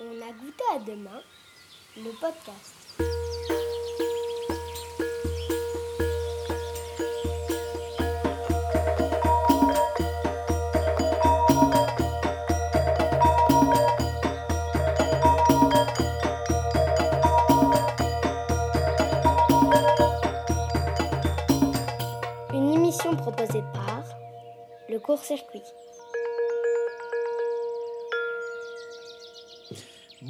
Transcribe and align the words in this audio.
On 0.00 0.22
a 0.22 0.30
goûté 0.32 0.62
à 0.76 0.78
demain, 0.78 1.20
le 1.96 2.12
podcast. 2.20 2.78
Une 22.54 22.72
émission 22.72 23.16
proposée 23.16 23.62
par 23.72 24.04
le 24.88 25.00
court-circuit. 25.00 25.62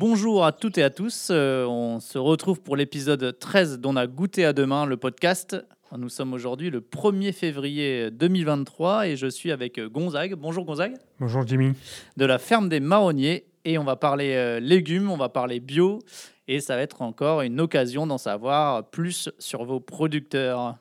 Bonjour 0.01 0.45
à 0.45 0.53
toutes 0.53 0.79
et 0.79 0.85
à 0.85 0.91
tous. 0.91 1.27
Euh, 1.33 1.65
on 1.65 1.99
se 1.99 2.19
retrouve 2.19 2.61
pour 2.61 2.77
l'épisode 2.77 3.37
13 3.37 3.81
dont 3.81 3.95
on 3.95 3.97
a 3.97 4.07
goûté 4.07 4.45
à 4.45 4.53
demain 4.53 4.87
le 4.87 4.97
podcast. 4.97 5.57
Nous 5.97 6.09
sommes 6.09 6.35
aujourd'hui 6.35 6.71
le 6.71 6.81
1er 6.81 7.33
février 7.33 8.13
2023 8.13 9.09
et 9.09 9.17
je 9.17 9.27
suis 9.27 9.51
avec 9.51 9.81
Gonzague. 9.81 10.37
Bonjour 10.37 10.65
Gonzague. 10.65 10.95
Bonjour 11.19 11.45
Jimmy. 11.45 11.73
De 12.17 12.25
la 12.27 12.39
ferme 12.39 12.69
des 12.69 12.79
marronniers 12.79 13.47
et 13.65 13.77
on 13.77 13.83
va 13.83 13.97
parler 13.97 14.35
euh, 14.37 14.61
légumes, 14.61 15.11
on 15.11 15.17
va 15.17 15.31
parler 15.31 15.59
bio 15.59 15.99
et 16.47 16.61
ça 16.61 16.77
va 16.77 16.83
être 16.83 17.03
encore 17.03 17.43
une 17.43 17.61
occasion 17.61 18.07
d'en 18.07 18.19
savoir 18.19 18.89
plus 18.91 19.31
sur 19.41 19.65
vos 19.65 19.81
producteurs. 19.81 20.77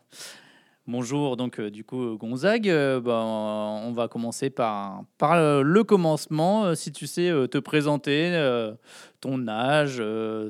Bonjour, 0.87 1.35
donc 1.35 1.59
euh, 1.59 1.69
du 1.69 1.83
coup 1.83 2.17
Gonzague, 2.17 2.69
euh, 2.69 3.01
ben, 3.01 3.11
on 3.11 3.91
va 3.91 4.07
commencer 4.07 4.49
par, 4.49 5.03
euh, 5.21 5.61
le 5.61 5.83
commencement, 5.83 6.73
si 6.75 6.93
tu 6.93 7.07
sais 7.07 7.29
te 7.51 7.57
présenter, 7.57 8.31
ton 9.19 9.47
âge, 9.47 10.01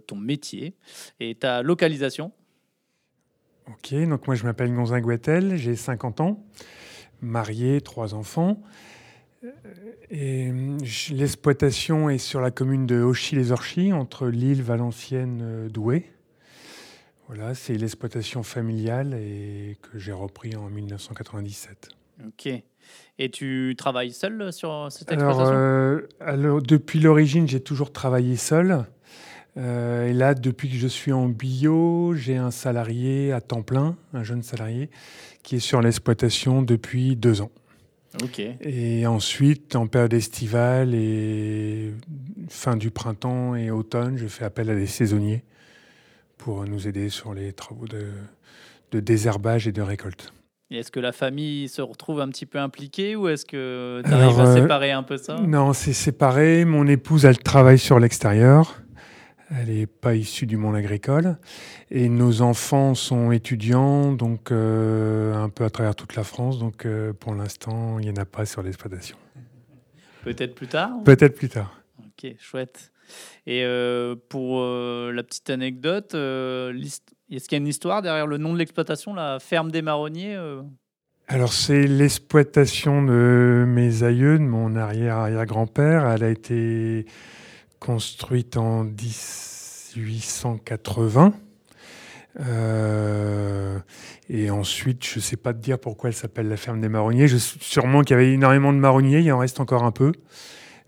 ton 0.05 0.15
métier 0.15 0.75
et 1.19 1.35
ta 1.35 1.63
localisation. 1.63 2.31
Ok, 3.67 3.93
donc 4.07 4.27
moi 4.27 4.35
je 4.35 4.43
m'appelle 4.43 4.73
Gonzague 4.73 5.05
Wattel, 5.05 5.57
j'ai 5.57 5.75
50 5.75 6.21
ans, 6.21 6.45
marié, 7.21 7.81
trois 7.81 8.13
enfants. 8.13 8.61
Et 10.09 10.51
l'exploitation 11.11 12.09
est 12.09 12.17
sur 12.17 12.41
la 12.41 12.51
commune 12.51 12.85
de 12.85 13.01
Auchy-les-Orchies, 13.01 13.93
entre 13.93 14.27
Lille, 14.27 14.63
Valenciennes, 14.63 15.41
euh, 15.43 15.69
Douai. 15.69 16.09
Voilà, 17.27 17.53
c'est 17.53 17.73
l'exploitation 17.75 18.41
familiale 18.41 19.13
et 19.13 19.77
que 19.81 19.99
j'ai 19.99 20.13
repris 20.13 20.55
en 20.55 20.69
1997. 20.69 21.89
Ok. 22.25 22.49
Et 23.19 23.29
tu 23.29 23.75
travailles 23.77 24.13
seul 24.13 24.53
sur 24.53 24.87
cette 24.89 25.11
Alors, 25.11 25.31
exploitation? 25.31 25.57
euh, 25.59 26.07
alors, 26.21 26.61
depuis 26.61 26.99
l'origine, 26.99 27.47
j'ai 27.47 27.59
toujours 27.59 27.91
travaillé 27.91 28.37
seul. 28.37 28.85
Euh, 29.57 30.07
et 30.07 30.13
là, 30.13 30.35
depuis 30.35 30.69
que 30.69 30.75
je 30.75 30.87
suis 30.87 31.11
en 31.11 31.27
bio, 31.27 32.13
j'ai 32.15 32.37
un 32.37 32.51
salarié 32.51 33.33
à 33.33 33.41
temps 33.41 33.63
plein, 33.63 33.97
un 34.13 34.23
jeune 34.23 34.43
salarié, 34.43 34.89
qui 35.43 35.57
est 35.57 35.59
sur 35.59 35.81
l'exploitation 35.81 36.61
depuis 36.61 37.15
deux 37.17 37.41
ans. 37.41 37.51
Ok. 38.23 38.39
Et 38.61 39.05
ensuite, 39.05 39.75
en 39.75 39.87
période 39.87 40.13
estivale 40.13 40.95
et 40.95 41.93
fin 42.47 42.77
du 42.77 42.89
printemps 42.89 43.55
et 43.55 43.69
automne, 43.69 44.17
je 44.17 44.27
fais 44.27 44.45
appel 44.45 44.69
à 44.69 44.75
des 44.75 44.87
saisonniers 44.87 45.43
pour 46.37 46.65
nous 46.65 46.87
aider 46.87 47.09
sur 47.09 47.33
les 47.33 47.53
travaux 47.53 47.87
de, 47.87 48.07
de 48.91 48.99
désherbage 48.99 49.67
et 49.67 49.71
de 49.71 49.81
récolte. 49.81 50.33
Est-ce 50.69 50.91
que 50.91 50.99
la 50.99 51.13
famille 51.13 51.69
se 51.69 51.81
retrouve 51.81 52.19
un 52.19 52.27
petit 52.27 52.45
peu 52.45 52.59
impliquée 52.59 53.15
ou 53.15 53.29
est-ce 53.29 53.45
que 53.45 54.01
tu 54.05 54.11
arrives 54.11 54.39
à 54.39 54.47
euh, 54.47 54.61
séparer 54.61 54.91
un 54.91 55.03
peu 55.03 55.15
ça? 55.15 55.39
Non, 55.39 55.71
c'est 55.71 55.93
séparé. 55.93 56.65
Mon 56.65 56.85
épouse, 56.87 57.23
elle 57.23 57.37
travaille 57.37 57.79
sur 57.79 57.99
l'extérieur. 57.99 58.81
Elle 59.49 59.67
n'est 59.67 59.87
pas 59.87 60.15
issue 60.15 60.45
du 60.45 60.57
monde 60.57 60.75
agricole. 60.75 61.37
Et 61.89 62.09
nos 62.09 62.41
enfants 62.41 62.95
sont 62.95 63.31
étudiants, 63.31 64.11
donc 64.11 64.51
euh, 64.51 65.33
un 65.35 65.47
peu 65.47 65.63
à 65.63 65.69
travers 65.69 65.95
toute 65.95 66.17
la 66.17 66.25
France. 66.25 66.59
Donc 66.59 66.85
euh, 66.85 67.13
pour 67.13 67.33
l'instant, 67.33 67.97
il 67.99 68.05
n'y 68.05 68.11
en 68.11 68.21
a 68.21 68.25
pas 68.25 68.45
sur 68.45 68.61
l'exploitation. 68.61 69.15
Peut-être 70.25 70.53
plus 70.53 70.67
tard 70.67 70.91
Peut-être 71.05 71.35
plus 71.35 71.47
tard. 71.47 71.81
Ok, 71.99 72.35
chouette. 72.39 72.91
Et 73.45 73.63
euh, 73.63 74.15
pour 74.29 74.59
euh, 74.59 75.11
la 75.13 75.23
petite 75.23 75.49
anecdote, 75.49 76.15
euh, 76.15 76.73
est-ce 77.31 77.47
qu'il 77.47 77.55
y 77.55 77.55
a 77.55 77.57
une 77.57 77.67
histoire 77.67 78.01
derrière 78.01 78.27
le 78.27 78.37
nom 78.37 78.53
de 78.53 78.57
l'exploitation, 78.57 79.13
la 79.13 79.39
ferme 79.39 79.71
des 79.71 79.81
marronniers 79.81 80.37
Alors 81.27 81.53
c'est 81.53 81.87
l'exploitation 81.87 83.03
de 83.03 83.65
mes 83.67 84.03
aïeux, 84.03 84.39
de 84.39 84.43
mon 84.43 84.75
arrière-arrière-grand-père. 84.75 86.09
Elle 86.09 86.23
a 86.23 86.29
été 86.29 87.05
construite 87.79 88.57
en 88.57 88.83
1880. 88.83 91.33
Euh, 92.39 93.79
et 94.29 94.49
ensuite, 94.49 95.05
je 95.05 95.17
ne 95.17 95.21
sais 95.21 95.37
pas 95.37 95.53
te 95.53 95.59
dire 95.59 95.79
pourquoi 95.79 96.09
elle 96.09 96.15
s'appelle 96.15 96.47
la 96.47 96.57
ferme 96.57 96.81
des 96.81 96.89
marronniers. 96.89 97.27
Sûrement 97.27 98.01
qu'il 98.01 98.15
y 98.15 98.19
avait 98.19 98.31
énormément 98.31 98.73
de 98.73 98.77
marronniers, 98.77 99.19
il 99.19 99.31
en 99.31 99.39
reste 99.39 99.59
encore 99.59 99.83
un 99.83 99.91
peu. 99.91 100.11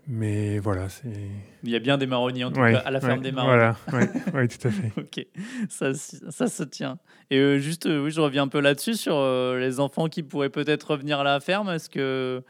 Mais 0.08 0.58
voilà, 0.58 0.88
c'est. 0.88 1.08
Il 1.62 1.70
y 1.70 1.76
a 1.76 1.78
bien 1.78 1.98
des 1.98 2.06
marronniers 2.06 2.44
en 2.44 2.50
tout 2.50 2.60
Ouais, 2.60 2.72
cas 2.72 2.78
à 2.78 2.90
la 2.90 3.00
ferme 3.00 3.18
ouais, 3.18 3.24
des 3.24 3.32
marronniers. 3.32 3.72
Voilà, 3.88 4.08
ouais, 4.34 4.48
tout 4.48 4.66
à 4.68 4.70
fait. 4.70 4.92
Ok, 4.96 5.26
ça, 5.68 5.92
ça 5.94 6.46
se 6.48 6.62
tient. 6.64 6.98
Et 7.30 7.38
euh, 7.38 7.58
juste, 7.58 7.86
euh, 7.86 8.02
oui, 8.04 8.10
je 8.10 8.20
reviens 8.20 8.42
un 8.44 8.48
peu 8.48 8.60
là-dessus 8.60 8.94
sur 8.94 9.14
euh, 9.16 9.58
les 9.60 9.78
enfants 9.78 10.08
qui 10.08 10.22
pourraient 10.22 10.48
peut-être 10.50 10.92
revenir 10.92 11.20
à 11.20 11.24
la 11.24 11.38
ferme. 11.38 11.68
Est-ce 11.68 11.88
que 11.88 12.42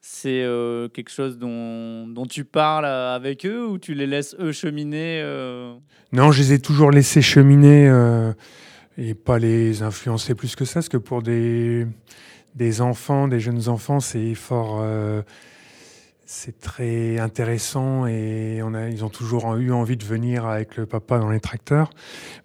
c'est 0.00 0.44
quelque 0.92 1.10
chose 1.10 1.38
dont, 1.38 2.06
dont 2.06 2.26
tu 2.26 2.44
parles 2.44 2.84
avec 2.84 3.46
eux 3.46 3.66
ou 3.66 3.78
tu 3.78 3.94
les 3.94 4.06
laisses 4.06 4.36
eux 4.38 4.52
cheminer 4.52 5.22
Non, 6.12 6.30
je 6.30 6.42
les 6.42 6.52
ai 6.52 6.58
toujours 6.58 6.90
laissés 6.90 7.22
cheminer 7.22 7.86
et 8.98 9.14
pas 9.14 9.38
les 9.38 9.82
influencer 9.82 10.34
plus 10.34 10.56
que 10.56 10.66
ça, 10.66 10.74
parce 10.74 10.90
que 10.90 10.98
pour 10.98 11.22
des, 11.22 11.86
des 12.54 12.82
enfants, 12.82 13.28
des 13.28 13.40
jeunes 13.40 13.66
enfants, 13.70 13.98
c'est 14.00 14.34
fort, 14.34 14.84
c'est 16.34 16.58
très 16.58 17.18
intéressant 17.20 18.06
et 18.06 18.60
on 18.62 18.74
a, 18.74 18.88
ils 18.88 19.04
ont 19.04 19.08
toujours 19.08 19.54
eu 19.54 19.72
envie 19.72 19.96
de 19.96 20.04
venir 20.04 20.46
avec 20.46 20.76
le 20.76 20.84
papa 20.84 21.18
dans 21.18 21.30
les 21.30 21.38
tracteurs. 21.38 21.90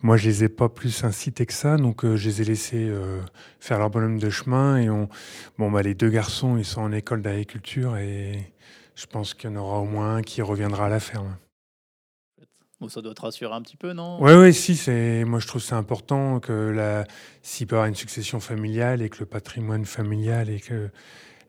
Moi, 0.02 0.16
je 0.16 0.30
les 0.30 0.44
ai 0.44 0.50
pas 0.50 0.70
plus 0.70 1.04
incités 1.04 1.48
que 1.48 1.54
ça, 1.54 1.76
donc 1.78 2.06
euh, 2.06 2.16
je 2.16 2.30
les 2.30 2.42
ai 2.42 2.46
laissés 2.46 2.88
euh, 2.88 3.20
faire 3.60 3.80
leur 3.80 3.90
bonhomme 3.90 4.20
de 4.20 4.30
chemin 4.30 4.78
et 4.78 4.90
on, 4.92 5.10
bon, 5.58 5.72
bah, 5.72 5.82
les 5.82 5.96
deux 5.96 6.10
garçons, 6.10 6.58
ils 6.58 6.66
sont 6.66 6.82
en 6.82 6.92
école 6.92 7.24
d'agriculture 7.24 7.98
et 7.98 8.54
je 8.94 9.08
pense 9.08 9.34
qu'il 9.34 9.50
y 9.50 9.54
en 9.54 9.56
aura 9.56 9.80
au 9.80 9.86
moins 9.86 10.18
un 10.18 10.22
qui 10.22 10.44
reviendra 10.44 10.86
à 10.86 10.90
la 10.90 11.00
ferme. 11.00 11.36
Bon, 12.80 12.88
ça 12.88 13.02
doit 13.02 13.14
te 13.14 13.22
rassurer 13.22 13.54
un 13.54 13.62
petit 13.62 13.76
peu, 13.76 13.92
non? 13.94 14.20
Oui, 14.22 14.34
oui, 14.34 14.54
si, 14.54 14.78
c'est, 14.78 15.26
moi 15.26 15.40
je 15.40 15.48
trouve 15.48 15.62
c'est 15.62 15.76
important 15.76 16.40
que 16.40 16.54
la, 16.54 17.06
s'il 17.42 17.68
peut 17.68 17.76
y 17.76 17.78
avoir 17.78 17.90
une 17.90 17.96
succession 17.96 18.40
familiale 18.40 19.02
et 19.02 19.10
que 19.10 19.20
le 19.20 19.26
patrimoine 19.26 19.84
familial 19.84 20.50
et 20.50 20.62
que 20.62 20.90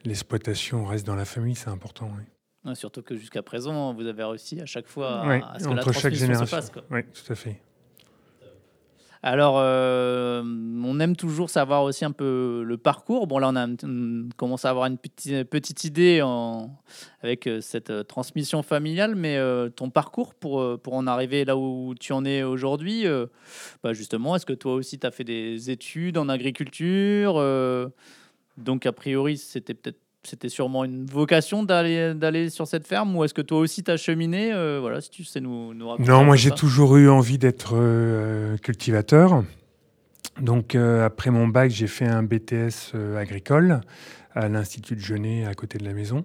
l'exploitation 0.04 0.84
reste 0.86 1.06
dans 1.06 1.16
la 1.16 1.24
famille, 1.24 1.54
c'est 1.54 1.70
important. 1.70 2.10
Oui, 2.16 2.22
Ouais, 2.66 2.74
Surtout 2.74 3.00
que 3.02 3.16
jusqu'à 3.16 3.42
présent, 3.42 3.94
vous 3.94 4.06
avez 4.06 4.22
réussi 4.22 4.60
à 4.60 4.66
chaque 4.66 4.86
fois 4.86 5.22
à, 5.22 5.58
ce 5.58 5.64
que 5.64 5.70
la 5.72 5.80
entre 5.80 5.92
chaque 5.92 6.12
se 6.14 6.18
génération. 6.18 6.58
quoi. 6.72 6.82
Oui, 6.90 7.00
tout 7.04 7.32
à 7.32 7.34
fait. 7.34 7.60
Alors, 9.22 9.56
euh, 9.58 10.42
on 10.42 10.98
aime 10.98 11.14
toujours 11.14 11.50
savoir 11.50 11.82
aussi 11.82 12.06
un 12.06 12.10
peu 12.10 12.62
le 12.66 12.78
parcours. 12.78 13.26
Bon, 13.26 13.38
là, 13.38 13.50
on, 13.50 13.56
a, 13.56 13.66
on 13.84 14.28
commence 14.36 14.64
à 14.64 14.70
avoir 14.70 14.86
une 14.86 14.96
petite, 14.96 15.44
petite 15.44 15.84
idée 15.84 16.22
en- 16.22 16.70
avec 17.22 17.46
euh, 17.46 17.60
cette 17.60 17.90
euh, 17.90 18.02
transmission 18.02 18.62
familiale, 18.62 19.14
mais 19.16 19.36
euh, 19.36 19.68
ton 19.68 19.90
parcours 19.90 20.34
pour, 20.34 20.80
pour 20.80 20.94
en 20.94 21.06
arriver 21.06 21.44
là 21.44 21.54
où 21.58 21.94
tu 22.00 22.14
en 22.14 22.24
es 22.24 22.42
aujourd'hui, 22.42 23.06
euh, 23.06 23.26
bah, 23.82 23.92
justement, 23.92 24.36
est-ce 24.36 24.46
que 24.46 24.54
toi 24.54 24.72
aussi, 24.72 24.98
tu 24.98 25.06
as 25.06 25.10
fait 25.10 25.24
des 25.24 25.70
études 25.70 26.16
en 26.16 26.30
agriculture 26.30 27.34
Donc, 28.60 28.86
a 28.86 28.92
priori, 28.92 29.36
c'était 29.36 29.74
peut-être 29.74 29.98
c'était 30.22 30.48
sûrement 30.48 30.84
une 30.84 31.06
vocation 31.06 31.62
d'aller 31.62 32.14
d'aller 32.14 32.50
sur 32.50 32.66
cette 32.66 32.86
ferme 32.86 33.16
ou 33.16 33.24
est-ce 33.24 33.34
que 33.34 33.40
toi 33.40 33.58
aussi 33.58 33.82
tu 33.82 33.90
as 33.90 33.96
cheminé 33.96 34.52
euh, 34.52 34.78
voilà 34.80 35.00
si 35.00 35.08
tu 35.08 35.24
sais 35.24 35.40
nous, 35.40 35.72
nous 35.72 35.88
raconter 35.88 36.10
Non, 36.10 36.24
moi 36.24 36.36
j'ai 36.36 36.50
toujours 36.50 36.96
eu 36.96 37.08
envie 37.08 37.38
d'être 37.38 37.72
euh, 37.74 38.58
cultivateur. 38.58 39.44
Donc 40.40 40.74
euh, 40.74 41.04
après 41.04 41.30
mon 41.30 41.48
bac, 41.48 41.70
j'ai 41.70 41.86
fait 41.86 42.06
un 42.06 42.22
BTS 42.22 42.94
agricole 43.16 43.80
à 44.34 44.48
l'Institut 44.48 44.94
de 44.94 45.00
Genet 45.00 45.46
à 45.46 45.54
côté 45.54 45.78
de 45.78 45.84
la 45.84 45.92
maison. 45.92 46.24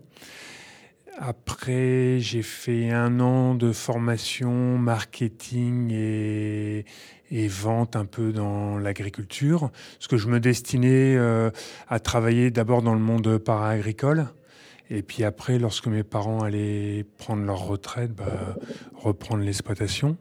Après, 1.18 2.18
j'ai 2.20 2.42
fait 2.42 2.92
un 2.92 3.22
an 3.22 3.56
de 3.56 3.72
formation 3.72 4.78
marketing 4.78 5.90
et, 5.94 6.86
et 7.32 7.48
vente 7.48 7.96
un 7.96 8.06
peu 8.06 8.32
dans 8.32 8.78
l'agriculture, 8.78 9.72
parce 9.94 10.08
que 10.08 10.18
je 10.18 10.28
me 10.28 10.40
destinais 10.40 11.16
euh, 11.16 11.50
à 11.88 12.00
travailler 12.00 12.52
d'abord 12.52 12.82
dans 12.82 12.94
le 12.94 13.00
monde 13.00 13.38
para-agricole. 13.38 14.28
Et 14.92 15.02
puis 15.02 15.24
après, 15.24 15.58
lorsque 15.58 15.88
mes 15.88 16.04
parents 16.04 16.42
allaient 16.42 17.06
prendre 17.18 17.44
leur 17.44 17.66
retraite, 17.66 18.14
bah, 18.14 18.56
reprendre 18.94 19.44
l'exploitation. 19.44 20.18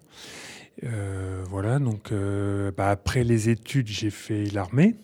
Euh, 0.85 1.45
voilà, 1.49 1.79
donc 1.79 2.11
euh, 2.11 2.73
bah, 2.75 2.89
après 2.89 3.25
les 3.25 3.51
études, 3.51 3.89
j'ai 3.89 4.11
fait 4.11 4.45
l'armée. 4.47 4.95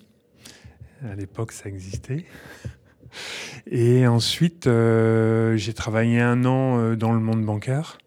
À 1.05 1.15
l'époque, 1.15 1.53
ça 1.53 1.69
existait. 1.69 2.25
Et 3.71 4.07
ensuite, 4.07 4.65
j'ai 4.67 5.75
travaillé 5.75 6.21
un 6.21 6.45
an 6.45 6.95
dans 6.95 7.13
le 7.13 7.21
monde 7.21 7.45
bancaire. 7.45 7.99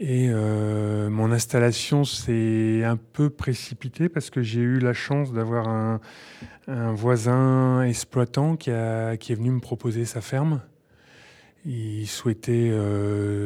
Et 0.00 0.28
mon 0.28 1.32
installation 1.32 2.04
s'est 2.04 2.84
un 2.84 2.96
peu 2.96 3.30
précipitée 3.30 4.08
parce 4.08 4.30
que 4.30 4.42
j'ai 4.42 4.60
eu 4.60 4.78
la 4.78 4.92
chance 4.92 5.32
d'avoir 5.32 5.68
un, 5.68 6.00
voisin 6.92 7.82
exploitant 7.82 8.56
qui, 8.56 8.70
est 8.70 9.34
venu 9.34 9.50
me 9.50 9.60
proposer 9.60 10.04
sa 10.04 10.20
ferme. 10.20 10.62
Il 11.64 12.06
souhaitait 12.06 12.72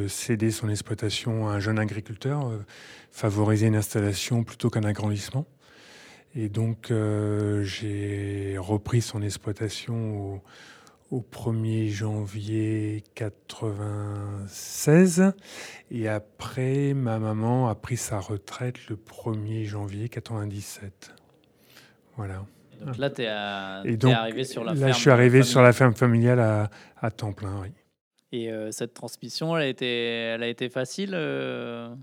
céder 0.08 0.50
son 0.50 0.68
exploitation 0.68 1.48
à 1.48 1.52
un 1.54 1.58
jeune 1.58 1.78
agriculteur, 1.78 2.50
favoriser 3.10 3.68
une 3.68 3.76
installation 3.76 4.44
plutôt 4.44 4.68
qu'un 4.68 4.84
agrandissement. 4.84 5.46
Et 6.34 6.48
donc, 6.48 6.90
euh, 6.90 7.62
j'ai 7.62 8.56
repris 8.58 9.02
son 9.02 9.22
exploitation 9.22 10.34
au, 10.34 10.42
1er 11.20 11.88
janvier 11.88 13.04
96. 13.14 15.32
Et 15.90 16.08
après, 16.08 16.94
ma 16.94 17.18
maman 17.18 17.68
a 17.68 17.74
pris 17.74 17.96
sa 17.96 18.18
retraite 18.18 18.88
le 18.88 18.96
1er 18.96 19.64
janvier 19.64 20.08
97. 20.08 21.14
Voilà. 22.16 22.44
donc 22.84 22.98
là, 22.98 23.10
tu 23.10 23.22
es, 23.22 23.26
arrivé 23.26 24.44
sur 24.44 24.64
la 24.64 24.72
là, 24.72 24.76
ferme. 24.76 24.88
Là, 24.88 24.94
je 24.94 25.00
suis 25.00 25.10
arrivé 25.10 25.42
sur 25.42 25.62
la 25.62 25.72
ferme 25.72 25.94
familiale 25.94 26.40
à, 26.40 26.70
à 27.00 27.10
temps 27.10 27.32
plein, 27.32 27.60
oui. 27.62 27.68
Et 28.32 28.50
euh, 28.50 28.70
cette 28.70 28.94
transmission, 28.94 29.56
elle 29.56 29.62
a 29.62 29.66
été, 29.66 29.86
elle 29.86 30.42
a 30.42 30.48
été 30.48 30.70
facile 30.70 31.10
euh, 31.12 31.94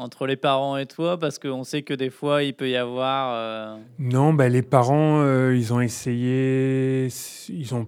entre 0.00 0.26
les 0.26 0.36
parents 0.36 0.76
et 0.76 0.86
toi 0.86 1.18
Parce 1.18 1.38
qu'on 1.38 1.64
sait 1.64 1.82
que 1.82 1.94
des 1.94 2.10
fois, 2.10 2.42
il 2.42 2.54
peut 2.54 2.68
y 2.68 2.76
avoir... 2.76 3.34
Euh, 3.34 3.76
non, 3.98 4.32
bah, 4.32 4.48
les 4.48 4.62
parents, 4.62 5.20
euh, 5.20 5.54
ils 5.56 5.72
ont 5.72 5.80
essayé, 5.80 7.08
ils, 7.48 7.74
ont, 7.74 7.86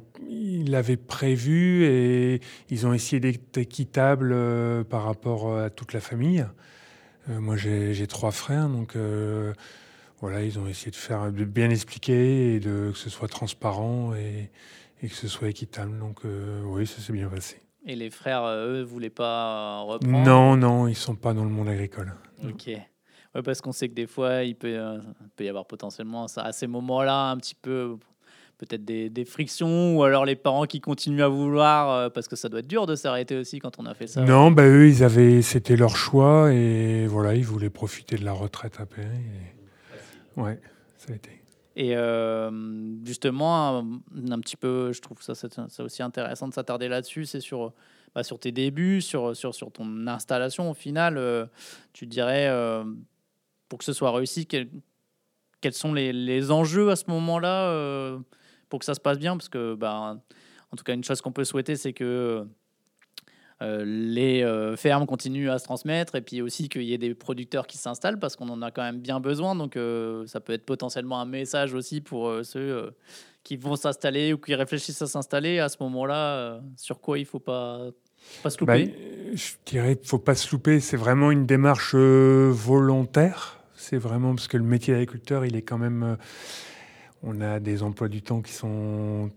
l'avaient 0.67 0.97
prévu 0.97 1.85
et 1.85 2.41
ils 2.70 2.87
ont 2.87 2.93
essayé 2.93 3.20
d'être 3.20 3.56
équitables 3.56 4.32
euh, 4.32 4.85
par 4.85 5.05
rapport 5.05 5.56
à 5.59 5.70
toute 5.70 5.93
la 5.93 6.00
famille. 6.00 6.47
moi, 7.29 7.56
j'ai, 7.56 8.06
trois 8.06 8.32
frères, 8.32 8.69
donc 8.69 8.97
voilà, 10.20 10.43
ils 10.43 10.59
ont 10.59 10.67
essayé 10.67 10.91
de 10.91 10.97
faire 10.97 11.32
de 11.32 11.44
bien 11.44 11.70
expliquer 11.70 12.55
et 12.55 12.61
de, 12.61 12.91
que 12.93 12.99
ce 12.99 13.11
soit 13.11 13.29
transparent 13.29 14.14
et, 14.14 14.50
et 15.03 15.09
que 15.09 15.14
ce 15.14 15.29
soit 15.29 15.49
équitable. 15.49 15.99
Donc 15.99 16.20
oui, 16.64 16.87
ça 16.87 17.00
s'est 17.00 17.12
bien 17.12 17.29
passé. 17.29 17.62
Et 17.87 17.96
les 17.96 18.11
frères, 18.11 18.44
euh, 18.44 18.81
eux, 18.81 18.82
voulaient 18.82 19.11
pas 19.11 19.81
reprendre 19.81 20.25
Non, 20.25 20.56
non, 20.56 20.87
ils 20.87 20.94
sont 20.94 21.17
pas 21.17 21.34
dans 21.34 21.44
le 21.44 21.50
monde 21.50 21.69
agricole. 21.69 22.14
Ok. 22.44 22.67
Ouais, 23.34 23.43
parce 23.43 23.61
qu'on 23.61 23.73
sait 23.73 23.88
que 23.88 23.94
des 23.94 24.06
fois, 24.06 24.44
il 24.44 24.55
peut, 24.55 24.69
euh, 24.69 24.99
peut 25.37 25.44
y 25.44 25.49
avoir 25.49 25.67
potentiellement 25.67 26.26
à 26.37 26.52
ces 26.52 26.67
moments-là 26.67 27.31
un 27.31 27.37
petit 27.38 27.55
peu 27.55 27.96
peut-être 28.58 28.84
des, 28.84 29.11
des, 29.11 29.25
frictions 29.25 29.96
ou 29.96 30.05
alors 30.05 30.25
les 30.25 30.37
parents 30.37 30.67
qui 30.67 30.81
continuent 30.81 31.23
à 31.23 31.29
vouloir 31.29 31.90
euh, 31.90 32.08
parce 32.11 32.29
que 32.29 32.37
ça 32.37 32.49
doit 32.49 32.61
être 32.61 32.69
dur 32.69 32.87
de 32.87 32.94
s'arrêter 32.94 33.37
aussi 33.37 33.58
quand 33.58 33.81
on 33.81 33.87
a 33.87 33.94
fait 33.94 34.06
ça. 34.06 34.23
Non, 34.23 34.52
bah 34.52 34.67
eux, 34.67 34.87
ils 34.87 35.02
avaient, 35.02 35.43
c'était 35.43 35.76
leur 35.76 35.96
choix 35.96 36.52
et 36.52 37.06
voilà, 37.08 37.35
ils 37.35 37.44
voulaient 37.44 37.70
profiter 37.70 38.17
de 38.17 38.25
la 38.25 38.32
retraite 38.32 38.78
à 38.78 38.87
Péry. 38.87 39.08
Et... 39.08 40.40
Ouais, 40.40 40.61
ça 40.96 41.12
a 41.12 41.17
été. 41.17 41.41
Et 41.76 41.96
euh, 41.96 42.50
justement, 43.04 43.78
un, 43.78 44.40
petit 44.40 44.56
peu, 44.56 44.92
je 44.92 45.00
trouve 45.00 45.22
ça, 45.22 45.34
c'est 45.34 45.82
aussi 45.82 46.02
intéressant 46.02 46.48
de 46.48 46.54
s'attarder 46.54 46.88
là-dessus, 46.88 47.24
c'est 47.24 47.40
sur, 47.40 47.72
bah, 48.14 48.22
sur 48.22 48.38
tes 48.38 48.52
débuts, 48.52 49.00
sur, 49.00 49.34
sur, 49.34 49.54
sur 49.54 49.72
ton 49.72 50.06
installation 50.06 50.70
au 50.70 50.74
final. 50.74 51.16
Euh, 51.16 51.46
tu 51.92 52.06
dirais, 52.06 52.48
euh, 52.48 52.84
pour 53.69 53.78
que 53.78 53.84
ce 53.84 53.92
soit 53.92 54.12
réussi, 54.12 54.46
quels 54.46 55.72
sont 55.72 55.94
les, 55.94 56.12
les, 56.12 56.50
enjeux 56.50 56.90
à 56.90 56.96
ce 56.96 57.04
moment-là 57.08 58.18
pour 58.68 58.78
que 58.78 58.84
ça 58.84 58.94
se 58.94 59.00
passe 59.00 59.18
bien? 59.18 59.36
Parce 59.36 59.48
que, 59.48 59.75
bah, 59.75 60.18
en 60.70 60.76
tout 60.76 60.84
cas, 60.84 60.92
une 60.94 61.04
chose 61.04 61.22
qu'on 61.22 61.32
peut 61.32 61.44
souhaiter, 61.44 61.76
c'est 61.76 61.94
que 61.94 62.46
euh, 63.62 63.85
les 63.87 64.43
euh, 64.43 64.76
fermes 64.76 65.06
continuent 65.06 65.50
à 65.50 65.59
se 65.59 65.64
transmettre 65.64 66.17
et 66.17 66.20
puis 66.20 66.43
aussi 66.43 66.69
qu'il 66.69 66.82
y 66.82 66.94
ait 66.94 66.99
des 66.99 67.14
producteurs 67.14 67.67
qui 67.67 67.79
s'installent 67.79 68.19
parce 68.19 68.35
qu'on 68.35 68.49
en 68.49 68.61
a 68.61 68.70
quand 68.70 68.82
même 68.82 68.99
bien 68.99 69.20
besoin. 69.20 69.55
Donc 69.55 69.76
euh, 69.76 70.26
ça 70.26 70.41
peut 70.41 70.53
être 70.53 70.64
potentiellement 70.67 71.20
un 71.20 71.26
message 71.26 71.73
aussi 71.73 72.00
pour 72.00 72.32
ceux 72.43 72.93
qui 73.44 73.56
vont 73.56 73.76
s'installer 73.76 74.32
ou 74.32 74.38
qui 74.38 74.55
réfléchissent 74.55 75.03
à 75.03 75.06
s'installer 75.06 75.61
à 75.61 75.69
ce 75.69 75.76
moment-là. 75.81 76.61
sur 76.76 77.00
quoi 77.00 77.19
il 77.19 77.23
ne 77.23 77.26
faut 77.26 77.38
pas, 77.38 77.91
se 78.49 78.59
louper 78.59 78.87
bah, 78.87 78.93
Je 79.35 79.53
dirais 79.64 79.94
qu'il 79.94 80.05
ne 80.05 80.09
faut 80.09 80.19
pas 80.19 80.35
se 80.35 80.50
louper. 80.50 80.81
C'est 80.81 80.97
vraiment 80.97 81.31
une 81.31 81.47
démarche 81.47 81.94
volontaire. 81.94 83.61
C'est 83.75 83.99
vraiment 83.99 84.35
parce 84.35 84.49
que 84.49 84.56
le 84.56 84.64
métier 84.64 84.94
d'agriculteur, 84.94 85.44
il 85.44 85.56
est 85.56 85.62
quand 85.62 85.79
même... 85.79 86.17
on 87.23 87.41
a 87.41 87.61
des 87.61 87.82
emplois 87.82 88.09
du 88.09 88.23
temps 88.23 88.43
qui 88.43 88.53
sont 88.53 89.31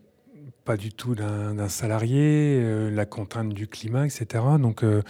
pas 0.66 0.78
du 0.78 0.92
tout 0.92 1.14
d'un 1.14 1.70
salarié, 1.70 2.60
euh, 2.60 2.90
la 2.90 3.06
contrainte 3.06 3.54
du 3.54 3.68
climat, 3.68 4.06
etc. 4.06 4.44
Donc 4.60 4.84
euh, 4.84 5.04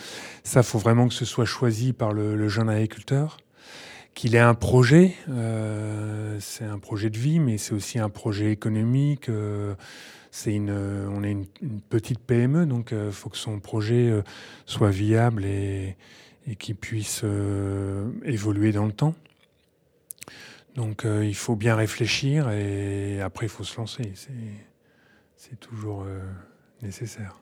ça, 0.44 0.62
faut 0.64 0.78
vraiment 0.78 1.08
que 1.08 1.14
ce 1.14 1.24
soit 1.24 1.46
choisi 1.46 1.94
par 1.94 2.12
le, 2.12 2.48
jeune 2.50 2.70
agriculteur, 2.70 3.38
qu'il 4.14 4.36
ait 4.36 4.40
un 4.40 4.54
projet. 4.54 5.16
Euh, 5.30 6.38
c'est 6.42 6.66
un 6.66 6.78
projet 6.78 7.10
de 7.10 7.18
vie, 7.18 7.40
mais 7.40 7.58
c'est 7.58 7.74
aussi 7.74 8.00
un 8.00 8.10
projet 8.10 8.52
économique. 8.52 9.32
c'est 10.30 10.54
une, 10.54 10.72
on 10.72 11.24
est 11.24 11.32
une, 11.32 11.48
petite 11.90 12.20
PME, 12.20 12.66
donc 12.66 12.92
il 12.92 13.14
faut 13.14 13.30
que 13.30 13.38
son 13.38 13.60
projet 13.60 14.12
soit 14.66 14.90
viable 14.92 15.46
et, 15.46 15.96
et 16.48 16.56
qu'il 16.58 16.76
puisse 16.76 17.24
évoluer 18.26 18.74
dans 18.74 18.86
le 18.86 18.92
temps. 18.92 19.16
Donc 20.76 21.06
il 21.06 21.36
faut 21.36 21.56
bien 21.56 21.76
réfléchir 21.76 22.50
et 22.50 23.22
après 23.22 23.46
il 23.46 23.50
faut 23.50 23.64
se 23.64 23.78
lancer 23.78 24.12
c'est 24.16 24.75
toujours 25.60 26.04
euh, 26.04 26.20
nécessaire. 26.82 27.42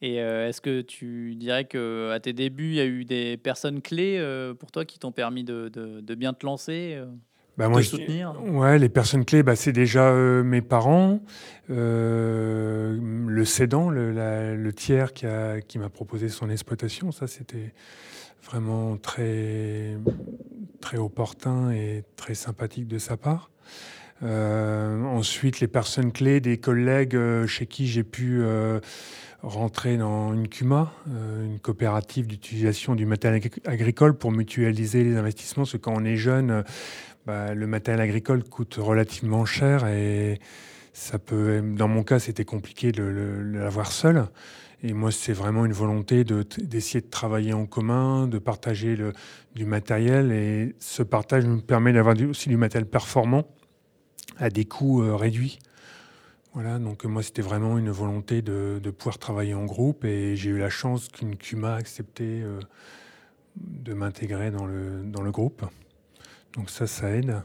Et 0.00 0.20
euh, 0.20 0.48
est-ce 0.48 0.60
que 0.60 0.80
tu 0.80 1.34
dirais 1.36 1.64
que 1.64 2.10
à 2.10 2.18
tes 2.18 2.32
débuts, 2.32 2.70
il 2.70 2.74
y 2.74 2.80
a 2.80 2.86
eu 2.86 3.04
des 3.04 3.36
personnes 3.36 3.80
clés 3.80 4.16
euh, 4.18 4.52
pour 4.52 4.72
toi 4.72 4.84
qui 4.84 4.98
t'ont 4.98 5.12
permis 5.12 5.44
de, 5.44 5.68
de, 5.68 6.14
bien 6.14 6.32
te 6.32 6.44
lancer 6.44 7.00
bah 7.56 7.68
moi, 7.68 7.82
soutenir? 7.82 8.34
Ouais, 8.42 8.78
les 8.78 8.88
personnes 8.88 9.24
clés, 9.24 9.42
bah, 9.42 9.54
c'est 9.54 9.72
déjà 9.72 10.12
mes 10.12 10.62
parents, 10.62 11.20
le 11.68 13.44
cédant, 13.44 13.90
le, 13.90 14.10
le 14.56 14.72
tiers 14.72 15.12
qui 15.12 15.26
m'a 15.26 15.60
qui 15.60 15.78
proposé 15.78 16.28
son 16.28 16.50
exploitation. 16.50 17.12
Ça, 17.12 17.26
c'était 17.26 17.74
vraiment 18.42 18.96
très, 18.96 19.96
très 20.80 20.98
opportun 20.98 21.70
et 21.70 22.02
très 22.16 22.34
sympathique 22.34 22.88
de 22.88 22.98
sa 22.98 23.16
part. 23.16 23.50
Euh, 24.22 25.02
ensuite, 25.04 25.60
les 25.60 25.68
personnes 25.68 26.12
clés, 26.12 26.40
des 26.40 26.58
collègues 26.58 27.16
euh, 27.16 27.46
chez 27.46 27.66
qui 27.66 27.88
j'ai 27.88 28.04
pu 28.04 28.40
euh, 28.40 28.78
rentrer 29.42 29.96
dans 29.96 30.32
une 30.32 30.48
CUMA, 30.48 30.92
une 31.06 31.58
coopérative 31.58 32.26
d'utilisation 32.26 32.94
du 32.94 33.06
matériel 33.06 33.42
agricole 33.66 34.14
pour 34.14 34.30
mutualiser 34.30 35.02
les 35.02 35.16
investissements. 35.16 35.64
Parce 35.64 35.72
que 35.72 35.78
quand 35.78 35.94
on 35.96 36.04
est 36.04 36.16
jeune, 36.16 36.62
bah, 37.26 37.52
le 37.54 37.66
matériel 37.66 38.00
agricole 38.00 38.44
coûte 38.44 38.76
relativement 38.78 39.44
cher 39.44 39.86
et 39.86 40.38
ça 40.92 41.18
peut, 41.18 41.60
dans 41.60 41.88
mon 41.88 42.04
cas, 42.04 42.20
c'était 42.20 42.44
compliqué 42.44 42.92
de, 42.92 43.02
l'avoir 43.02 43.90
seul. 43.90 44.26
Et 44.84 44.92
moi, 44.92 45.10
c'est 45.10 45.32
vraiment 45.32 45.64
une 45.64 45.72
volonté 45.72 46.22
d'essayer 46.24 47.00
de, 47.00 47.06
travailler 47.06 47.52
en 47.52 47.66
commun, 47.66 48.28
de 48.28 48.38
partager 48.38 48.96
du 49.54 49.64
matériel. 49.64 50.30
Et 50.30 50.74
ce 50.78 51.02
partage 51.02 51.44
nous 51.46 51.60
permet 51.60 51.92
d'avoir 51.92 52.16
aussi 52.28 52.48
du 52.48 52.56
matériel 52.56 52.88
performant 52.88 53.44
à 54.38 54.50
des 54.50 54.64
coûts 54.64 55.02
euh, 55.02 55.14
réduits. 55.14 55.58
Voilà, 56.54 56.78
donc 56.78 57.04
moi 57.04 57.22
c'était 57.22 57.42
vraiment 57.42 57.78
une 57.78 57.90
volonté 57.90 58.42
de, 58.42 58.78
pouvoir 58.90 59.18
travailler 59.18 59.54
en 59.54 59.64
groupe 59.64 60.04
et 60.04 60.36
j'ai 60.36 60.50
eu 60.50 60.58
la 60.58 60.68
chance 60.68 61.08
qu'une 61.08 61.36
CUMA 61.36 61.72
a 61.72 61.76
accepté 61.76 62.42
euh, 62.42 62.60
de 63.56 63.94
m'intégrer 63.94 64.50
dans 64.50 64.66
le, 64.66 65.02
dans 65.04 65.22
le 65.22 65.30
groupe. 65.30 65.64
Donc 66.54 66.68
ça, 66.68 66.86
ça 66.86 67.10
aide. 67.10 67.42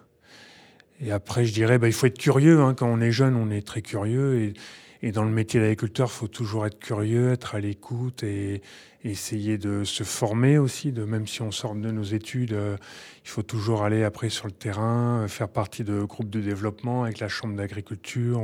Et 0.99 1.11
après, 1.11 1.45
je 1.45 1.53
dirais, 1.53 1.77
bah, 1.77 1.87
il 1.87 1.93
faut 1.93 2.07
être 2.07 2.17
curieux. 2.17 2.59
Hein. 2.59 2.73
Quand 2.73 2.87
on 2.87 2.99
est 2.99 3.11
jeune, 3.11 3.35
on 3.35 3.49
est 3.49 3.65
très 3.65 3.81
curieux. 3.81 4.41
Et, 4.41 4.53
et 5.01 5.11
dans 5.11 5.23
le 5.23 5.31
métier 5.31 5.59
d'agriculteur, 5.59 6.07
il 6.11 6.15
faut 6.15 6.27
toujours 6.27 6.65
être 6.65 6.79
curieux, 6.79 7.31
être 7.31 7.55
à 7.55 7.59
l'écoute 7.59 8.23
et, 8.23 8.61
essayer 9.03 9.57
de 9.57 9.85
se 9.85 10.03
former 10.03 10.57
aussi. 10.57 10.91
De, 10.91 11.05
même 11.05 11.27
si 11.27 11.41
on 11.41 11.51
sort 11.51 11.75
de 11.75 11.91
nos 11.91 12.03
études, 12.03 12.51
euh, 12.51 12.75
il 13.23 13.29
faut 13.29 13.43
toujours 13.43 13.83
aller 13.83 14.03
après 14.03 14.29
sur 14.29 14.47
le 14.47 14.51
terrain, 14.51 15.21
euh, 15.21 15.27
faire 15.29 15.47
partie 15.47 15.85
de 15.85 16.03
groupes 16.03 16.29
de 16.29 16.41
développement 16.41 17.03
avec 17.03 17.19
la 17.19 17.29
Chambre 17.29 17.55
d'agriculture 17.55 18.41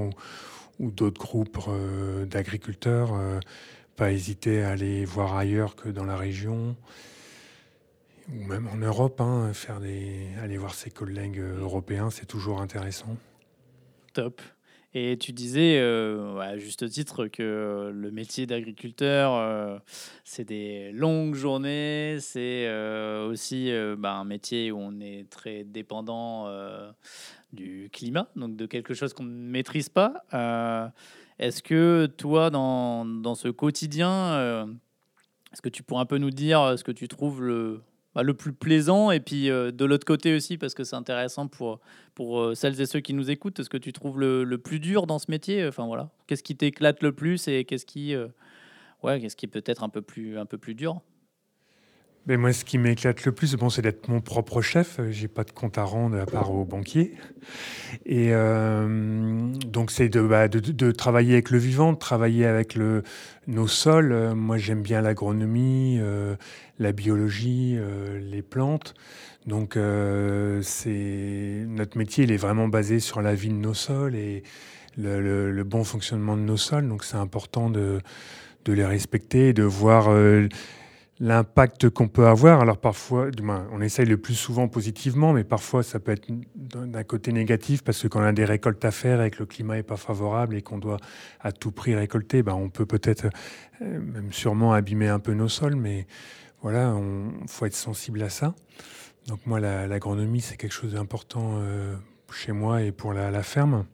ou, 0.80 0.92
d'autres 0.92 1.20
groupes 1.20 1.60
euh, 1.68 2.26
d'agriculteurs. 2.26 3.12
pas 3.98 4.12
hésiter 4.12 4.64
à 4.64 4.70
aller 4.70 5.04
voir 5.04 5.36
ailleurs 5.36 5.76
que 5.76 5.90
dans 5.90 6.06
la 6.06 6.16
région 6.16 6.78
ou 8.32 8.44
même 8.46 8.68
en 8.68 8.78
Europe, 8.78 9.20
hein, 9.20 9.52
faire 9.54 9.78
aller 9.78 10.58
voir 10.58 10.76
ses 10.76 10.92
collègues 10.92 11.40
européens, 11.40 12.10
c'est 12.10 12.26
toujours 12.26 12.62
intéressant. 12.62 13.18
Top. 14.14 14.42
Et 14.96 15.18
tu 15.18 15.32
disais, 15.34 15.80
euh, 15.80 16.38
à 16.38 16.58
juste 16.58 16.88
titre, 16.88 17.26
que 17.26 17.92
le 17.92 18.12
métier 18.12 18.46
d'agriculteur, 18.46 19.34
euh, 19.34 19.80
c'est 20.24 20.46
des 20.46 20.92
longues 20.92 21.34
journées, 21.34 22.18
c'est 22.20 22.68
euh, 22.68 23.28
aussi 23.28 23.72
bah, 23.98 24.14
un 24.14 24.24
métier 24.24 24.72
où 24.72 24.78
on 24.78 25.00
est 25.00 25.28
très 25.32 25.64
dépendant 25.64 26.48
du 27.54 27.90
climat, 27.92 28.28
donc 28.36 28.56
de 28.56 28.68
quelque 28.68 28.94
chose 28.94 29.14
qu'on 29.14 29.24
ne 29.24 29.50
maîtrise 29.50 29.90
pas. 29.90 30.24
Est-ce 31.40 31.64
que 31.64 32.06
toi, 32.06 32.52
dans, 32.52 33.04
dans 33.04 33.36
ce 33.36 33.48
quotidien, 33.48 34.68
Est-ce 35.52 35.62
que 35.64 35.70
tu 35.70 35.82
pourrais 35.82 36.02
un 36.02 36.06
peu 36.06 36.20
nous 36.20 36.30
dire 36.30 36.78
ce 36.78 36.84
que 36.84 36.92
tu 36.92 37.08
trouves 37.08 37.42
le, 37.42 37.82
bah, 38.16 38.24
le 38.24 38.34
plus 38.34 38.54
plaisant. 38.54 39.12
Et 39.12 39.20
puis 39.20 39.48
de 39.48 39.86
l'autre 39.86 40.06
côté 40.06 40.36
aussi, 40.36 40.58
parce 40.58 40.74
que 40.74 40.84
c'est 40.84 40.96
intéressant 40.96 41.48
pour, 41.48 41.80
pour 42.16 42.56
celles 42.56 42.80
et 42.82 42.86
ceux 42.86 43.00
qui 43.00 43.14
nous 43.14 43.32
écoutent, 43.32 43.60
est-ce 43.60 43.70
que 43.70 43.78
tu 43.78 43.94
trouves 43.94 44.20
le, 44.20 44.44
le, 44.44 44.58
plus 44.58 44.80
dur 44.80 45.08
dans 45.08 45.20
ce 45.20 45.30
métier? 45.30 45.68
Enfin 45.68 45.86
voilà, 45.86 46.10
qu'est-ce 46.28 46.44
qui 46.44 46.56
t'éclate 46.56 47.02
le 47.04 47.12
plus 47.12 47.48
et 47.48 47.66
qu'est-ce 47.66 47.86
qui, 47.86 48.16
ouais, 49.04 49.20
qu'est-ce 49.20 49.36
qui 49.36 49.46
est 49.46 49.50
peut-être 49.50 49.84
un 49.84 49.90
peu 49.90 50.02
plus, 50.02 50.38
un 50.38 50.46
peu 50.46 50.58
plus 50.58 50.76
dur? 50.76 51.02
Mais 52.26 52.38
moi, 52.38 52.54
ce 52.54 52.64
qui 52.64 52.78
m'éclate 52.78 53.26
le 53.26 53.34
plus, 53.34 53.54
bon, 53.56 53.70
c'est 53.70 53.82
d'être 53.82 54.08
mon 54.08 54.22
propre 54.22 54.62
chef. 54.62 55.02
J'ai 55.10 55.28
pas 55.28 55.44
de 55.44 55.52
compte 55.52 55.78
à 55.78 55.84
rendre 55.84 56.18
à 56.18 56.26
part 56.26 56.54
au 56.54 56.64
banquier. 56.64 57.16
Et 58.06 58.30
euh, 58.32 59.52
donc, 59.68 59.92
c'est 59.92 60.08
de, 60.08 60.22
bah, 60.22 60.48
de, 60.48 60.92
travailler 60.92 61.34
avec 61.34 61.50
le 61.50 61.58
vivant, 61.58 61.92
de 61.92 61.98
travailler 61.98 62.46
avec 62.46 62.78
nos 63.48 63.68
sols. 63.68 64.34
Moi, 64.36 64.58
j'aime 64.58 64.82
bien 64.82 65.02
l'agronomie, 65.02 65.98
euh, 66.00 66.38
la 66.80 66.94
biologie, 66.94 67.76
euh, 67.78 68.22
les 68.22 68.42
plantes. 68.42 68.94
Donc, 69.46 69.76
notre 69.76 70.64
métier, 71.98 72.24
il 72.24 72.32
est 72.32 72.38
vraiment 72.38 72.70
basé 72.70 73.02
sur 73.02 73.22
la 73.22 73.36
vie 73.36 73.50
de 73.50 73.56
nos 73.56 73.74
sols 73.74 74.16
et 74.16 74.44
le, 74.98 75.62
bon 75.64 75.84
fonctionnement 75.84 76.38
de 76.38 76.44
nos 76.44 76.56
sols. 76.56 76.88
Donc, 76.88 77.04
c'est 77.04 77.18
important 77.18 77.70
de, 77.70 78.00
de 78.64 78.72
les 78.72 78.86
respecter, 78.86 79.52
de 79.52 79.64
voir 79.64 80.08
l'impact 81.24 81.90
qu'on 81.90 82.10
peut 82.10 82.28
avoir. 82.28 82.60
Alors 82.60 82.78
parfois, 82.78 83.30
on 83.72 83.80
essaye 83.80 84.06
le 84.06 84.18
plus 84.18 84.34
souvent 84.34 84.68
positivement, 84.68 85.32
mais 85.32 85.46
parfois 85.46 85.82
ça 85.82 86.00
peut 86.02 86.12
être 86.12 86.28
d'un 86.54 87.04
côté 87.04 87.32
négatif 87.32 87.82
parce 87.82 88.02
que 88.02 88.10
quand 88.10 88.20
on 88.20 88.26
a 88.26 88.34
des 88.34 88.44
récoltes 88.44 88.84
à 88.84 88.92
faire 88.92 89.22
et 89.22 89.32
que 89.32 89.40
le 89.40 89.46
climat 89.46 89.76
n'est 89.76 89.84
pas 89.84 89.96
favorable 89.96 90.58
et 90.58 90.62
qu'on 90.62 90.80
doit 90.80 90.98
à 91.40 91.54
tout 91.54 91.72
prix 91.72 91.96
récolter, 91.96 92.44
ben 92.44 92.54
on 92.54 92.70
peut 92.70 92.86
peut-être 92.86 93.28
euh, 93.82 94.00
même 94.00 94.34
sûrement 94.34 94.74
abîmer 94.74 95.08
un 95.08 95.20
peu 95.20 95.34
nos 95.34 95.48
sols, 95.48 95.78
mais 95.78 96.08
voilà, 96.62 96.94
il 97.42 97.48
faut 97.48 97.66
être 97.66 97.76
sensible 97.76 98.22
à 98.22 98.30
ça. 98.30 98.54
Donc 99.28 99.40
moi, 99.46 99.62
l'agronomie, 99.62 100.42
c'est 100.42 100.58
quelque 100.58 100.74
chose 100.74 100.94
d'important 100.94 101.56
euh, 101.60 101.96
chez 102.34 102.52
moi 102.52 102.82
et 102.82 102.92
pour 102.92 103.14
la 103.14 103.44
ferme. 103.44 103.86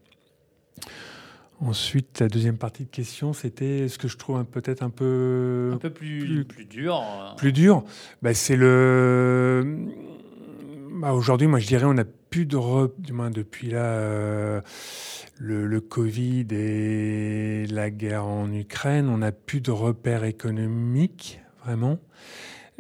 Ensuite, 1.62 2.22
la 2.22 2.30
deuxième 2.30 2.58
partie 2.58 2.86
de 2.86 2.90
question, 2.90 3.34
c'était 3.34 3.90
ce 3.90 3.98
que 3.98 4.08
je 4.08 4.16
trouve 4.18 4.46
peut-être 4.46 4.82
un 4.82 4.90
peu... 4.90 5.72
Un 5.74 5.78
peu 5.78 5.90
plus, 5.90 6.46
plus, 6.46 6.66
dur. 6.66 7.04
Plus 7.38 7.52
dur. 7.52 7.84
Bah, 8.22 8.34
c'est 8.34 8.56
le... 8.56 9.78
Bah, 11.02 11.14
Aujourd'hui, 11.14 11.48
moi, 11.48 11.60
je 11.60 11.68
dirais, 11.68 11.84
on 11.84 11.94
n'a 11.94 12.06
plus 12.06 12.46
de... 12.46 12.56
Re... 12.56 12.90
Du 12.98 13.12
moins, 13.12 13.30
depuis 13.30 13.72
là, 13.72 13.84
euh, 13.84 14.62
le, 15.38 15.68
le, 15.68 15.82
Covid 15.82 16.48
et 16.52 17.66
la 17.70 17.90
guerre 17.90 18.26
en 18.26 18.50
Ukraine, 18.54 19.10
on 19.10 19.18
n'a 19.18 19.34
plus 19.34 19.60
de 19.60 19.72
repères 19.72 20.24
économiques, 20.24 21.42
vraiment. 21.66 22.00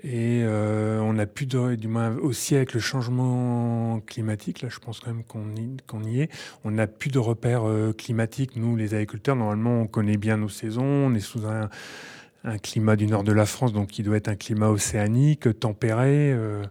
Et 0.04 0.44
euh, 0.44 1.02
on 1.02 1.18
a 1.18 1.26
plus 1.26 1.46
de, 1.46 1.76
du 1.76 1.90
moins 1.90 2.16
aussi 2.18 2.56
avec 2.56 2.74
le 2.74 2.80
changement 2.80 4.00
climatique, 4.06 4.62
là 4.62 4.70
je 4.70 4.80
pense 4.80 5.02
quand 5.02 5.12
même 5.12 5.24
qu'on 5.26 5.56
y, 5.56 6.10
y 6.10 6.22
est, 6.22 6.30
on 6.64 6.72
n'a 6.72 6.88
plus 6.88 7.10
de 7.10 7.20
repères 7.20 7.68
euh, 7.68 7.92
climatiques. 7.92 8.56
Nous, 8.56 8.78
les 8.78 8.94
agriculteurs, 8.94 9.36
normalement, 9.36 9.82
on 9.82 9.88
connaît 9.88 10.16
bien 10.16 10.38
nos 10.38 10.48
saisons, 10.48 10.86
on 10.86 11.14
est 11.16 11.20
sous 11.20 11.42
un, 11.46 11.70
climat 12.64 12.96
du 12.96 13.08
nord 13.08 13.26
de 13.26 13.34
la 13.34 13.46
France, 13.46 13.74
donc 13.74 13.90
qui 13.90 14.02
doit 14.02 14.16
être 14.16 14.30
un 14.30 14.36
climat 14.36 14.70
océanique, 14.70 15.60
tempéré, 15.60 16.32
euh, 16.32 16.64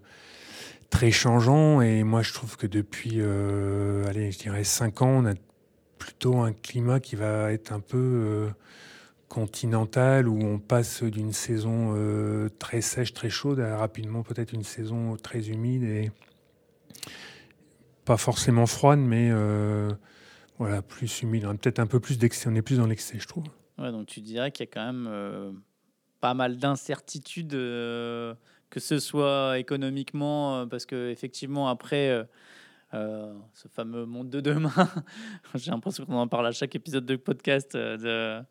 très 0.88 1.10
changeant. 1.10 1.82
Et 1.82 2.04
moi, 2.04 2.22
je 2.22 2.32
trouve 2.32 2.56
que 2.56 2.66
depuis, 2.66 3.20
allez, 4.08 4.32
je 4.32 4.38
dirais 4.38 4.64
5 4.64 5.02
ans, 5.02 5.22
on 5.22 5.26
a 5.26 5.34
plutôt 5.98 6.38
un 6.38 6.52
climat 6.52 7.00
qui 7.00 7.16
va 7.16 7.52
être 7.52 7.72
un 7.72 7.80
peu 7.80 8.48
continentale 9.28 10.26
où 10.26 10.42
on 10.42 10.58
passe 10.58 11.02
d'une 11.02 11.32
saison 11.32 11.94
euh, 11.94 12.48
très 12.58 12.80
sèche, 12.80 13.12
très 13.12 13.30
chaude 13.30 13.60
à 13.60 13.76
rapidement 13.76 14.22
peut-être 14.22 14.52
une 14.52 14.64
saison 14.64 15.16
très 15.16 15.48
humide 15.48 15.84
et 15.84 16.10
pas 18.04 18.16
forcément 18.16 18.66
froide, 18.66 19.00
mais 19.00 19.28
euh, 19.30 19.90
voilà, 20.58 20.80
plus 20.80 21.20
humide. 21.20 21.44
Peut-être 21.60 21.78
un 21.78 21.86
peu 21.86 22.00
plus 22.00 22.18
d'excès. 22.18 22.48
On 22.48 22.54
est 22.54 22.62
plus 22.62 22.78
dans 22.78 22.86
l'excès, 22.86 23.18
je 23.18 23.28
trouve. 23.28 23.44
Ouais, 23.76 23.92
donc 23.92 24.06
tu 24.06 24.20
dirais 24.20 24.50
qu'il 24.50 24.64
y 24.64 24.68
a 24.68 24.72
quand 24.72 24.86
même 24.86 25.06
euh, 25.08 25.52
pas 26.20 26.32
mal 26.32 26.56
d'incertitudes, 26.56 27.52
que 27.52 28.36
ce 28.76 28.98
soit 28.98 29.58
économiquement, 29.58 30.66
parce 30.66 30.86
que 30.86 31.10
effectivement 31.10 31.68
après. 31.68 32.26
Ce 32.90 33.68
fameux 33.68 34.06
monde 34.06 34.30
de 34.30 34.40
demain. 34.40 34.72
J'ai 35.54 35.70
l'impression 35.70 36.06
qu'on 36.06 36.16
en 36.16 36.26
parle 36.26 36.46
à 36.46 36.52
chaque 36.52 36.74
épisode 36.74 37.04
de 37.04 37.16
podcast 37.16 37.76
de, 37.76 38.42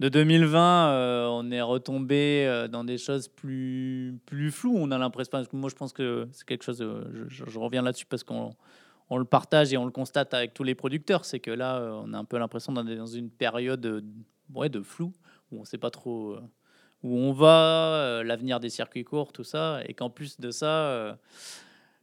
de 0.00 0.08
2020, 0.08 0.88
euh, 0.88 1.26
on 1.28 1.50
est 1.50 1.62
retombé 1.62 2.46
euh, 2.46 2.68
dans 2.68 2.84
des 2.84 2.98
choses 2.98 3.28
plus, 3.28 4.18
plus 4.26 4.50
floues. 4.50 4.76
On 4.76 4.90
a 4.90 4.98
l'impression, 4.98 5.42
moi 5.52 5.70
je 5.70 5.76
pense 5.76 5.92
que 5.92 6.28
c'est 6.32 6.46
quelque 6.46 6.64
chose, 6.64 6.82
euh, 6.82 7.26
je, 7.28 7.58
reviens 7.58 7.82
là-dessus 7.82 8.06
parce 8.06 8.24
qu'on 8.24 8.54
on 9.10 9.18
le 9.18 9.24
partage 9.24 9.72
et 9.72 9.76
on 9.76 9.84
le 9.84 9.90
constate 9.90 10.34
avec 10.34 10.54
tous 10.54 10.64
les 10.64 10.74
producteurs, 10.74 11.24
c'est 11.24 11.40
que 11.40 11.50
là, 11.50 11.76
euh, 11.76 12.02
on 12.04 12.12
a 12.14 12.18
un 12.18 12.24
peu 12.24 12.38
l'impression 12.38 12.72
d'être 12.72 12.96
dans 12.96 13.06
une 13.06 13.30
période 13.30 13.80
de, 13.80 14.04
ouais, 14.54 14.68
de 14.68 14.80
flou, 14.80 15.12
où 15.50 15.58
on 15.58 15.60
ne 15.60 15.66
sait 15.66 15.78
pas 15.78 15.90
trop 15.90 16.32
euh, 16.32 16.40
où 17.02 17.18
on 17.18 17.32
va, 17.32 17.96
euh, 17.96 18.24
l'avenir 18.24 18.60
des 18.60 18.70
circuits 18.70 19.04
courts, 19.04 19.32
tout 19.32 19.44
ça, 19.44 19.80
et 19.86 19.94
qu'en 19.94 20.08
plus 20.08 20.40
de 20.40 20.50
ça, 20.50 21.18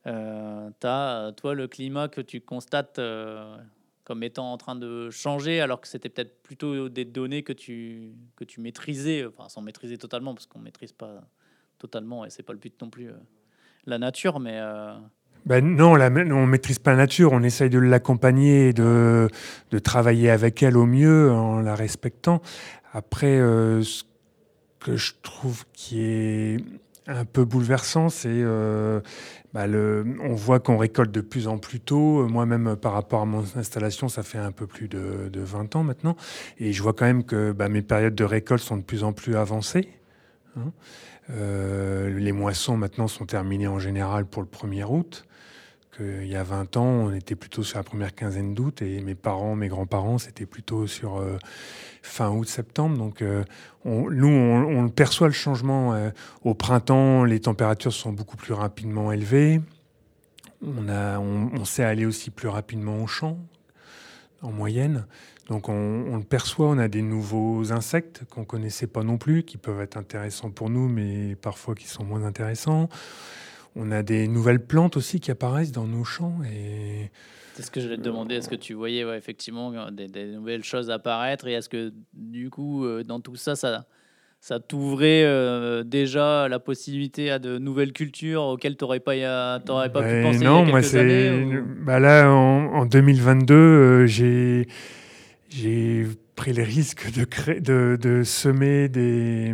tu 0.05 0.09
as, 0.11 1.33
toi, 1.37 1.55
le 1.55 1.67
climat 1.67 2.07
que 2.07 2.21
tu 2.21 2.39
constates 2.39 2.99
comme 4.03 4.23
étant 4.23 4.51
en 4.51 4.57
train 4.57 4.75
de 4.75 5.09
changer, 5.09 5.61
alors 5.61 5.79
que 5.79 5.87
c'était 5.87 6.09
peut-être 6.09 6.41
plutôt 6.41 6.89
des 6.89 7.05
données 7.05 7.43
que 7.43 7.53
tu, 7.53 8.13
que 8.35 8.43
tu 8.43 8.59
maîtrisais, 8.61 9.25
enfin 9.25 9.49
sans 9.49 9.61
maîtriser 9.61 9.97
totalement, 9.97 10.33
parce 10.33 10.47
qu'on 10.47 10.59
ne 10.59 10.63
maîtrise 10.63 10.91
pas 10.91 11.21
totalement, 11.77 12.25
et 12.25 12.29
c'est 12.29 12.43
pas 12.43 12.53
le 12.53 12.59
but 12.59 12.73
non 12.81 12.89
plus, 12.89 13.09
euh, 13.09 13.13
la 13.85 13.97
nature, 13.97 14.39
mais... 14.39 14.59
Euh... 14.59 14.93
Ben 15.45 15.65
non, 15.65 15.95
la, 15.95 16.07
on 16.09 16.45
maîtrise 16.45 16.77
pas 16.77 16.91
la 16.91 16.97
nature, 16.97 17.31
on 17.31 17.41
essaye 17.41 17.69
de 17.69 17.79
l'accompagner 17.79 18.73
de, 18.73 19.27
de 19.71 19.79
travailler 19.79 20.29
avec 20.29 20.61
elle 20.61 20.77
au 20.77 20.85
mieux 20.85 21.31
en 21.31 21.61
la 21.61 21.73
respectant. 21.73 22.41
Après, 22.93 23.39
euh, 23.39 23.81
ce 23.81 24.03
que 24.79 24.97
je 24.97 25.13
trouve 25.23 25.65
qui 25.73 26.01
est 26.01 26.57
un 27.07 27.25
peu 27.25 27.43
bouleversant, 27.43 28.09
c'est 28.09 28.43
bah 29.53 29.65
on 29.67 30.33
voit 30.33 30.59
qu'on 30.59 30.77
récolte 30.77 31.11
de 31.11 31.21
plus 31.21 31.47
en 31.47 31.57
plus 31.57 31.79
tôt. 31.79 32.27
Moi-même, 32.27 32.75
par 32.75 32.93
rapport 32.93 33.21
à 33.21 33.25
mon 33.25 33.43
installation, 33.55 34.07
ça 34.07 34.23
fait 34.23 34.37
un 34.37 34.51
peu 34.51 34.65
plus 34.65 34.87
de, 34.87 35.29
de 35.31 35.41
20 35.41 35.75
ans 35.75 35.83
maintenant. 35.83 36.15
Et 36.57 36.71
je 36.71 36.81
vois 36.81 36.93
quand 36.93 37.05
même 37.05 37.23
que 37.23 37.51
bah, 37.51 37.67
mes 37.67 37.81
périodes 37.81 38.15
de 38.15 38.23
récolte 38.23 38.61
sont 38.61 38.77
de 38.77 38.83
plus 38.83 39.03
en 39.03 39.13
plus 39.13 39.35
avancées. 39.35 39.89
Hein. 40.57 40.71
Euh, 41.29 42.09
les 42.17 42.31
moissons 42.31 42.77
maintenant 42.77 43.07
sont 43.07 43.25
terminées 43.25 43.67
en 43.67 43.79
général 43.79 44.25
pour 44.25 44.41
le 44.41 44.47
1er 44.47 44.85
août. 44.85 45.25
Il 45.99 46.27
y 46.27 46.35
a 46.35 46.43
20 46.43 46.77
ans, 46.77 46.85
on 46.85 47.13
était 47.13 47.35
plutôt 47.35 47.63
sur 47.63 47.77
la 47.77 47.83
première 47.83 48.15
quinzaine 48.15 48.53
d'août 48.53 48.81
et 48.81 49.01
mes 49.01 49.13
parents, 49.13 49.55
mes 49.55 49.67
grands-parents, 49.67 50.17
c'était 50.19 50.45
plutôt 50.45 50.87
sur 50.87 51.17
euh, 51.17 51.37
fin 52.01 52.29
août-septembre. 52.29 52.97
Donc, 52.97 53.21
euh, 53.21 53.43
nous, 53.85 54.27
on, 54.27 54.87
perçoit 54.89 55.27
le 55.27 55.33
changement. 55.33 55.93
Euh, 55.93 56.09
au 56.43 56.53
printemps, 56.53 57.25
les 57.25 57.41
températures 57.41 57.91
sont 57.91 58.13
beaucoup 58.13 58.37
plus 58.37 58.53
rapidement 58.53 59.11
élevées. 59.11 59.61
On, 60.65 60.87
on, 60.87 61.65
sait 61.65 61.83
aller 61.83 62.05
aussi 62.05 62.29
plus 62.29 62.47
rapidement 62.47 63.03
au 63.03 63.07
champ, 63.07 63.37
en 64.41 64.51
moyenne. 64.51 65.05
Donc, 65.49 65.67
on, 65.67 66.15
le 66.15 66.23
perçoit. 66.23 66.67
On 66.67 66.77
a 66.77 66.87
des 66.87 67.01
nouveaux 67.01 67.73
insectes 67.73 68.23
qu'on 68.29 68.45
connaissait 68.45 68.87
pas 68.87 69.03
non 69.03 69.17
plus, 69.17 69.43
qui 69.43 69.57
peuvent 69.57 69.81
être 69.81 69.97
intéressants 69.97 70.51
pour 70.51 70.69
nous, 70.69 70.87
mais 70.87 71.35
parfois 71.35 71.75
qui 71.75 71.87
sont 71.87 72.05
moins 72.05 72.23
intéressants. 72.23 72.87
On 73.75 73.91
a 73.91 74.03
des 74.03 74.27
nouvelles 74.27 74.63
plantes 74.65 74.97
aussi 74.97 75.19
qui 75.19 75.31
apparaissent 75.31 75.71
dans 75.71 75.87
nos 75.87 76.03
champs. 76.03 76.37
Et... 76.51 77.09
C'est 77.53 77.63
ce 77.63 77.71
que 77.71 77.81
je 77.81 77.87
vais 77.87 77.97
te 77.97 78.01
demander. 78.01 78.35
Est-ce 78.35 78.49
que 78.49 78.55
tu 78.55 78.73
voyais 78.73 79.05
ouais, 79.05 79.17
effectivement 79.17 79.91
des, 79.91 80.07
des, 80.07 80.25
nouvelles 80.27 80.63
choses 80.63 80.89
apparaître 80.89 81.47
Et 81.47 81.53
est-ce 81.53 81.69
que 81.69 81.93
du 82.13 82.49
coup, 82.49 82.85
euh, 82.85 83.03
dans 83.03 83.19
tout 83.19 83.35
ça, 83.35 83.55
ça, 83.55 83.85
ça 84.39 84.59
t'ouvrait 84.59 85.23
euh, 85.23 85.83
déjà 85.83 86.47
la 86.47 86.59
possibilité 86.59 87.29
à 87.29 87.39
de 87.39 87.57
nouvelles 87.59 87.93
cultures 87.93 88.43
auxquelles 88.43 88.75
tu 88.75 88.83
n'aurais 88.83 88.99
pas, 88.99 89.13
pas 89.59 89.87
pu 89.87 90.07
ben 90.07 90.23
penser 90.23 90.43
Non, 90.43 90.63
il 90.63 90.65
y 90.65 90.69
a 90.69 90.71
moi, 90.71 90.81
c'est. 90.81 91.31
Ou... 91.31 91.63
Bah 91.85 91.99
là, 91.99 92.29
en, 92.31 92.73
en 92.73 92.85
2022, 92.85 93.53
euh, 93.53 94.05
j'ai. 94.07 94.67
J'ai 95.51 96.07
pris 96.35 96.53
le 96.53 96.63
risque 96.63 97.11
de, 97.11 97.25
créer, 97.25 97.59
de, 97.59 97.97
de 98.01 98.23
semer 98.23 98.87
des, 98.87 99.53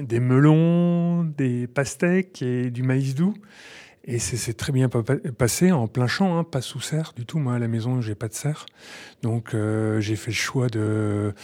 des, 0.00 0.18
melons, 0.18 1.24
des 1.24 1.66
pastèques 1.66 2.40
et 2.40 2.70
du 2.70 2.82
maïs 2.82 3.14
doux. 3.14 3.34
Et 4.04 4.18
c'est 4.18 4.54
très 4.54 4.72
bien 4.72 4.88
passé 4.88 5.72
en 5.72 5.88
plein 5.88 6.06
champ, 6.06 6.38
hein, 6.38 6.44
pas 6.44 6.60
sous 6.60 6.80
serre 6.80 7.12
du 7.14 7.26
tout. 7.26 7.38
Moi, 7.38 7.54
à 7.56 7.58
la 7.58 7.68
maison, 7.68 8.00
j'ai 8.00 8.14
pas 8.14 8.28
de 8.28 8.34
serre. 8.34 8.64
Donc, 9.22 9.52
euh, 9.52 10.00
j'ai 10.00 10.16
fait 10.16 10.30
le 10.30 10.36
choix 10.36 10.68
de, 10.68 11.34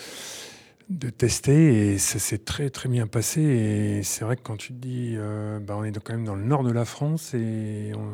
de 0.88 1.10
tester 1.10 1.92
et 1.92 1.98
ça 1.98 2.18
s'est 2.20 2.38
très, 2.38 2.70
très 2.70 2.88
bien 2.88 3.06
passé. 3.08 3.42
Et 3.42 4.02
c'est 4.04 4.24
vrai 4.24 4.36
que 4.36 4.42
quand 4.42 4.56
tu 4.56 4.68
te 4.68 4.78
dis, 4.78 5.14
euh, 5.16 5.58
bah, 5.58 5.74
on 5.76 5.84
est 5.84 5.98
quand 5.98 6.14
même 6.14 6.24
dans 6.24 6.36
le 6.36 6.44
nord 6.44 6.62
de 6.62 6.72
la 6.72 6.84
France 6.84 7.34
et 7.34 7.92
on... 7.94 8.08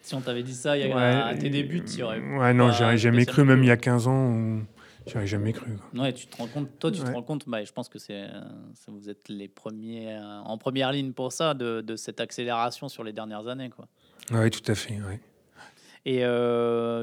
Si 0.00 0.14
on 0.14 0.22
t'avait 0.22 0.42
dit 0.44 0.54
ça 0.54 0.78
il 0.78 0.88
y 0.88 0.90
a, 0.90 0.96
ouais, 0.96 1.32
à 1.32 1.34
tes 1.36 1.50
débuts, 1.50 1.84
tu 1.84 2.02
aurais. 2.02 2.18
Ouais, 2.18 2.54
non, 2.54 2.72
j'aurais 2.72 2.96
jamais 2.96 3.26
cru, 3.26 3.44
même 3.44 3.62
il 3.62 3.66
y 3.66 3.70
a 3.70 3.76
15 3.76 4.06
ans. 4.06 4.30
Où 4.30 4.62
J'aurais 5.08 5.26
jamais 5.26 5.52
cru. 5.52 5.72
Ouais, 5.94 6.12
tu 6.12 6.26
te 6.26 6.36
rends 6.36 6.46
compte, 6.46 6.78
toi, 6.78 6.90
tu 6.90 7.00
te 7.00 7.10
rends 7.10 7.22
compte, 7.22 7.48
bah, 7.48 7.64
je 7.64 7.72
pense 7.72 7.88
que 7.88 7.98
c'est, 7.98 8.26
vous 8.86 9.08
êtes 9.08 9.28
les 9.28 9.48
premiers 9.48 10.18
en 10.44 10.58
première 10.58 10.92
ligne 10.92 11.12
pour 11.12 11.32
ça, 11.32 11.54
de, 11.54 11.80
de, 11.80 11.96
cette 11.96 12.20
accélération 12.20 12.88
sur 12.88 13.04
les 13.04 13.12
dernières 13.12 13.48
années. 13.48 13.70
Quoi. 13.70 13.88
Oui, 14.32 14.50
tout 14.50 14.70
à 14.70 14.74
fait. 14.74 14.94
Ouais. 14.94 15.20
Et 16.04 16.22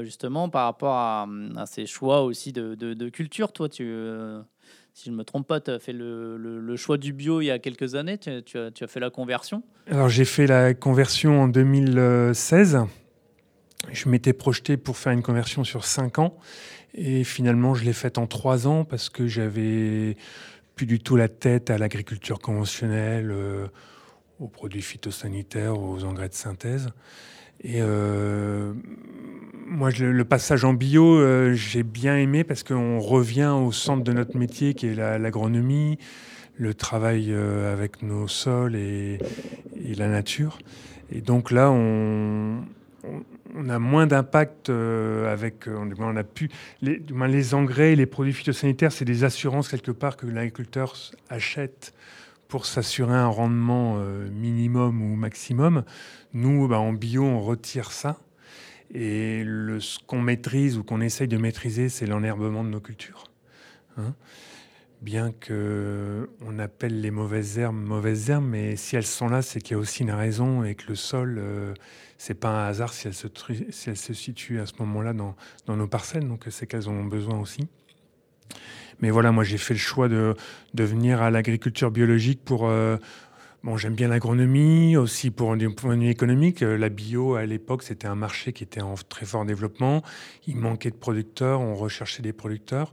justement, 0.04 0.48
par 0.48 0.64
rapport 0.64 0.94
à, 0.94 1.28
à, 1.56 1.66
ces 1.66 1.86
choix 1.86 2.22
aussi 2.22 2.52
de, 2.52 2.74
de, 2.74 3.08
culture, 3.08 3.52
toi, 3.52 3.68
tu, 3.68 3.84
si 4.96 5.06
je 5.06 5.10
ne 5.10 5.16
me 5.16 5.24
trompe 5.24 5.46
pas, 5.46 5.60
tu 5.60 5.70
as 5.70 5.78
fait 5.78 5.92
le, 5.92 6.38
le, 6.38 6.76
choix 6.76 6.96
du 6.96 7.12
bio 7.12 7.40
il 7.40 7.46
y 7.46 7.50
a 7.50 7.58
quelques 7.58 7.94
années, 7.94 8.18
tu, 8.18 8.42
tu, 8.42 8.58
as, 8.58 8.70
tu 8.70 8.82
as, 8.82 8.86
fait 8.86 9.00
la 9.00 9.10
conversion? 9.10 9.62
Alors 9.90 10.08
j'ai 10.08 10.24
fait 10.24 10.46
la 10.46 10.72
conversion 10.72 11.42
en 11.42 11.48
2016. 11.48 12.78
Je 13.92 14.08
m'étais 14.08 14.32
projeté 14.32 14.76
pour 14.76 14.96
faire 14.96 15.12
une 15.12 15.22
conversion 15.22 15.64
sur 15.64 15.84
5 15.84 16.18
ans 16.18 16.38
et 16.96 17.24
finalement 17.24 17.74
je 17.74 17.84
l'ai 17.84 17.92
faite 17.92 18.18
en 18.18 18.26
3 18.26 18.66
ans 18.66 18.84
parce 18.84 19.10
que 19.10 19.26
j'avais 19.26 20.16
plus 20.76 20.86
du 20.86 21.00
tout 21.00 21.16
la 21.16 21.28
tête 21.28 21.70
à 21.70 21.78
l'agriculture 21.78 22.38
conventionnelle, 22.38 23.30
euh, 23.30 23.66
aux 24.38 24.46
produits 24.46 24.82
phytosanitaires, 24.82 25.80
aux 25.80 26.04
engrais 26.04 26.28
de 26.28 26.34
synthèse. 26.34 26.90
Et 27.62 27.80
euh, 27.80 28.74
moi, 29.66 29.90
le, 29.90 30.24
passage 30.26 30.64
en 30.64 30.74
bio, 30.74 31.18
euh, 31.18 31.54
j'ai 31.54 31.82
bien 31.82 32.18
aimé 32.18 32.44
parce 32.44 32.62
qu'on 32.62 33.00
revient 33.00 33.54
au 33.58 33.72
centre 33.72 34.04
de 34.04 34.12
notre 34.12 34.36
métier 34.36 34.74
qui 34.74 34.88
est 34.88 34.94
l'agronomie, 34.94 35.98
le 36.58 36.74
travail 36.74 37.32
avec 37.32 38.02
nos 38.02 38.28
sols 38.28 38.76
et, 38.76 39.18
la 39.96 40.08
nature. 40.08 40.58
Et 41.10 41.22
donc 41.22 41.50
là, 41.50 41.70
on, 41.70 42.60
on 43.56 43.68
a 43.68 43.78
moins 43.78 44.06
d'impact 44.06 44.68
avec. 44.70 45.68
On 45.68 46.16
a 46.16 46.24
pu. 46.24 46.50
Les, 46.82 47.02
les 47.28 47.54
engrais, 47.54 47.96
les 47.96 48.06
produits 48.06 48.32
phytosanitaires, 48.32 48.92
c'est 48.92 49.04
des 49.04 49.24
assurances 49.24 49.68
quelque 49.68 49.90
part 49.90 50.16
que 50.16 50.26
l'agriculteur 50.26 50.94
achète 51.28 51.94
pour 52.48 52.66
s'assurer 52.66 53.14
un 53.14 53.26
rendement 53.26 53.98
minimum 54.30 55.02
ou 55.02 55.16
maximum. 55.16 55.84
Nous, 56.32 56.68
bah, 56.68 56.78
en 56.78 56.92
bio, 56.92 57.24
on 57.24 57.40
retire 57.40 57.90
ça. 57.90 58.18
Et 58.94 59.44
ce 59.80 59.98
qu'on 60.06 60.20
maîtrise 60.20 60.78
ou 60.78 60.84
qu'on 60.84 61.00
essaye 61.00 61.28
de 61.28 61.36
maîtriser, 61.36 61.88
c'est 61.88 62.06
l'enherbement 62.06 62.62
de 62.62 62.68
nos 62.68 62.80
cultures. 62.80 63.24
Hein. 63.96 64.14
Bien 65.06 65.30
que 65.30 66.28
on 66.44 66.58
appelle 66.58 67.00
les 67.00 67.12
mauvaises 67.12 67.60
herbes 67.60 67.76
mauvaises 67.76 68.28
herbes, 68.28 68.44
mais 68.44 68.74
si 68.74 68.96
elles 68.96 69.06
sont 69.06 69.28
là, 69.28 69.40
c'est 69.40 69.60
qu'il 69.60 69.70
y 69.70 69.74
a 69.76 69.78
aussi 69.78 70.02
une 70.02 70.10
raison 70.10 70.64
et 70.64 70.74
que 70.74 70.88
le 70.88 70.96
sol, 70.96 71.36
euh, 71.38 71.74
c'est 72.18 72.34
pas 72.34 72.48
un 72.48 72.66
hasard 72.66 72.92
si 72.92 73.06
elles 73.06 73.14
se, 73.14 74.12
situent 74.12 74.58
à 74.58 74.66
ce 74.66 74.72
moment-là 74.80 75.12
dans, 75.12 75.36
nos 75.68 75.86
parcelles. 75.86 76.26
Donc 76.26 76.46
c'est 76.50 76.66
qu'elles 76.66 76.88
ont 76.88 77.04
besoin 77.04 77.38
aussi. 77.38 77.68
Mais 78.98 79.10
voilà, 79.10 79.30
moi 79.30 79.44
j'ai 79.44 79.58
fait 79.58 79.74
le 79.74 79.78
choix 79.78 80.08
de, 80.08 80.34
de 80.74 80.82
venir 80.82 81.22
à 81.22 81.30
l'agriculture 81.30 81.92
biologique 81.92 82.44
pour, 82.44 82.66
euh, 82.66 82.96
Bon, 83.62 83.76
j'aime 83.76 83.94
bien 83.94 84.08
l'agronomie 84.08 84.96
aussi 84.96 85.30
pour 85.30 85.50
un 85.52 85.58
point 85.70 85.96
de 85.96 86.02
vue 86.02 86.08
économique. 86.08 86.62
Euh, 86.62 86.76
la 86.76 86.88
bio, 86.88 87.34
à 87.34 87.46
l'époque, 87.46 87.82
c'était 87.82 88.06
un 88.06 88.14
marché 88.14 88.52
qui 88.52 88.62
était 88.62 88.80
en 88.80 88.94
très 89.08 89.26
fort 89.26 89.44
développement. 89.44 90.02
Il 90.46 90.56
manquait 90.56 90.90
de 90.90 90.96
producteurs, 90.96 91.60
on 91.60 91.74
recherchait 91.74 92.22
des 92.22 92.32
producteurs. 92.32 92.92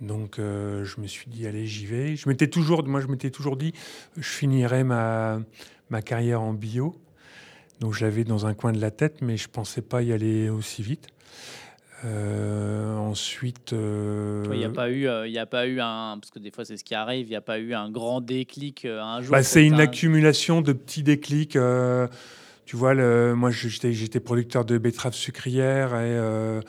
Donc, 0.00 0.38
euh, 0.38 0.84
je 0.84 1.00
me 1.00 1.06
suis 1.06 1.28
dit, 1.28 1.46
allez, 1.46 1.66
j'y 1.66 1.86
vais. 1.86 2.16
Je 2.16 2.28
m'étais 2.28 2.48
toujours, 2.48 2.86
moi, 2.86 3.00
je 3.00 3.06
m'étais 3.06 3.30
toujours 3.30 3.56
dit, 3.56 3.72
je 4.16 4.28
finirais 4.28 4.84
ma, 4.84 5.40
ma 5.90 6.02
carrière 6.02 6.42
en 6.42 6.52
bio. 6.52 6.96
Donc, 7.80 7.94
je 7.94 8.04
l'avais 8.04 8.24
dans 8.24 8.46
un 8.46 8.54
coin 8.54 8.72
de 8.72 8.80
la 8.80 8.90
tête, 8.90 9.22
mais 9.22 9.36
je 9.36 9.48
pensais 9.48 9.82
pas 9.82 10.02
y 10.02 10.12
aller 10.12 10.48
aussi 10.48 10.82
vite. 10.82 11.08
Euh, 12.04 12.96
ensuite. 12.96 13.72
Euh, 13.72 14.44
il 14.52 14.58
n'y 14.58 14.64
a 14.64 14.70
pas 14.70 14.88
eu, 14.88 15.08
euh, 15.08 15.26
il 15.26 15.36
a 15.36 15.46
pas 15.46 15.66
eu 15.66 15.80
un, 15.80 16.16
parce 16.20 16.30
que 16.30 16.38
des 16.38 16.52
fois 16.52 16.64
c'est 16.64 16.76
ce 16.76 16.84
qui 16.84 16.94
arrive, 16.94 17.26
il 17.26 17.30
n'y 17.30 17.36
a 17.36 17.40
pas 17.40 17.58
eu 17.58 17.74
un 17.74 17.90
grand 17.90 18.20
déclic 18.20 18.84
un 18.84 19.20
jour. 19.20 19.32
Bah, 19.32 19.42
c'est 19.42 19.66
une 19.66 19.80
accumulation 19.80 20.62
de 20.62 20.72
petits 20.72 21.02
déclics. 21.02 21.58
tu 22.66 22.76
vois, 22.76 22.94
le, 22.94 23.34
moi 23.34 23.50
j'étais 23.50 24.20
producteur 24.20 24.64
de 24.64 24.78
betteraves 24.78 25.14
sucrières 25.14 25.96
et 25.96 26.60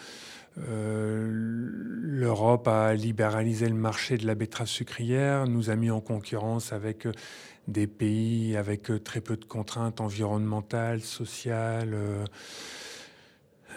l'Europe 0.68 2.68
a 2.68 2.94
libéralisé 2.94 3.70
le 3.70 3.76
marché 3.76 4.18
de 4.18 4.28
la 4.28 4.36
betterave 4.36 4.68
sucrière, 4.68 5.48
nous 5.48 5.70
a 5.70 5.76
mis 5.76 5.90
en 5.90 6.02
concurrence 6.02 6.74
avec 6.74 7.08
des 7.68 7.88
pays 7.88 8.58
avec 8.58 8.92
très 9.04 9.22
peu 9.22 9.38
de 9.38 9.46
contraintes 9.46 10.02
environnementales, 10.02 11.02
sociales. 11.02 11.96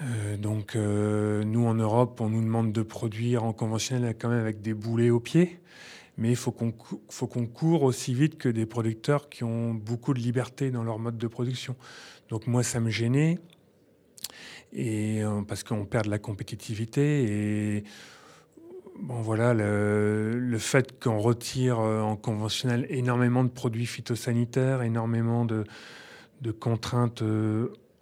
Euh, 0.03 0.37
donc 0.37 0.75
euh, 0.75 1.45
nous 1.45 1.67
en 1.67 1.75
Europe, 1.75 2.21
on 2.21 2.31
nous 2.31 2.43
demande 2.43 2.73
de 2.73 2.83
produire 2.83 3.45
en 3.45 3.53
conventionnel 3.53 4.17
quand 4.19 4.29
même 4.29 4.41
avec 4.41 4.63
des 4.63 4.75
boulets 4.75 5.11
aux 5.11 5.21
pieds, 5.21 5.61
mais 6.17 6.31
il 6.31 6.37
faut 6.37 6.53
qu'on 6.53 7.47
court 7.47 7.83
aussi 7.83 8.15
vite 8.15 8.39
que 8.39 8.49
des 8.49 8.67
producteurs 8.67 9.29
qui 9.29 9.45
ont 9.45 9.75
beaucoup 9.75 10.15
de 10.15 10.21
liberté 10.21 10.71
dans 10.71 10.83
leur 10.83 10.99
mode 10.99 11.19
de 11.19 11.27
production. 11.27 11.77
Donc 12.31 12.47
moi 12.47 12.63
ça 12.63 12.81
me 12.81 12.91
gênait 12.91 13.39
et 14.73 15.23
euh, 15.23 15.43
parce 15.43 15.65
qu'on 15.65 15.85
perd 15.85 16.07
de 16.07 16.11
la 16.11 16.19
compétitivité 16.19 17.25
et 17.77 17.85
bon 19.01 19.21
voilà 19.23 19.55
le, 19.55 20.57
fait 20.59 20.99
qu'on 21.03 21.19
retire 21.19 21.79
en 21.79 22.17
conventionnel 22.17 22.87
énormément 22.89 23.43
de 23.45 23.49
produits 23.49 23.87
phytosanitaires, 23.87 24.83
énormément 24.83 25.45
de, 25.45 25.65
de 26.41 26.51
contraintes 26.53 27.23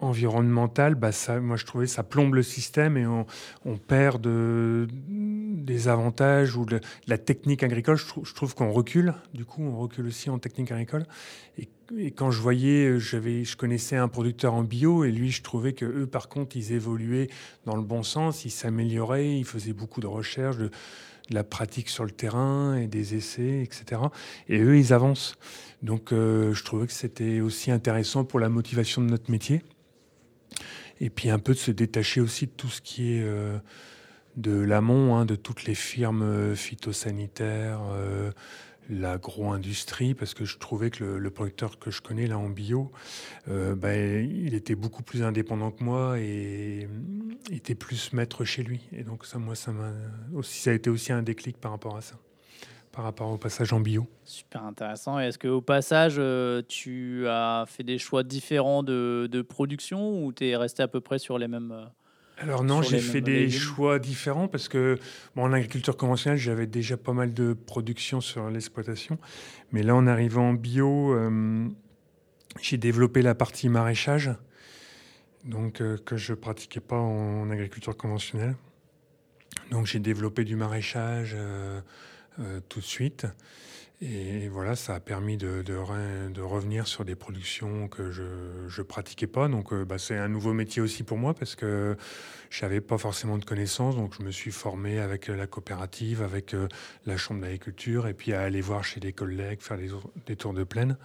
environnementale, 0.01 0.95
bah 0.95 1.11
ça, 1.11 1.39
moi 1.39 1.55
je 1.55 1.65
trouvais 1.65 1.87
ça 1.87 2.03
plombe 2.03 2.33
le 2.33 2.43
système 2.43 2.97
et 2.97 3.05
on, 3.05 3.25
perd 3.77 4.21
de, 4.21 4.87
des 5.07 5.87
avantages 5.87 6.57
ou 6.57 6.65
de, 6.65 6.81
la 7.07 7.17
technique 7.17 7.63
agricole. 7.63 7.97
Je, 7.97 8.33
trouve 8.33 8.55
qu'on 8.55 8.71
recule, 8.71 9.13
du 9.33 9.45
coup 9.45 9.61
on 9.63 9.77
recule 9.77 10.07
aussi 10.07 10.29
en 10.29 10.39
technique 10.39 10.71
agricole. 10.71 11.05
Et, 11.57 11.69
quand 12.15 12.31
je 12.31 12.41
voyais, 12.41 12.99
je 12.99 13.55
connaissais 13.57 13.97
un 13.97 14.07
producteur 14.07 14.53
en 14.53 14.63
bio 14.63 15.03
et 15.03 15.11
lui 15.11 15.29
je 15.29 15.43
trouvais 15.43 15.73
que 15.73 15.83
eux 15.83 16.07
par 16.07 16.29
contre 16.29 16.55
ils 16.55 16.71
évoluaient 16.71 17.27
dans 17.65 17.75
le 17.75 17.81
bon 17.81 18.01
sens, 18.01 18.45
ils 18.45 18.49
s'amélioraient, 18.49 19.37
ils 19.37 19.45
faisaient 19.45 19.73
beaucoup 19.73 19.99
de 19.99 20.07
recherches, 20.07 20.57
de, 20.57 20.71
la 21.29 21.43
pratique 21.43 21.89
sur 21.89 22.03
le 22.03 22.11
terrain 22.11 22.75
et 22.75 22.87
des 22.87 23.15
essais, 23.15 23.61
etc. 23.61 24.01
Et 24.49 24.59
eux 24.59 24.77
ils 24.77 24.93
avancent. 24.93 25.35
Donc 25.81 26.11
euh, 26.11 26.53
je 26.53 26.63
trouvais 26.63 26.87
que 26.87 26.93
c'était 26.93 27.41
aussi 27.41 27.71
intéressant 27.71 28.23
pour 28.23 28.39
la 28.39 28.49
motivation 28.49 29.01
de 29.01 29.09
notre 29.09 29.31
métier 29.31 29.61
et 31.01 31.09
puis 31.09 31.29
un 31.31 31.39
peu 31.39 31.53
de 31.53 31.57
se 31.57 31.71
détacher 31.71 32.21
aussi 32.21 32.45
de 32.45 32.51
tout 32.51 32.69
ce 32.69 32.79
qui 32.79 33.15
est 33.15 33.23
euh, 33.23 33.57
de 34.37 34.51
l'amont, 34.51 35.15
hein, 35.15 35.25
de 35.25 35.35
toutes 35.35 35.65
les 35.65 35.73
firmes 35.73 36.21
euh, 36.21 36.55
phytosanitaires, 36.55 37.81
euh, 37.91 38.31
l'agro-industrie, 38.87 40.13
parce 40.13 40.35
que 40.35 40.45
je 40.45 40.59
trouvais 40.59 40.91
que 40.91 41.03
le, 41.03 41.29
producteur 41.31 41.79
que 41.79 41.89
je 41.89 42.01
connais 42.01 42.27
là 42.27 42.37
en 42.37 42.49
bio, 42.49 42.91
bah, 43.47 43.95
il 43.95 44.53
était 44.53 44.75
beaucoup 44.75 45.01
plus 45.01 45.23
indépendant 45.23 45.71
que 45.71 45.81
moi 45.81 46.19
et 46.19 46.89
était 47.51 47.75
plus 47.75 48.11
maître 48.11 48.43
chez 48.43 48.63
lui. 48.63 48.81
Et 48.91 49.03
donc 49.03 49.25
ça, 49.25 49.37
moi, 49.39 49.55
ça 49.55 49.71
m'a 49.71 49.93
aussi, 50.33 50.59
ça 50.59 50.71
a 50.71 50.73
été 50.73 50.89
aussi 50.89 51.13
un 51.13 51.23
déclic 51.23 51.57
par 51.57 51.71
rapport 51.71 51.95
à 51.95 52.01
ça 52.01 52.17
par 52.91 53.03
rapport 53.03 53.29
au 53.29 53.37
passage 53.37 53.73
en 53.73 53.79
bio. 53.79 54.07
Super 54.23 54.63
intéressant. 54.63 55.19
Est-ce 55.19 55.39
qu'au 55.39 55.61
passage, 55.61 56.15
euh, 56.17 56.61
tu 56.67 57.27
as 57.27 57.65
fait 57.67 57.83
des 57.83 57.97
choix 57.97 58.23
différents 58.23 58.83
de, 58.83 59.45
production 59.47 60.23
ou 60.23 60.31
tu 60.33 60.47
es 60.47 60.55
resté 60.55 60.83
à 60.83 60.87
peu 60.87 61.01
près 61.01 61.19
sur 61.19 61.37
les 61.37 61.47
mêmes 61.47 61.71
euh, 61.71 61.85
alors 62.37 62.63
non, 62.63 62.81
j'ai 62.81 62.99
fait 62.99 63.21
des 63.21 63.51
choix 63.51 63.99
différents 63.99 64.47
parce 64.47 64.67
que 64.67 64.97
bon, 65.35 65.43
en 65.43 65.53
agriculture 65.53 65.95
conventionnelle, 65.95 66.39
j'avais 66.39 66.65
déjà 66.65 66.97
pas 66.97 67.13
mal 67.13 67.35
de 67.35 67.53
production 67.53 68.19
sur 68.19 68.49
l'exploitation. 68.49 69.19
Mais 69.71 69.83
là, 69.83 69.93
en 69.93 70.07
arrivant 70.07 70.49
en 70.49 70.53
bio, 70.53 71.13
euh, 71.13 71.67
j'ai 72.59 72.77
développé 72.77 73.21
la 73.21 73.35
partie 73.35 73.69
maraîchage, 73.69 74.31
donc 75.45 75.83
que 76.03 76.17
je 76.17 76.33
pratiquais 76.33 76.79
pas 76.79 76.97
en, 76.97 77.51
agriculture 77.51 77.95
conventionnelle. 77.95 78.55
Donc 79.71 79.85
j'ai 79.85 79.99
développé 79.99 80.43
du 80.43 80.55
maraîchage, 80.55 81.33
euh, 81.37 81.79
tout 82.69 82.79
de 82.79 82.85
suite. 82.85 83.27
Et 84.03 84.47
voilà, 84.47 84.75
ça 84.75 84.95
a 84.95 84.99
permis 84.99 85.37
de, 85.37 85.61
de, 85.61 86.41
revenir 86.41 86.87
sur 86.87 87.05
des 87.05 87.13
productions 87.13 87.87
que 87.87 88.09
je 88.09 88.23
ne 88.23 88.83
pratiquais 88.83 89.27
pas. 89.27 89.47
Donc, 89.47 89.73
euh, 89.73 89.85
bah, 89.85 89.99
c'est 89.99 90.17
un 90.17 90.27
nouveau 90.27 90.53
métier 90.53 90.81
aussi 90.81 91.03
pour 91.03 91.19
moi 91.19 91.35
parce 91.35 91.53
que 91.53 91.95
je 92.49 92.65
n'avais 92.65 92.81
pas 92.81 92.97
forcément 92.97 93.37
de 93.37 93.45
connaissances. 93.45 93.95
Donc, 93.95 94.15
je 94.17 94.23
me 94.23 94.31
suis 94.31 94.49
formé 94.49 94.99
avec 94.99 95.27
la 95.27 95.45
coopérative, 95.45 96.23
avec 96.23 96.55
euh, 96.55 96.67
la 97.05 97.15
chambre 97.15 97.41
d'agriculture 97.41 98.07
et 98.07 98.15
puis 98.15 98.33
à 98.33 98.41
aller 98.41 98.61
voir 98.61 98.83
chez 98.83 98.99
des 98.99 99.13
collègues, 99.13 99.61
faire 99.61 99.77
des, 99.77 99.91
des 100.25 100.35
tours 100.35 100.55
de 100.55 100.63
plaine. 100.63 100.97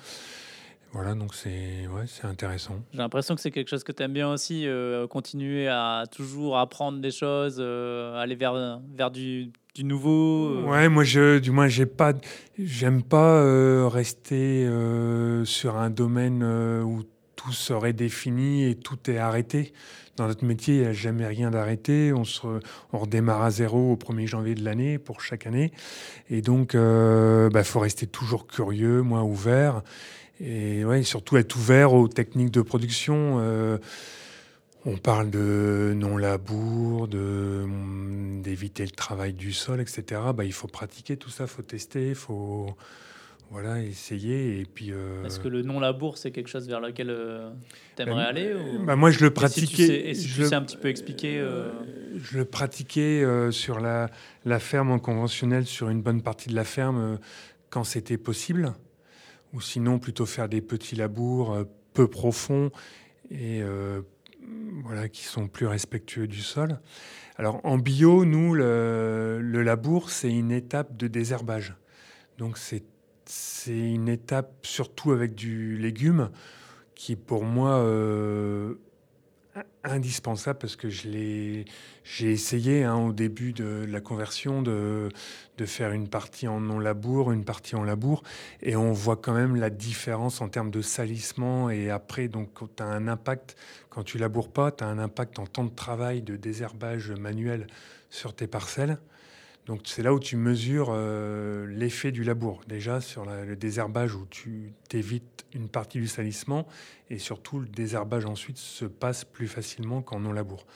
Voilà, 0.97 1.15
donc 1.15 1.35
c'est 1.35 1.87
ouais, 1.95 2.05
intéressant. 2.25 2.83
J'ai 2.93 2.99
l'impression 2.99 3.35
que 3.35 3.41
c'est 3.41 3.51
quelque 3.51 3.69
chose 3.69 3.85
que 3.85 3.93
tu 3.93 4.03
aimes 4.03 4.15
bien 4.15 4.33
aussi, 4.33 4.67
continuer 5.11 5.69
à 5.69 6.05
toujours 6.11 6.59
apprendre 6.59 7.01
des 7.01 7.11
choses, 7.11 7.61
aller 7.61 8.35
vers, 8.35 8.81
vers 8.95 9.11
du 9.11 9.53
du 9.77 9.85
nouveau 9.85 10.55
euh. 10.55 10.63
Ouais, 10.63 10.89
moi, 10.89 11.05
je, 11.05 11.39
du 11.39 11.51
moins, 11.51 11.69
j'ai 11.69 11.85
pas, 11.85 12.15
j'aime 12.59 13.03
pas 13.03 13.43
euh, 13.43 13.87
rester 13.89 14.65
euh, 14.67 15.45
sur 15.45 15.77
un 15.77 15.91
domaine 15.91 16.43
où 16.43 17.03
tout 17.37 17.53
serait 17.53 17.93
défini 17.93 18.65
et 18.65 18.75
tout 18.75 18.99
est 19.11 19.19
arrêté. 19.19 19.75
Dans 20.17 20.29
notre 20.29 20.47
métier, 20.47 20.77
il 20.77 20.81
n'y 20.81 20.87
a 20.87 20.95
jamais 20.95 21.27
rien 21.27 21.51
d'arrêté. 21.51 22.15
On, 22.15 22.25
se, 22.25 22.47
on 22.95 22.99
redémarre 22.99 23.43
à 23.43 23.51
zéro 23.51 23.93
au 23.93 23.97
1er 23.97 24.27
janvier 24.27 24.55
de 24.55 24.65
l'année 24.65 24.99
pour 24.99 25.21
chaque 25.21 25.47
année. 25.47 25.73
Et 26.31 26.41
donc, 26.41 26.71
il 26.73 26.81
euh, 26.81 27.51
bah, 27.51 27.63
faut 27.63 27.81
rester 27.81 28.07
toujours 28.07 28.47
curieux, 28.47 29.03
moins 29.03 29.23
ouvert. 29.23 29.83
Et 30.41 30.85
ouais, 30.85 31.03
surtout 31.03 31.37
être 31.37 31.57
ouvert 31.57 31.95
aux 31.95 32.09
techniques 32.09 32.51
de 32.51 32.63
production. 32.63 33.39
Euh, 33.41 33.79
on 34.85 34.97
parle 34.97 35.31
de 35.31 35.95
non-labour, 35.97 37.09
d'éviter 37.09 38.85
le 38.85 38.91
travail 38.91 39.33
du 39.33 39.53
sol, 39.53 39.81
etc. 39.81 40.21
Bah, 40.35 40.45
il 40.45 40.53
faut 40.53 40.69
pratiquer 40.69 41.17
tout 41.17 41.31
ça, 41.31 41.45
il 41.45 41.49
faut 41.49 41.63
tester, 41.63 42.11
il 42.11 42.15
faut 42.15 42.77
voilà, 43.51 43.81
essayer. 43.81 44.61
Et 44.61 44.65
puis, 44.65 44.93
euh, 44.93 45.25
Est-ce 45.25 45.39
que 45.41 45.49
le 45.49 45.63
non-labour, 45.63 46.19
c'est 46.19 46.31
quelque 46.31 46.49
chose 46.49 46.69
vers 46.69 46.81
lequel 46.81 47.11
euh, 47.11 47.51
tu 47.97 48.03
aimerais 48.03 48.17
ben, 48.17 48.29
aller 48.29 48.55
bah, 48.81 48.97
Moi, 48.97 49.11
je 49.11 49.25
le 49.25 49.31
pratiquais. 49.31 50.11
Et 50.11 50.15
si 50.15 50.27
tu 50.27 50.45
sais, 50.45 50.55
un 50.55 50.63
petit 50.63 50.77
peu 50.77 50.89
expliquer 50.89 51.39
euh, 51.39 51.71
Je 52.17 52.39
le 52.39 52.45
pratiquais 52.45 53.25
sur 53.51 53.81
la, 53.81 54.11
la, 54.45 54.59
ferme 54.59 54.91
en 54.91 54.99
conventionnel, 54.99 55.67
sur 55.67 55.89
une 55.89 56.03
bonne 56.03 56.23
partie 56.23 56.49
de 56.49 56.55
la 56.55 56.65
ferme, 56.65 57.19
quand 57.71 57.85
c'était 57.85 58.19
possible. 58.19 58.75
Ou 59.57 59.61
sinon, 59.61 59.99
plutôt 59.99 60.27
faire 60.27 60.49
des 60.49 60.61
petits 60.61 60.97
labours 60.97 61.57
peu 61.95 62.07
profonds 62.09 62.71
et 63.31 63.63
voilà, 64.85 65.09
qui 65.09 65.25
sont 65.25 65.49
plus 65.49 65.67
respectueux 65.67 66.29
du 66.29 66.43
sol. 66.43 66.79
Alors, 67.37 67.61
en 67.65 67.79
bio, 67.79 68.27
nous, 68.27 68.55
le, 68.55 69.41
le 69.41 69.63
labour, 69.63 70.11
c'est 70.11 70.31
une 70.31 70.53
étape 70.53 70.95
de 70.97 71.09
désherbage. 71.09 71.75
Donc, 72.37 72.59
c'est 72.59 72.85
une 73.67 74.09
étape 74.09 74.53
surtout 74.63 75.13
avec 75.13 75.35
du 75.35 75.79
légume 75.79 76.31
qui 76.95 77.17
pour 77.17 77.45
moi 77.45 77.79
euh, 77.79 78.75
indispensable 79.85 80.59
parce 80.59 80.77
que 80.77 80.91
je 80.91 81.09
l'ai, 81.09 81.65
j'ai 82.05 82.31
essayé 82.33 82.85
hein, 82.85 82.97
au 82.97 83.13
début 83.13 83.53
de 83.53 83.87
la 83.89 84.01
conversion 84.01 84.63
de, 84.63 85.09
faire 85.65 85.93
une 85.93 86.09
partie 86.09 86.49
en 86.49 86.61
non-labour, 86.61 87.33
une 87.33 87.45
partie 87.45 87.77
en 87.77 87.83
labour, 87.83 88.23
et 88.63 88.77
on 88.77 88.93
voit 88.93 89.17
quand 89.17 89.33
même 89.33 89.57
la 89.57 89.71
différence 89.71 90.41
en 90.41 90.49
termes 90.49 90.71
de 90.71 90.83
salissement 90.83 91.71
et 91.71 91.91
après, 91.91 92.29
donc 92.29 92.51
tu 92.77 92.83
un 92.83 93.09
impact, 93.09 93.57
quand 93.89 94.03
tu 94.03 94.19
laboures 94.19 94.51
pas, 94.51 94.71
tu 94.71 94.85
as 94.85 94.87
un 94.87 94.99
impact 94.99 95.39
en 95.39 95.47
temps 95.47 95.65
de 95.65 95.75
travail, 95.75 96.23
de 96.23 96.37
désherbage 96.37 97.11
manuel 97.13 97.67
sur 98.11 98.35
tes 98.35 98.47
parcelles. 98.47 98.99
Donc 99.67 99.81
c'est 99.85 100.03
là 100.03 100.15
où 100.15 100.21
tu 100.21 100.37
mesures 100.37 100.91
euh, 100.91 101.67
l'effet 101.67 102.13
du 102.13 102.23
labour. 102.23 102.61
Déjà 102.69 103.01
sur 103.01 103.27
le 103.27 103.57
désherbage 103.57 104.15
où 104.15 104.25
tu 104.31 104.73
t'évites 104.89 105.45
une 105.53 105.69
partie 105.69 105.99
du 105.99 106.07
salissement 106.07 106.67
et 107.11 107.19
surtout 107.19 107.59
le 107.59 107.67
désherbage 107.67 108.27
ensuite 108.27 108.59
se 108.59 108.85
passe 108.85 109.25
plus 109.25 109.49
facilement 109.49 110.03
qu'en 110.03 110.21
non-labour. 110.21 110.67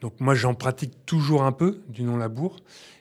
Donc 0.00 0.18
moi 0.20 0.34
j'en 0.34 0.54
pratique 0.54 0.94
toujours 1.04 1.42
un 1.42 1.52
peu 1.52 1.82
du 1.88 2.04
non-labour, 2.04 2.56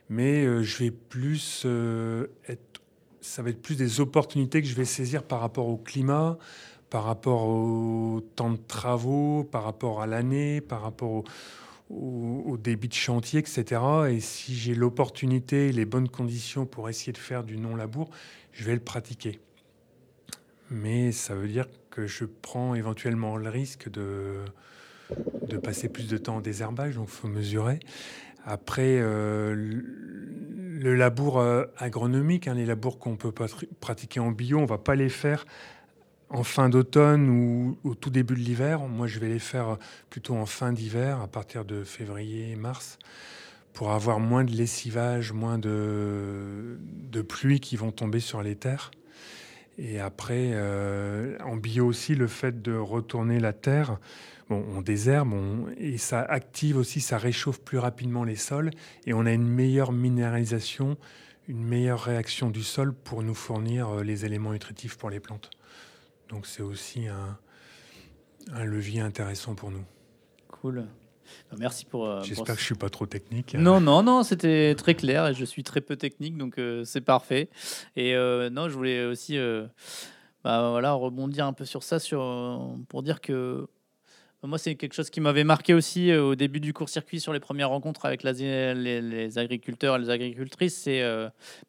mais 0.10 0.45
euh, 0.45 0.63
je 0.63 0.84
vais 0.84 0.91
plus 0.91 1.63
euh, 1.65 2.28
être, 2.49 2.82
ça 3.21 3.41
va 3.41 3.51
être 3.51 3.62
plus 3.62 3.75
des 3.78 4.01
opportunités 4.01 4.62
que 4.62 4.67
je 4.67 4.75
vais 4.75 4.86
saisir 4.86 5.23
par 5.23 5.39
rapport 5.39 5.67
au 5.67 5.78
climat, 5.78 6.38
par 6.89 7.06
rapport 7.06 7.47
au 7.47 8.21
temps 8.36 8.51
de 8.51 8.60
travaux, 8.67 9.45
par 9.45 9.63
rapport 9.63 10.01
à 10.01 10.08
l'année, 10.08 10.60
par 10.60 10.82
rapport 10.82 11.12
au 11.12 11.23
au, 11.89 12.57
débit 12.57 12.87
de 12.87 12.93
chantier, 12.93 13.39
etc. 13.39 13.81
Et 14.09 14.19
si 14.19 14.55
j'ai 14.55 14.73
l'opportunité, 14.73 15.71
les 15.71 15.85
bonnes 15.85 16.09
conditions 16.09 16.65
pour 16.65 16.89
essayer 16.89 17.13
de 17.13 17.17
faire 17.17 17.43
du 17.43 17.57
non-labour, 17.57 18.09
je 18.51 18.63
vais 18.63 18.73
le 18.73 18.79
pratiquer. 18.79 19.39
Mais 20.71 21.11
ça 21.11 21.35
veut 21.35 21.47
dire 21.47 21.67
que 21.91 22.07
je 22.07 22.25
prends 22.25 22.73
éventuellement 22.73 23.37
le 23.37 23.49
risque 23.49 23.89
de, 23.89 24.43
de 25.47 25.57
passer 25.57 25.89
plus 25.89 26.07
de 26.07 26.17
temps 26.17 26.37
en 26.37 26.41
désherbage, 26.41 26.95
donc 26.95 27.07
il 27.09 27.15
faut 27.15 27.27
mesurer. 27.27 27.79
Après, 28.45 28.99
euh, 28.99 29.55
le 29.55 30.95
labour 30.95 31.39
euh, 31.39 31.65
agronomique, 31.77 32.47
hein, 32.47 32.53
les 32.53 32.65
labours 32.65 32.99
qu'on 32.99 33.15
peut 33.15 33.33
pratiquer 33.79 34.19
en 34.19 34.31
bio, 34.31 34.59
on 34.59 34.63
ne 34.63 34.67
va 34.67 34.77
pas 34.77 34.95
les 34.95 35.09
faire 35.09 35.45
en 36.35 36.43
fin 36.43 36.69
d'automne 36.69 37.29
ou 37.29 37.77
au 37.83 37.95
tout 37.95 38.09
début 38.09 38.35
de 38.35 38.39
l'hiver. 38.39 38.81
Moi, 38.81 39.07
je 39.07 39.19
vais 39.19 39.29
les 39.29 39.39
faire 39.39 39.77
plutôt 40.09 40.35
en 40.35 40.45
fin 40.45 40.73
d'hiver, 40.73 41.21
à 41.21 41.27
partir 41.27 41.63
de 41.63 41.83
février, 41.83 42.55
mars, 42.55 42.99
pour 43.73 43.91
avoir 43.91 44.19
moins 44.19 44.43
de 44.43 44.51
lessivage, 44.51 45.31
moins 45.31 45.57
de, 45.57 46.77
de 47.11 47.21
pluie 47.21 47.59
qui 47.59 47.77
vont 47.77 47.91
tomber 47.91 48.19
sur 48.19 48.43
les 48.43 48.55
terres. 48.55 48.91
Et 49.77 49.99
après, 49.99 50.51
euh, 50.53 51.37
en 51.43 51.57
bio 51.57 51.85
aussi, 51.85 52.15
le 52.15 52.27
fait 52.27 52.61
de 52.61 52.75
retourner 52.75 53.39
la 53.39 53.53
terre, 53.53 53.97
bon, 54.49 54.65
on 54.75 54.81
désherbe 54.81 55.33
et 55.77 55.97
ça 55.97 56.21
active 56.21 56.77
aussi, 56.77 57.01
ça 57.01 57.17
réchauffe 57.17 57.59
plus 57.59 57.77
rapidement 57.77 58.23
les 58.23 58.37
sols 58.37 58.71
et 59.05 59.13
on 59.13 59.25
a 59.25 59.33
une 59.33 59.47
meilleure 59.47 59.91
minéralisation, 59.91 60.97
une 61.49 61.63
meilleure 61.63 62.01
réaction 62.01 62.49
du 62.49 62.63
sol 62.63 62.93
pour 62.93 63.21
nous 63.21 63.35
fournir 63.35 63.89
euh, 63.89 64.03
les 64.03 64.25
éléments 64.25 64.53
nutritifs 64.53 64.97
pour 64.97 65.09
les 65.09 65.19
plantes. 65.19 65.49
Donc 66.29 66.47
c'est 66.47 66.63
aussi 66.63 67.07
un, 67.07 67.38
levier 68.65 69.01
intéressant 69.01 69.55
pour 69.55 69.71
nous. 69.71 69.83
Cool. 70.47 70.88
Bah, 71.49 71.57
merci 71.59 71.85
pour. 71.85 72.07
Euh, 72.07 72.21
J'espère 72.23 72.55
que 72.55 72.61
je 72.61 72.65
suis 72.65 72.75
pas 72.75 72.89
trop 72.89 73.05
technique. 73.05 73.55
Non, 73.55 73.79
non, 73.79 74.03
non, 74.03 74.23
c'était 74.23 74.75
très 74.75 74.95
clair 74.95 75.27
et 75.27 75.33
je 75.33 75.45
suis 75.45 75.63
très 75.63 75.81
peu 75.81 75.95
technique, 75.95 76.38
donc 76.38 76.57
euh, 76.57 76.83
c'est 76.83 77.01
parfait. 77.01 77.49
Et 77.95 78.15
euh, 78.15 78.49
non, 78.49 78.69
je 78.69 78.75
voulais 78.75 79.05
aussi, 79.05 79.38
bah, 80.43 80.69
voilà, 80.69 80.93
rebondir 80.93 81.45
un 81.45 81.53
peu 81.53 81.65
sur 81.65 81.83
ça, 81.83 81.99
sur 81.99 82.21
pour 82.89 83.03
dire 83.03 83.21
que 83.21 83.67
bah, 84.41 84.47
moi 84.47 84.57
c'est 84.57 84.75
quelque 84.75 84.93
chose 84.93 85.09
qui 85.09 85.21
m'avait 85.21 85.43
marqué 85.43 85.73
aussi 85.73 86.13
au 86.13 86.35
début 86.35 86.59
du 86.59 86.73
court-circuit 86.73 87.19
sur 87.19 87.33
les 87.33 87.39
premières 87.39 87.69
rencontres 87.69 88.05
avec 88.05 88.21
les, 88.23 88.73
les, 88.75 89.38
agriculteurs 89.38 89.95
et 89.95 89.99
les 89.99 90.09
agricultrices, 90.09 90.77
c'est 90.77 91.01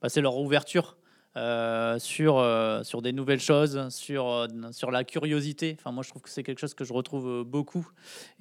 bah, 0.03 0.09
leur 0.16 0.37
ouverture 0.37 0.97
euh, 1.37 1.99
sur, 1.99 2.38
euh, 2.38 2.83
sur 2.83 3.03
des 3.03 3.12
nouvelles 3.12 3.40
choses, 3.40 3.90
sur, 3.90 4.27
euh, 4.27 4.46
sur 4.70 4.90
la 4.90 5.05
curiosité. 5.05 5.77
Enfin, 5.79 5.92
moi, 5.92 6.03
je 6.03 6.09
trouve 6.09 6.22
que 6.22 6.31
c'est 6.31 6.42
quelque 6.42 6.61
chose 6.61 6.72
que 6.72 6.85
je 6.85 6.94
retrouve 6.94 7.44
beaucoup 7.44 7.87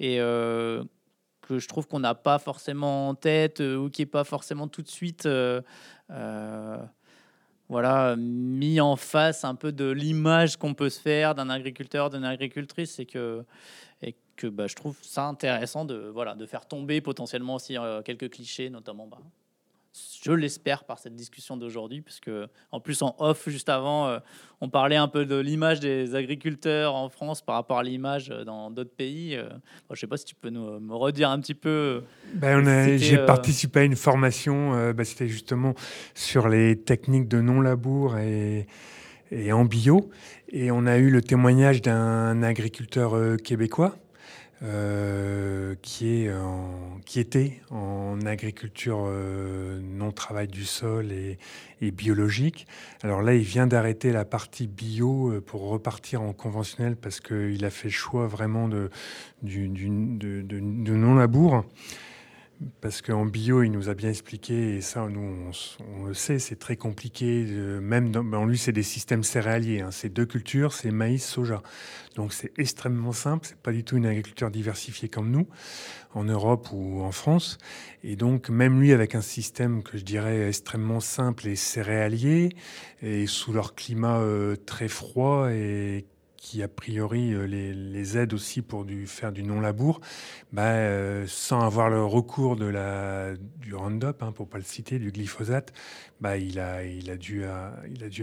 et 0.00 0.16
que 0.16 1.58
je 1.58 1.68
trouve 1.68 1.86
qu'on 1.86 2.00
n'a 2.00 2.14
pas 2.14 2.38
forcément 2.38 3.08
en 3.08 3.14
tête 3.14 3.60
ou 3.60 3.90
qui 3.90 4.02
n'est 4.02 4.06
pas 4.06 4.24
forcément 4.24 4.66
tout 4.66 4.82
de 4.82 4.88
suite 4.88 5.28
voilà, 7.68 8.14
mis 8.16 8.80
en 8.80 8.94
face 8.94 9.44
un 9.44 9.56
peu 9.56 9.72
de 9.72 9.90
l'image 9.90 10.56
qu'on 10.56 10.72
peut 10.72 10.88
se 10.88 11.00
faire 11.00 11.34
d'un 11.34 11.50
agriculteur, 11.50 12.10
d'une 12.10 12.24
agricultrice, 12.24 13.00
et 13.00 13.06
que, 13.06 13.44
et 14.02 14.14
que 14.36 14.46
bah, 14.46 14.68
je 14.68 14.76
trouve 14.76 14.96
ça 15.02 15.24
intéressant 15.24 15.84
de, 15.84 15.96
voilà, 15.96 16.36
de 16.36 16.46
faire 16.46 16.66
tomber 16.66 17.00
potentiellement 17.00 17.56
aussi 17.56 17.76
quelques 18.04 18.30
clichés, 18.30 18.70
notamment 18.70 19.08
bah, 19.08 19.18
je 20.22 20.32
l'espère 20.32 20.84
par 20.84 20.98
cette 20.98 21.14
discussion 21.14 21.56
d'aujourd'hui, 21.56 22.00
puisque 22.00 22.30
en 22.72 22.80
plus 22.80 23.02
en 23.02 23.14
off 23.18 23.48
juste 23.48 23.68
avant, 23.68 24.08
euh, 24.08 24.18
on 24.60 24.68
parlait 24.68 24.96
un 24.96 25.08
peu 25.08 25.24
de 25.24 25.36
l'image 25.36 25.80
des 25.80 26.14
agriculteurs 26.14 26.94
en 26.94 27.08
France 27.08 27.42
par 27.42 27.54
rapport 27.54 27.78
à 27.78 27.82
l'image 27.82 28.30
euh, 28.30 28.44
dans 28.44 28.70
d'autres 28.70 28.94
pays. 28.94 29.36
Euh, 29.36 29.48
je 29.90 29.92
ne 29.92 29.96
sais 29.96 30.06
pas 30.06 30.16
si 30.16 30.24
tu 30.24 30.34
peux 30.34 30.50
nous 30.50 30.80
me 30.80 30.94
redire 30.94 31.30
un 31.30 31.40
petit 31.40 31.54
peu. 31.54 32.02
Ben, 32.34 32.98
J'ai 32.98 33.18
participé 33.18 33.80
à 33.80 33.84
une 33.84 33.96
formation, 33.96 34.92
ben, 34.92 35.04
c'était 35.04 35.28
justement 35.28 35.74
sur 36.14 36.48
les 36.48 36.76
techniques 36.76 37.28
de 37.28 37.40
non-labour 37.40 38.18
et, 38.18 38.66
et 39.30 39.52
en 39.52 39.64
bio, 39.64 40.10
et 40.50 40.70
on 40.70 40.86
a 40.86 40.98
eu 40.98 41.10
le 41.10 41.22
témoignage 41.22 41.82
d'un 41.82 42.42
agriculteur 42.42 43.36
québécois 43.42 43.96
qui, 45.82 46.24
est 46.24 46.30
qui 47.06 47.20
était 47.20 47.60
en 47.70 48.18
agriculture 48.26 49.04
euh, 49.06 49.80
non 49.80 50.10
travail 50.10 50.48
du 50.48 50.64
sol 50.64 51.12
et, 51.12 51.38
biologique. 51.80 52.66
Alors 53.02 53.22
là, 53.22 53.34
il 53.34 53.42
vient 53.42 53.66
d'arrêter 53.66 54.12
la 54.12 54.24
partie 54.24 54.66
bio 54.66 55.30
euh, 55.30 55.40
pour 55.40 55.68
repartir 55.68 56.20
en 56.20 56.32
conventionnel 56.32 56.96
parce 56.96 57.20
qu'il 57.20 57.64
a 57.64 57.70
fait 57.70 57.88
le 57.88 57.92
choix 57.92 58.26
vraiment 58.26 58.68
de, 58.68 58.90
non-labour. 59.42 61.64
Parce 62.80 63.02
qu'en 63.02 63.26
bio, 63.26 63.62
il 63.62 63.70
nous 63.70 63.90
a 63.90 63.94
bien 63.94 64.08
expliqué, 64.08 64.76
et 64.76 64.80
ça, 64.80 65.06
nous, 65.08 65.50
on, 65.94 66.04
le 66.06 66.14
sait, 66.14 66.38
c'est 66.38 66.56
très 66.56 66.76
compliqué. 66.76 67.44
même 67.82 68.12
en 68.16 68.46
lui, 68.46 68.56
c'est 68.56 68.72
des 68.72 68.82
systèmes 68.82 69.24
céréaliers. 69.24 69.82
Hein. 69.82 69.90
C'est 69.90 70.08
deux 70.08 70.24
cultures, 70.24 70.72
c'est 70.72 70.90
maïs, 70.90 71.24
soja. 71.24 71.62
Donc 72.14 72.32
c'est 72.32 72.52
extrêmement 72.58 73.12
simple. 73.12 73.46
C'est 73.46 73.58
pas 73.58 73.72
du 73.72 73.84
tout 73.84 73.98
une 73.98 74.06
agriculture 74.06 74.50
diversifiée 74.50 75.10
comme 75.10 75.30
nous, 75.30 75.46
en 76.14 76.24
Europe 76.24 76.68
ou 76.72 77.02
en 77.02 77.12
France. 77.12 77.58
Et 78.02 78.16
donc, 78.16 78.48
même 78.48 78.80
lui, 78.80 78.92
avec 78.92 79.14
un 79.14 79.20
système 79.20 79.82
que 79.82 79.98
je 79.98 80.04
dirais 80.04 80.48
extrêmement 80.48 81.00
simple 81.00 81.48
et 81.48 81.56
céréalier, 81.56 82.56
et 83.02 83.26
sous 83.26 83.52
leur 83.52 83.74
climat 83.74 84.20
euh, 84.20 84.56
très 84.56 84.88
froid 84.88 85.52
et 85.52 86.06
qui 86.46 86.62
a 86.62 86.68
priori 86.68 87.32
euh, 87.32 87.44
les, 87.44 87.74
les 87.74 88.18
aide 88.18 88.32
aussi 88.32 88.62
pour 88.62 88.86
faire 89.06 89.32
du 89.32 89.42
non-labour, 89.42 90.00
bah, 90.52 90.74
euh, 90.74 91.24
sans 91.26 91.60
avoir 91.60 91.90
le 91.90 92.04
recours 92.04 92.54
de 92.54 92.66
la, 92.66 93.34
du 93.58 93.74
Roundup, 93.74 94.22
hein, 94.22 94.30
pour 94.30 94.48
pas 94.48 94.58
le 94.58 94.64
citer, 94.64 95.00
du 95.00 95.10
glyphosate, 95.10 95.72
bah, 96.20 96.36
il, 96.36 96.60
a, 96.60 96.84
il, 96.84 97.10
a 97.10 97.16
dû, 97.16 97.44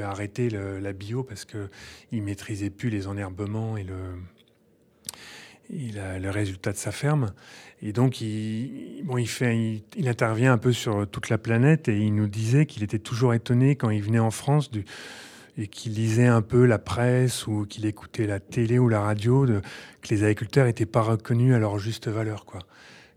arrêter 0.01 0.49
la 0.49 0.93
bio 0.93 1.23
parce 1.23 1.43
qu'il 1.43 1.67
ne 2.13 2.21
maîtrisait 2.21 2.69
plus 2.69 2.89
les 2.89 3.07
enherbements 3.07 3.75
et 3.75 3.83
le, 3.83 4.15
le 5.69 6.29
résultat 6.29 6.71
de 6.71 6.77
sa 6.77 6.93
ferme. 6.93 7.33
Et 7.81 7.91
donc, 7.91 8.21
il, 8.21 9.01
bon, 9.03 9.17
il, 9.17 9.27
fait, 9.27 9.83
il, 9.97 10.07
intervient 10.07 10.53
un 10.53 10.57
peu 10.57 10.71
sur 10.71 11.05
toute 11.09 11.27
la 11.27 11.37
planète 11.37 11.89
et 11.89 11.99
il 11.99 12.15
nous 12.15 12.27
disait 12.27 12.67
qu'il 12.67 12.83
était 12.83 12.99
toujours 12.99 13.33
étonné 13.33 13.75
quand 13.75 13.89
il 13.89 14.01
venait 14.01 14.19
en 14.19 14.31
France 14.31 14.71
du, 14.71 14.85
et 15.57 15.67
qu'il 15.67 15.93
lisait 15.93 16.27
un 16.27 16.41
peu 16.41 16.65
la 16.65 16.79
presse 16.79 17.47
ou 17.47 17.65
qu'il 17.65 17.85
écoutait 17.85 18.27
la 18.27 18.39
télé 18.39 18.79
ou 18.79 18.89
la 18.89 19.01
radio, 19.01 19.45
que 19.45 20.09
les 20.09 20.23
agriculteurs 20.23 20.65
n'étaient 20.65 20.85
pas 20.85 21.01
reconnus 21.01 21.53
à 21.53 21.59
leur 21.59 21.77
juste 21.79 22.07
valeur. 22.07 22.45
Quoi 22.45 22.59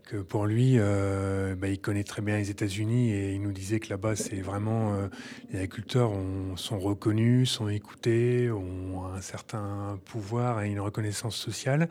que 0.07 0.17
pour 0.17 0.45
lui, 0.45 0.75
euh, 0.77 1.53
bah, 1.55 1.67
il 1.67 1.79
connaît 1.79 2.05
très 2.05 2.21
bien 2.21 2.37
les 2.37 2.49
États-Unis 2.49 3.11
et 3.11 3.33
il 3.33 3.41
nous 3.41 3.51
disait 3.51 3.79
que 3.79 3.89
là-bas, 3.89 4.15
c'est 4.15 4.39
vraiment 4.39 4.93
euh, 4.93 5.07
les 5.51 5.59
agriculteurs 5.59 6.13
sont 6.55 6.79
reconnus, 6.79 7.49
sont 7.49 7.67
écoutés, 7.67 8.49
ont 8.49 9.05
un 9.05 9.21
certain 9.21 9.99
pouvoir 10.05 10.61
et 10.61 10.69
une 10.69 10.79
reconnaissance 10.79 11.35
sociale. 11.35 11.89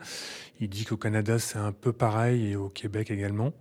Il 0.59 0.69
dit 0.69 0.83
qu'au 0.85 0.97
Canada, 0.97 1.37
c'est 1.37 1.59
un 1.59 1.71
peu 1.71 1.93
pareil 1.93 2.51
et 2.51 2.55
au 2.55 2.69
Québec 2.69 3.11
également. 3.11 3.53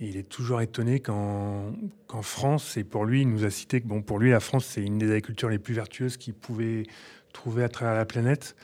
Il 0.00 0.16
est 0.16 0.28
toujours 0.28 0.60
étonné 0.60 1.00
qu'en 1.00 1.72
France, 2.22 2.76
et 2.76 2.84
pour 2.84 3.04
lui, 3.04 3.22
il 3.22 3.28
nous 3.28 3.44
a 3.44 3.50
cité 3.50 3.80
que 3.80 3.86
bon, 3.86 4.00
pour 4.00 4.18
lui, 4.18 4.30
la 4.30 4.40
France, 4.40 4.64
c'est 4.64 4.82
une 4.82 4.98
des 4.98 5.06
agricultures 5.06 5.48
les 5.48 5.58
plus 5.58 5.74
vertueuses 5.74 6.16
qu'il 6.16 6.34
pouvait 6.34 6.84
trouver 7.32 7.64
à 7.64 7.68
travers 7.68 7.94
la 7.94 8.04
planète. 8.04 8.54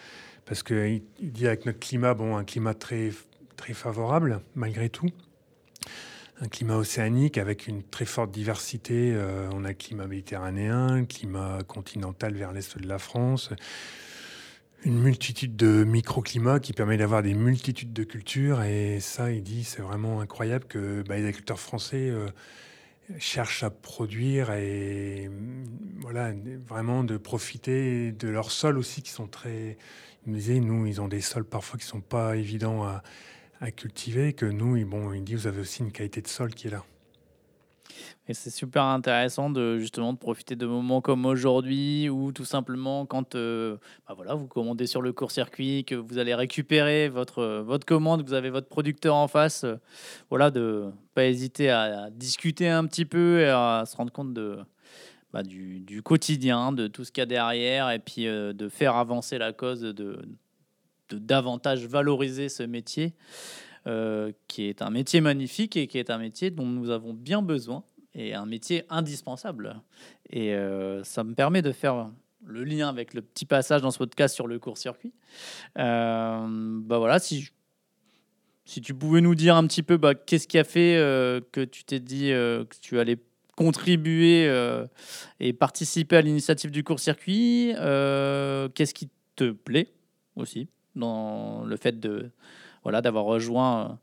Parce 0.44 0.62
qu'il 0.62 1.02
dit 1.20 1.46
avec 1.46 1.66
notre 1.66 1.80
climat, 1.80 2.14
bon, 2.14 2.36
un 2.36 2.44
climat 2.44 2.74
très 2.74 3.10
très 3.56 3.74
favorable 3.74 4.40
malgré 4.54 4.88
tout. 4.88 5.08
Un 6.40 6.48
climat 6.48 6.76
océanique 6.76 7.38
avec 7.38 7.68
une 7.68 7.82
très 7.82 8.04
forte 8.04 8.32
diversité. 8.32 9.12
Euh, 9.14 9.48
on 9.52 9.64
a 9.64 9.72
climat 9.72 10.06
méditerranéen, 10.06 11.04
climat 11.04 11.58
continental 11.66 12.34
vers 12.34 12.52
l'est 12.52 12.76
de 12.76 12.88
la 12.88 12.98
France, 12.98 13.50
une 14.84 14.98
multitude 14.98 15.56
de 15.56 15.84
microclimats 15.84 16.60
qui 16.60 16.72
permet 16.72 16.96
d'avoir 16.96 17.22
des 17.22 17.34
multitudes 17.34 17.92
de 17.92 18.04
cultures. 18.04 18.62
Et 18.62 19.00
ça, 19.00 19.32
il 19.32 19.42
dit, 19.42 19.64
c'est 19.64 19.82
vraiment 19.82 20.20
incroyable 20.20 20.66
que 20.66 21.02
bah, 21.02 21.16
les 21.16 21.22
agriculteurs 21.22 21.60
français 21.60 22.10
euh, 22.10 22.28
cherchent 23.18 23.62
à 23.62 23.70
produire 23.70 24.52
et 24.52 25.30
voilà, 26.00 26.32
vraiment 26.66 27.04
de 27.04 27.16
profiter 27.16 28.12
de 28.12 28.28
leurs 28.28 28.50
sols 28.50 28.78
aussi 28.78 29.02
qui 29.02 29.10
sont 29.10 29.26
très. 29.26 29.78
Il 30.26 30.32
me 30.32 30.38
disait, 30.38 30.60
nous, 30.60 30.86
ils 30.86 31.00
ont 31.00 31.08
des 31.08 31.20
sols 31.20 31.44
parfois 31.44 31.78
qui 31.78 31.86
sont 31.86 32.00
pas 32.00 32.36
évidents 32.36 32.84
à 32.84 33.02
à 33.60 33.70
cultiver, 33.70 34.32
que 34.32 34.46
nous, 34.46 34.84
bon, 34.84 35.12
il 35.12 35.24
dit, 35.24 35.34
vous 35.34 35.46
avez 35.46 35.60
aussi 35.60 35.82
une 35.82 35.92
qualité 35.92 36.20
de 36.20 36.28
sol 36.28 36.54
qui 36.54 36.66
est 36.66 36.70
là. 36.70 36.84
Et 38.26 38.32
c'est 38.32 38.50
super 38.50 38.84
intéressant 38.84 39.50
de 39.50 39.78
justement 39.78 40.14
de 40.14 40.18
profiter 40.18 40.56
de 40.56 40.64
moments 40.64 41.02
comme 41.02 41.26
aujourd'hui 41.26 42.08
ou 42.08 42.32
tout 42.32 42.46
simplement 42.46 43.04
quand 43.04 43.34
euh, 43.34 43.76
bah 44.08 44.14
voilà, 44.16 44.34
vous 44.34 44.46
commandez 44.46 44.86
sur 44.86 45.02
le 45.02 45.12
court-circuit, 45.12 45.84
que 45.84 45.94
vous 45.94 46.16
allez 46.16 46.34
récupérer 46.34 47.10
votre, 47.10 47.60
votre 47.60 47.84
commande, 47.84 48.22
que 48.22 48.28
vous 48.28 48.34
avez 48.34 48.48
votre 48.48 48.68
producteur 48.68 49.14
en 49.14 49.28
face, 49.28 49.64
euh, 49.64 49.76
voilà, 50.30 50.50
de 50.50 50.90
pas 51.14 51.26
hésiter 51.26 51.68
à, 51.68 52.08
discuter 52.10 52.68
un 52.68 52.86
petit 52.86 53.04
peu 53.04 53.40
et 53.40 53.48
à 53.48 53.84
se 53.86 53.94
rendre 53.94 54.10
compte 54.10 54.32
de, 54.32 54.56
bah, 55.34 55.42
du, 55.42 55.80
du, 55.80 56.00
quotidien, 56.00 56.72
de 56.72 56.86
tout 56.86 57.04
ce 57.04 57.12
qu'il 57.12 57.20
y 57.20 57.24
a 57.24 57.26
derrière 57.26 57.90
et 57.90 57.98
puis 57.98 58.26
euh, 58.26 58.52
de 58.52 58.70
faire 58.70 58.96
avancer 58.96 59.36
la 59.36 59.52
cause 59.52 59.80
de, 59.80 60.22
davantage 61.10 61.86
valoriser 61.86 62.48
ce 62.48 62.62
métier, 62.62 63.14
euh, 63.86 64.32
qui 64.48 64.64
est 64.64 64.80
un 64.80 64.90
métier 64.90 65.20
magnifique 65.20 65.76
et 65.76 65.88
qui 65.88 65.98
est 65.98 66.08
un 66.08 66.18
métier 66.18 66.50
dont 66.50 66.66
nous 66.66 66.88
avons 66.90 67.12
bien 67.12 67.42
besoin 67.42 67.84
et 68.14 68.34
un 68.34 68.46
métier 68.46 68.84
indispensable. 68.90 69.80
Et 70.30 70.54
euh, 70.54 71.02
ça 71.04 71.24
me 71.24 71.34
permet 71.34 71.62
de 71.62 71.72
faire 71.72 72.10
le 72.44 72.64
lien 72.64 72.88
avec 72.88 73.14
le 73.14 73.22
petit 73.22 73.46
passage 73.46 73.82
dans 73.82 73.90
ce 73.90 73.98
podcast 73.98 74.34
sur 74.34 74.46
le 74.46 74.58
court-circuit. 74.58 75.12
Euh, 75.78 76.46
bah 76.82 76.98
voilà, 76.98 77.18
si, 77.18 77.48
si 78.64 78.80
tu 78.80 78.94
pouvais 78.94 79.20
nous 79.20 79.34
dire 79.34 79.56
un 79.56 79.66
petit 79.66 79.82
peu 79.82 79.96
bah, 79.96 80.14
qu'est-ce 80.14 80.46
qui 80.46 80.58
a 80.58 80.64
fait 80.64 80.96
que 81.52 81.64
tu 81.64 81.84
t'es 81.84 82.00
dit 82.00 82.28
que 82.28 82.66
tu 82.80 82.98
allais 82.98 83.18
contribuer 83.56 84.44
et 85.40 85.52
participer 85.52 86.16
à 86.16 86.20
l'initiative 86.20 86.70
du 86.70 86.84
court-circuit, 86.84 87.72
qu'est-ce 87.74 88.94
qui 88.94 89.08
te 89.36 89.50
plaît 89.50 89.88
aussi 90.36 90.68
dans 90.94 91.64
le 91.64 91.76
fait 91.76 91.98
de 91.98 92.30
voilà 92.82 93.00
d'avoir 93.00 93.24
rejoint 93.24 93.80
euh, 93.80 93.94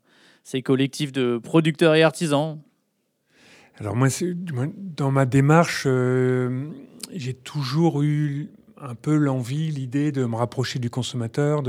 ces 0.42 0.62
collectifs 0.62 1.12
de 1.12 1.38
producteurs 1.38 1.94
et 1.94 2.02
artisans? 2.02 2.60
Alors 3.78 3.96
moi, 3.96 4.08
dans 4.76 5.10
ma 5.10 5.24
démarche, 5.24 5.84
euh, 5.86 6.68
j'ai 7.12 7.34
toujours 7.34 8.02
eu 8.02 8.50
un 8.80 8.94
peu 8.94 9.16
l'envie, 9.16 9.70
l'idée 9.70 10.12
de 10.12 10.24
me 10.24 10.36
rapprocher 10.36 10.78
du 10.78 10.90
consommateur, 10.90 11.62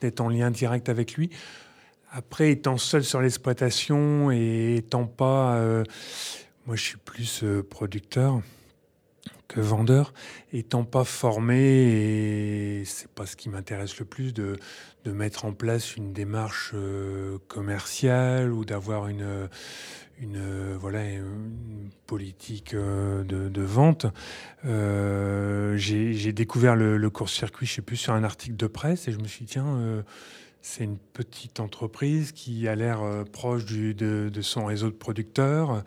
d'être 0.00 0.20
en 0.20 0.28
lien 0.28 0.50
direct 0.50 0.88
avec 0.88 1.14
lui. 1.14 1.30
Après, 2.10 2.50
étant 2.50 2.76
seul 2.76 3.04
sur 3.04 3.20
l'exploitation 3.20 4.30
et 4.30 4.76
étant 4.76 5.06
pas... 5.06 5.56
Euh, 5.56 5.84
moi, 6.66 6.76
je 6.76 6.82
suis 6.82 6.98
plus 6.98 7.44
producteur 7.68 8.42
que 9.50 9.60
vendeur, 9.60 10.14
étant 10.52 10.84
pas 10.84 11.02
formé, 11.02 12.80
et 12.80 12.84
c'est 12.84 13.10
pas 13.10 13.26
ce 13.26 13.34
qui 13.34 13.48
m'intéresse 13.48 13.98
le 13.98 14.04
plus, 14.04 14.32
de, 14.32 14.56
mettre 15.06 15.44
en 15.44 15.52
place 15.52 15.96
une 15.96 16.12
démarche 16.12 16.70
euh, 16.74 17.38
commerciale 17.48 18.52
ou 18.52 18.64
d'avoir 18.64 19.08
une, 19.08 19.48
une, 20.20 20.76
voilà, 20.76 21.04
une 21.08 21.90
politique 22.06 22.74
euh, 22.74 23.22
de, 23.24 23.62
vente. 23.62 24.06
Euh, 24.64 25.76
J'ai 25.76 26.32
découvert 26.32 26.76
le, 26.76 27.10
court-circuit, 27.10 27.66
je 27.66 27.74
sais 27.74 27.82
plus, 27.82 27.96
sur 27.96 28.12
un 28.12 28.24
article 28.24 28.56
de 28.56 28.66
presse, 28.66 29.08
et 29.08 29.12
je 29.12 29.18
me 29.18 29.26
suis 29.26 29.44
dit, 29.44 29.52
tiens, 29.52 29.66
euh, 29.66 30.02
c'est 30.60 30.84
une 30.84 30.98
petite 30.98 31.60
entreprise 31.60 32.32
qui 32.32 32.68
a 32.68 32.74
l'air 32.74 33.00
proche 33.32 33.64
de, 33.64 34.30
son 34.42 34.66
réseau 34.66 34.90
de 34.90 34.96
producteurs 34.96 35.84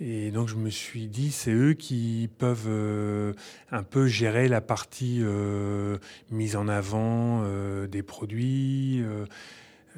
et 0.00 0.30
donc 0.30 0.48
je 0.48 0.54
me 0.54 0.70
suis 0.70 1.08
dit, 1.08 1.32
c'est 1.32 1.52
eux 1.52 1.74
qui 1.74 2.30
peuvent 2.38 3.34
un 3.72 3.82
peu 3.82 4.06
gérer 4.06 4.46
la 4.48 4.60
partie 4.60 5.22
mise 6.30 6.56
en 6.56 6.68
avant 6.68 7.44
des 7.86 8.02
produits, 8.02 9.02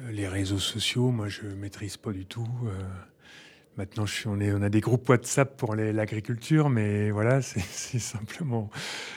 les 0.09 0.27
réseaux 0.27 0.59
sociaux. 0.59 1.11
Moi, 1.11 1.29
je 1.29 1.43
maîtrise 1.43 1.95
pas 1.95 2.11
du 2.11 2.25
tout. 2.25 2.49
Maintenant, 3.81 4.05
on, 4.27 4.61
a 4.61 4.69
des 4.69 4.79
groupes 4.79 5.09
WhatsApp 5.09 5.57
pour 5.57 5.75
l'agriculture, 5.75 6.69
mais 6.69 7.09
voilà, 7.09 7.41
c'est 7.41 7.99
simplement 7.99 8.69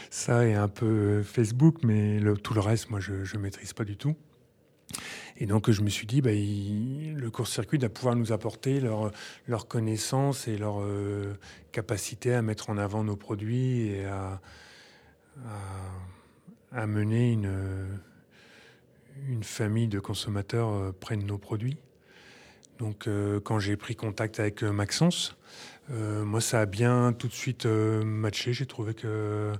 ça 0.08 0.46
et 0.46 0.54
un 0.54 0.68
peu 0.68 1.22
Facebook. 1.22 1.84
Mais 1.84 2.18
tout 2.42 2.54
le 2.54 2.60
reste, 2.60 2.88
moi, 2.88 2.98
je 2.98 3.12
ne 3.12 3.42
maîtrise 3.42 3.74
pas 3.74 3.84
du 3.84 3.98
tout. 3.98 4.16
Et 5.36 5.44
donc, 5.44 5.70
je 5.70 5.82
me 5.82 5.90
suis 5.90 6.06
dit, 6.06 6.22
bah, 6.22 6.30
le 6.32 7.28
court-circuit 7.28 7.78
doit 7.78 7.90
pouvoir 7.90 8.16
nous 8.16 8.32
apporter 8.32 8.80
leur, 8.80 9.10
leur 9.48 9.68
connaissance 9.68 10.48
et 10.48 10.56
leur 10.56 10.80
euh, 10.80 11.34
capacité 11.72 12.32
à 12.32 12.40
mettre 12.40 12.70
en 12.70 12.78
avant 12.78 13.04
nos 13.04 13.16
produits 13.16 13.88
et 13.88 14.06
à, 14.06 14.40
à, 16.72 16.86
mener 16.86 17.32
une, 17.32 17.98
une 19.28 19.44
famille 19.44 19.88
de 19.88 19.98
consommateurs 19.98 20.70
euh, 20.70 20.92
près 20.98 21.18
de 21.18 21.24
nos 21.24 21.38
produits. 21.38 21.76
Donc, 22.78 23.06
euh, 23.06 23.40
quand 23.40 23.58
j'ai 23.58 23.76
pris 23.76 23.96
contact 23.96 24.40
avec 24.40 24.62
Maxence, 24.62 25.36
moi, 25.90 26.40
ça 26.40 26.62
a 26.62 26.66
bien 26.66 27.12
tout 27.12 27.28
de 27.28 27.32
suite 27.32 27.66
matché. 27.66 28.52
J'ai 28.52 28.66
trouvé 28.66 28.94
que 28.94 29.52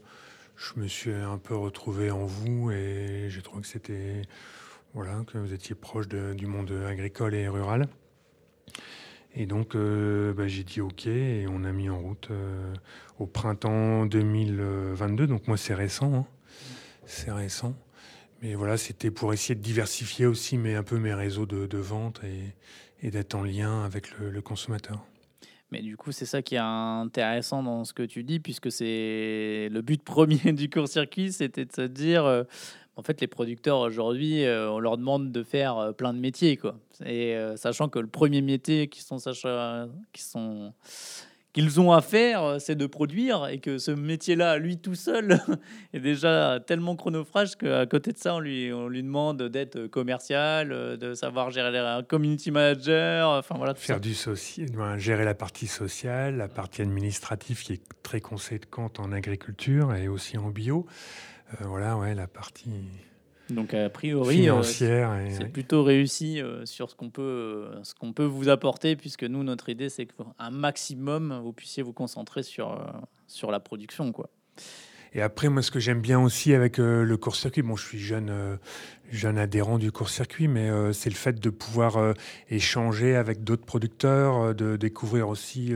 je 0.56 0.72
me 0.76 0.86
suis 0.86 1.12
un 1.12 1.36
peu 1.36 1.54
retrouvé 1.54 2.10
en 2.10 2.24
vous 2.24 2.70
et 2.70 3.26
j'ai 3.28 3.42
trouvé 3.42 3.60
que 3.60 3.68
c'était 3.68 4.22
voilà, 4.94 5.22
que 5.26 5.36
vous 5.36 5.52
étiez 5.52 5.74
proche 5.74 6.08
du 6.08 6.46
monde 6.46 6.72
agricole 6.88 7.34
et 7.34 7.46
rural. 7.46 7.88
Et 9.36 9.46
donc, 9.46 9.74
euh, 9.74 10.32
bah, 10.32 10.46
j'ai 10.46 10.62
dit 10.62 10.80
OK 10.80 11.06
et 11.06 11.46
on 11.48 11.64
a 11.64 11.72
mis 11.72 11.90
en 11.90 11.98
route 11.98 12.28
euh, 12.30 12.72
au 13.18 13.26
printemps 13.26 14.06
2022. 14.06 15.26
Donc, 15.26 15.48
moi, 15.48 15.56
c'est 15.56 15.74
récent. 15.74 16.14
Hein. 16.14 16.26
C'est 17.04 17.32
récent. 17.32 17.74
Mais 18.42 18.54
voilà, 18.54 18.76
c'était 18.76 19.10
pour 19.10 19.32
essayer 19.32 19.54
de 19.54 19.62
diversifier 19.62 20.26
aussi 20.26 20.58
mais 20.58 20.74
un 20.74 20.82
peu 20.82 20.98
mes 20.98 21.14
réseaux 21.14 21.46
de, 21.46 21.78
vente 21.78 22.20
et, 22.24 22.54
d'être 23.10 23.34
en 23.34 23.42
lien 23.42 23.84
avec 23.84 24.18
le, 24.18 24.40
consommateur. 24.40 25.04
Mais 25.70 25.82
du 25.82 25.96
coup, 25.96 26.12
c'est 26.12 26.26
ça 26.26 26.42
qui 26.42 26.54
est 26.54 26.58
intéressant 26.58 27.62
dans 27.62 27.84
ce 27.84 27.92
que 27.92 28.02
tu 28.02 28.22
dis, 28.22 28.40
puisque 28.40 28.70
c'est 28.70 29.68
le 29.70 29.80
but 29.80 30.02
premier 30.04 30.52
du 30.52 30.70
court-circuit, 30.70 31.32
c'était 31.32 31.64
de 31.64 31.72
se 31.72 31.82
dire, 31.82 32.24
euh, 32.24 32.44
en 32.96 33.02
fait, 33.02 33.20
les 33.20 33.26
producteurs 33.26 33.78
aujourd'hui, 33.78 34.44
euh, 34.44 34.70
on 34.70 34.78
leur 34.78 34.96
demande 34.96 35.32
de 35.32 35.42
faire 35.42 35.78
euh, 35.78 35.92
plein 35.92 36.14
de 36.14 36.18
métiers, 36.18 36.56
quoi. 36.56 36.78
Et 37.04 37.36
sachant 37.56 37.88
que 37.88 37.98
le 37.98 38.06
premier 38.06 38.40
métier 38.40 38.88
qu'ils 38.88 39.02
sont, 39.02 39.16
qui 40.12 40.22
sont, 40.22 40.72
qu'ils 41.54 41.80
ont 41.80 41.92
à 41.92 42.02
faire, 42.02 42.56
c'est 42.58 42.74
de 42.74 42.86
produire, 42.86 43.46
et 43.46 43.58
que 43.58 43.78
ce 43.78 43.92
métier-là, 43.92 44.58
lui 44.58 44.76
tout 44.76 44.96
seul, 44.96 45.40
est 45.94 46.00
déjà 46.00 46.60
tellement 46.66 46.96
chronophage 46.96 47.56
qu'à 47.56 47.86
côté 47.86 48.12
de 48.12 48.18
ça, 48.18 48.34
on 48.34 48.40
lui, 48.40 48.72
on 48.72 48.88
lui 48.88 49.02
demande 49.02 49.42
d'être 49.44 49.86
commercial, 49.86 50.98
de 50.98 51.14
savoir 51.14 51.50
gérer 51.50 51.78
un 51.78 52.02
community 52.02 52.50
manager, 52.50 53.30
enfin 53.30 53.54
voilà. 53.56 53.74
faire 53.74 54.00
du 54.00 54.14
social, 54.14 54.68
gérer 54.98 55.24
la 55.24 55.34
partie 55.34 55.68
sociale, 55.68 56.36
la 56.36 56.48
partie 56.48 56.82
administrative 56.82 57.62
qui 57.62 57.74
est 57.74 57.82
très 58.02 58.20
conséquente 58.20 59.00
en 59.00 59.12
agriculture 59.12 59.94
et 59.94 60.08
aussi 60.08 60.36
en 60.36 60.50
bio. 60.50 60.86
Euh, 61.60 61.66
voilà, 61.66 61.96
ouais, 61.96 62.14
la 62.14 62.26
partie 62.26 62.70
Donc 63.50 63.74
a 63.74 63.90
priori, 63.90 64.36
financière. 64.36 65.18
c'est 65.30 65.48
plutôt 65.48 65.82
réussi 65.82 66.40
sur 66.64 66.88
ce 66.90 66.94
qu'on 66.94 67.10
peut, 67.10 67.68
ce 67.82 67.94
qu'on 67.94 68.12
peut 68.12 68.24
vous 68.24 68.48
apporter, 68.48 68.96
puisque 68.96 69.24
nous, 69.24 69.42
notre 69.42 69.68
idée, 69.68 69.88
c'est 69.88 70.06
qu'un 70.06 70.50
maximum, 70.50 71.40
vous 71.42 71.52
puissiez 71.52 71.82
vous 71.82 71.92
concentrer 71.92 72.42
sur, 72.42 72.80
sur 73.26 73.50
la 73.50 73.60
production. 73.60 74.12
Quoi. 74.12 74.30
Et 75.12 75.20
après, 75.20 75.48
moi, 75.48 75.62
ce 75.62 75.70
que 75.70 75.78
j'aime 75.78 76.00
bien 76.00 76.20
aussi 76.20 76.54
avec 76.54 76.78
le 76.78 77.16
court-circuit, 77.16 77.62
bon, 77.62 77.76
je 77.76 77.84
suis 77.86 77.98
jeune, 77.98 78.58
jeune 79.10 79.36
adhérent 79.36 79.78
du 79.78 79.92
court-circuit, 79.92 80.48
mais 80.48 80.70
c'est 80.94 81.10
le 81.10 81.16
fait 81.16 81.38
de 81.38 81.50
pouvoir 81.50 82.14
échanger 82.48 83.14
avec 83.14 83.44
d'autres 83.44 83.66
producteurs, 83.66 84.54
de 84.54 84.76
découvrir 84.76 85.28
aussi 85.28 85.74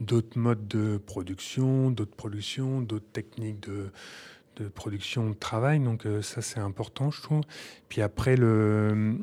d'autres 0.00 0.38
modes 0.38 0.68
de 0.68 0.98
production, 0.98 1.90
d'autres 1.90 2.14
productions, 2.14 2.80
d'autres 2.80 3.10
techniques 3.12 3.60
de, 3.60 3.90
de 4.58 4.68
production 4.68 5.28
de 5.30 5.34
travail. 5.34 5.80
Donc 5.80 6.06
euh, 6.06 6.22
ça, 6.22 6.42
c'est 6.42 6.60
important, 6.60 7.10
je 7.10 7.22
trouve. 7.22 7.42
Puis 7.88 8.02
après, 8.02 8.36
le, 8.36 9.16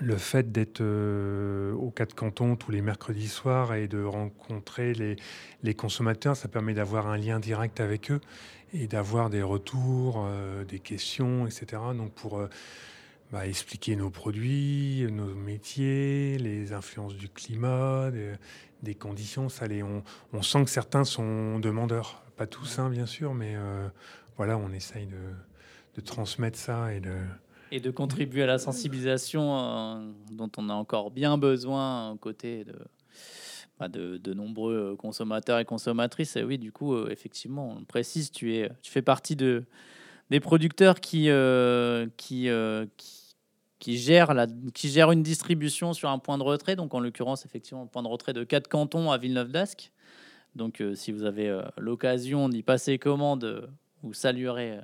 le 0.00 0.16
fait 0.16 0.52
d'être 0.52 0.80
euh, 0.80 1.72
au 1.74 1.90
quatre 1.90 2.14
cantons 2.14 2.56
tous 2.56 2.70
les 2.70 2.82
mercredis 2.82 3.28
soirs 3.28 3.74
et 3.74 3.88
de 3.88 4.02
rencontrer 4.02 4.94
les, 4.94 5.16
les 5.62 5.74
consommateurs, 5.74 6.36
ça 6.36 6.48
permet 6.48 6.74
d'avoir 6.74 7.06
un 7.06 7.16
lien 7.16 7.40
direct 7.40 7.80
avec 7.80 8.10
eux 8.10 8.20
et 8.72 8.86
d'avoir 8.86 9.30
des 9.30 9.42
retours, 9.42 10.24
euh, 10.26 10.64
des 10.64 10.80
questions, 10.80 11.46
etc. 11.46 11.82
Donc 11.96 12.12
pour 12.12 12.40
bah, 13.32 13.46
expliquer 13.46 13.96
nos 13.96 14.10
produits, 14.10 15.06
nos 15.10 15.34
métiers, 15.34 16.38
les 16.38 16.72
influences 16.72 17.14
du 17.14 17.28
climat, 17.28 18.10
des, 18.82 18.94
conditions, 18.94 19.48
ça 19.48 19.66
les, 19.66 19.82
on, 19.82 20.04
on, 20.32 20.42
sent 20.42 20.64
que 20.64 20.70
certains 20.70 21.04
sont 21.04 21.58
demandeurs. 21.58 22.22
Pas 22.36 22.46
tous, 22.46 22.78
hein, 22.78 22.90
bien 22.90 23.06
sûr, 23.06 23.34
mais 23.34 23.56
voilà, 24.36 24.58
on 24.58 24.70
essaye 24.72 25.06
de, 25.06 26.00
transmettre 26.02 26.58
ça 26.58 26.92
et 26.92 27.00
de... 27.00 27.14
Et 27.72 27.80
de 27.80 27.90
contribuer 27.90 28.44
à 28.44 28.46
la 28.46 28.58
sensibilisation 28.58 29.58
euh, 29.58 30.12
dont 30.30 30.50
on 30.56 30.68
a 30.68 30.74
encore 30.74 31.10
bien 31.10 31.36
besoin 31.36 32.12
aux 32.12 32.16
côtés 32.16 32.64
de, 32.64 32.78
bah, 33.80 33.88
de, 33.88 34.34
nombreux 34.34 34.94
consommateurs 34.96 35.58
et 35.58 35.64
consommatrices. 35.64 36.36
Et 36.36 36.44
oui, 36.44 36.58
du 36.58 36.70
coup, 36.70 36.94
euh, 36.94 37.08
effectivement, 37.10 37.76
on 37.76 37.84
précise, 37.84 38.30
tu, 38.30 38.54
es, 38.54 38.70
tu 38.82 38.92
fais 38.92 39.02
partie 39.02 39.34
de, 39.34 39.64
des 40.30 40.38
producteurs 40.38 41.00
qui, 41.00 41.28
euh, 41.28 42.06
qui, 42.16 42.48
qui, 43.80 43.98
gèrent 43.98 44.34
la, 44.34 44.46
qui 44.72 45.00
une 45.00 45.22
distribution 45.22 45.92
sur 45.92 46.10
un 46.10 46.18
point 46.20 46.38
de 46.38 46.44
retrait. 46.44 46.76
Donc, 46.76 46.94
en 46.94 47.00
l'occurrence, 47.00 47.46
effectivement, 47.46 47.82
le 47.82 47.88
point 47.88 48.02
de 48.02 48.08
retrait 48.08 48.34
de 48.34 48.44
4 48.44 48.68
cantons 48.68 49.10
à 49.10 49.18
Villeneuve-d'Ascq. 49.18 49.90
Donc, 50.54 50.82
si 50.94 51.10
vous 51.10 51.24
avez 51.24 51.62
l'occasion 51.78 52.48
d'y 52.48 52.62
passer 52.62 52.98
commande 52.98 53.68
vous 54.06 54.14
saluerez 54.14 54.72
euh, 54.72 54.80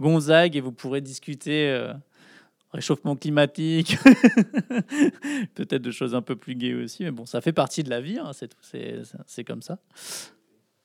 Gonzague 0.00 0.56
et 0.56 0.60
vous 0.60 0.72
pourrez 0.72 1.00
discuter 1.00 1.70
euh, 1.70 1.94
réchauffement 2.72 3.16
climatique, 3.16 3.96
peut-être 5.54 5.82
de 5.82 5.90
choses 5.90 6.14
un 6.14 6.22
peu 6.22 6.36
plus 6.36 6.54
gaies 6.54 6.74
aussi, 6.74 7.04
mais 7.04 7.10
bon, 7.10 7.24
ça 7.24 7.40
fait 7.40 7.52
partie 7.52 7.82
de 7.82 7.90
la 7.90 8.00
vie, 8.00 8.18
hein, 8.18 8.32
c'est 9.26 9.44
comme 9.44 9.62
ça. 9.62 9.78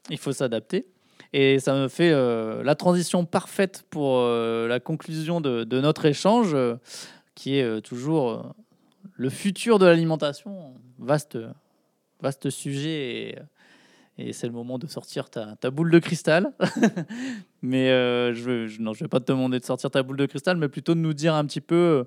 Il 0.10 0.18
faut 0.18 0.32
s'adapter. 0.32 0.88
Et 1.34 1.60
ça 1.60 1.76
me 1.76 1.90
fait 1.90 2.12
euh, 2.12 2.64
la 2.64 2.76
transition 2.76 3.26
parfaite 3.26 3.84
pour 3.90 4.26
la 4.26 4.80
conclusion 4.80 5.42
de, 5.42 5.80
notre 5.80 6.06
échange, 6.06 6.56
qui 7.36 7.58
est 7.58 7.82
toujours 7.82 8.56
le 9.14 9.30
futur 9.30 9.80
de 9.80 9.86
l'alimentation. 9.86 10.74
Vaste, 10.98 11.38
vaste 12.22 12.50
sujet. 12.50 13.30
Et, 13.30 13.36
et 14.20 14.34
c'est 14.34 14.48
le 14.48 14.54
moment 14.54 14.78
de 14.78 14.88
sortir 14.88 15.30
ta, 15.30 15.72
boule 15.72 15.92
de 15.92 16.00
cristal. 16.00 16.52
mais 17.62 17.90
euh, 17.90 18.34
je, 18.34 18.68
je, 18.68 18.82
non, 18.82 18.94
je 18.94 19.04
vais 19.04 19.08
pas 19.08 19.22
te 19.22 19.32
demander 19.32 19.60
de 19.60 19.66
sortir 19.66 19.90
ta 19.90 20.04
boule 20.04 20.18
de 20.18 20.26
cristal, 20.26 20.58
mais 20.58 20.68
plutôt 20.68 20.94
de 20.94 21.00
nous 21.00 21.14
dire 21.14 21.34
un 21.34 21.46
petit 21.46 21.62
peu, 21.62 21.76
euh, 21.76 22.04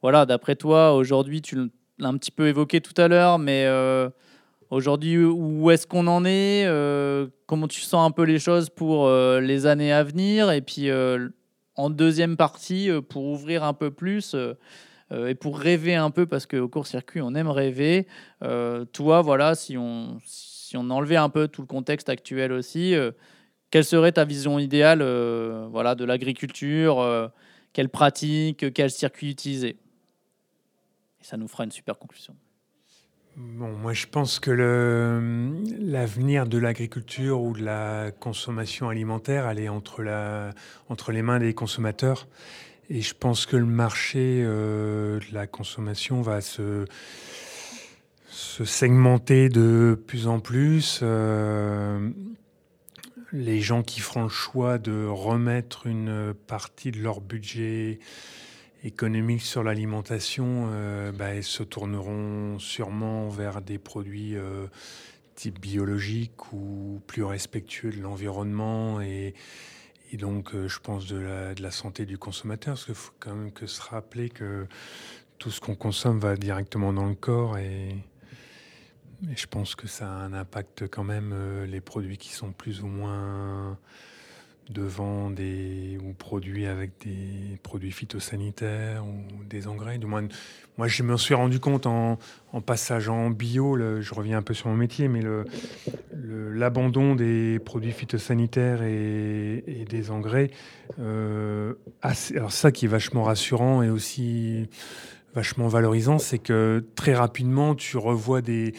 voilà, 0.00 0.26
d'après 0.26 0.54
toi, 0.54 0.94
aujourd'hui, 0.94 1.42
tu 1.42 1.56
l'as 1.98 2.08
un 2.08 2.16
petit 2.16 2.30
peu 2.30 2.46
évoqué 2.46 2.80
tout 2.80 2.94
à 2.96 3.08
l'heure, 3.08 3.38
mais 3.40 3.64
euh, 3.66 4.08
aujourd'hui, 4.70 5.18
où 5.24 5.70
est-ce 5.72 5.88
qu'on 5.88 6.06
en 6.06 6.24
est 6.24 6.68
Comment 7.46 7.66
tu 7.66 7.80
sens 7.80 8.06
un 8.06 8.12
peu 8.12 8.22
les 8.22 8.38
choses 8.38 8.70
pour 8.70 9.10
les 9.10 9.66
années 9.66 9.92
à 9.92 10.04
venir 10.04 10.52
Et 10.52 10.60
puis, 10.60 10.88
en 11.74 11.90
deuxième 11.90 12.36
partie, 12.36 12.90
pour 13.08 13.24
ouvrir 13.24 13.64
un 13.64 13.72
peu 13.72 13.90
plus 13.90 14.36
et 15.10 15.34
pour 15.34 15.58
rêver 15.58 15.94
un 15.94 16.10
peu, 16.10 16.26
parce 16.26 16.46
qu'au 16.46 16.68
court-circuit, 16.68 17.20
on 17.22 17.34
aime 17.34 17.48
rêver. 17.48 18.06
toi, 18.92 19.22
voilà, 19.22 19.54
si 19.54 19.78
on, 19.78 20.18
si 20.24 20.55
on 20.74 20.90
enlevait 20.90 21.16
un 21.16 21.28
peu 21.28 21.48
tout 21.48 21.60
le 21.60 21.66
contexte 21.66 22.08
actuel 22.08 22.52
aussi, 22.52 22.94
euh, 22.94 23.12
quelle 23.70 23.84
serait 23.84 24.12
ta 24.12 24.24
vision 24.24 24.58
idéale 24.58 25.00
euh, 25.02 25.68
voilà, 25.70 25.94
de 25.94 26.04
l'agriculture 26.04 27.00
euh, 27.00 27.28
Quelles 27.72 27.88
pratiques 27.88 28.72
Quels 28.72 28.90
circuits 28.90 29.30
utiliser? 29.30 29.76
Et 31.20 31.24
ça 31.24 31.36
nous 31.36 31.46
fera 31.46 31.64
une 31.64 31.72
super 31.72 31.98
conclusion. 31.98 32.34
Bon, 33.36 33.70
moi, 33.72 33.92
je 33.92 34.06
pense 34.06 34.40
que 34.40 34.50
l'avenir 34.50 36.46
de 36.46 36.56
l'agriculture 36.56 37.42
ou 37.42 37.52
de 37.52 37.62
la 37.62 38.10
consommation 38.10 38.88
alimentaire, 38.88 39.46
elle 39.46 39.58
est 39.58 39.68
entre 39.68 40.02
les 41.12 41.22
mains 41.22 41.38
des 41.38 41.52
consommateurs. 41.52 42.28
Et 42.88 43.02
je 43.02 43.12
pense 43.12 43.44
que 43.44 43.56
le 43.56 43.66
marché 43.66 44.42
de 44.42 45.20
la 45.32 45.46
consommation 45.46 46.22
va 46.22 46.40
se 46.40 46.86
se 48.36 48.66
segmenter 48.66 49.48
de 49.48 49.98
plus 50.06 50.26
en 50.26 50.40
plus. 50.40 51.00
Euh, 51.02 52.10
les 53.32 53.60
gens 53.62 53.82
qui 53.82 54.00
feront 54.00 54.24
le 54.24 54.28
choix 54.28 54.76
de 54.76 55.06
remettre 55.06 55.86
une 55.86 56.34
partie 56.46 56.90
de 56.90 57.00
leur 57.00 57.22
budget 57.22 57.98
économique 58.84 59.40
sur 59.40 59.62
l'alimentation 59.62 60.68
euh, 60.70 61.12
bah, 61.12 61.40
se 61.40 61.62
tourneront 61.62 62.58
sûrement 62.58 63.30
vers 63.30 63.62
des 63.62 63.78
produits 63.78 64.36
euh, 64.36 64.66
type 65.34 65.58
biologique 65.58 66.52
ou 66.52 67.00
plus 67.06 67.24
respectueux 67.24 67.90
de 67.90 68.02
l'environnement 68.02 69.00
et, 69.00 69.34
donc 70.12 70.52
je 70.54 70.78
pense 70.78 71.06
de 71.06 71.18
la, 71.58 71.70
santé 71.70 72.06
du 72.06 72.16
consommateur 72.16 72.74
parce 72.74 72.86
qu'il 72.86 72.94
faut 72.94 73.12
quand 73.20 73.34
même 73.34 73.52
que 73.52 73.66
se 73.66 73.82
rappeler 73.82 74.30
que 74.30 74.66
tout 75.36 75.50
ce 75.50 75.60
qu'on 75.60 75.74
consomme 75.74 76.18
va 76.18 76.36
directement 76.36 76.94
dans 76.94 77.04
le 77.04 77.14
corps 77.14 77.58
je 79.34 79.46
pense 79.46 79.74
que 79.74 79.86
ça 79.86 80.06
a 80.06 80.14
un 80.14 80.32
impact 80.32 80.88
quand 80.88 81.04
même, 81.04 81.32
euh, 81.34 81.66
les 81.66 81.80
produits 81.80 82.18
qui 82.18 82.32
sont 82.32 82.52
plus 82.52 82.82
ou 82.82 82.86
moins 82.86 83.78
devant 84.70 85.30
des 85.30 85.98
ou 86.02 86.12
produits 86.12 86.66
avec 86.66 86.90
des 87.04 87.56
produits 87.62 87.92
phytosanitaires 87.92 89.04
ou 89.06 89.44
des 89.44 89.68
engrais. 89.68 89.98
Du 89.98 90.06
moins, 90.06 90.26
moi, 90.76 90.88
je 90.88 91.02
me 91.02 91.16
suis 91.16 91.34
rendu 91.34 91.60
compte 91.60 91.86
en, 91.86 92.18
en 92.52 92.60
passage 92.60 93.08
en 93.08 93.30
bio, 93.30 93.76
je 94.00 94.14
reviens 94.14 94.38
un 94.38 94.42
peu 94.42 94.54
sur 94.54 94.68
mon 94.68 94.76
métier, 94.76 95.08
mais 95.08 95.22
l'abandon 96.12 97.14
le, 97.14 97.16
des 97.16 97.58
produits 97.60 97.92
phytosanitaires 97.92 98.82
et, 98.82 99.62
et 99.66 99.84
des 99.84 100.10
engrais, 100.10 100.50
euh, 100.98 101.74
alors 102.34 102.52
ça 102.52 102.72
qui 102.72 102.86
est 102.86 102.88
vachement 102.88 103.22
rassurant 103.22 103.82
et 103.82 103.88
aussi 103.88 104.68
vachement 105.36 105.68
valorisant, 105.68 106.18
c'est 106.18 106.38
que 106.38 106.82
très 106.94 107.14
rapidement, 107.14 107.74
tu 107.74 107.98
revois 107.98 108.40
des, 108.40 108.72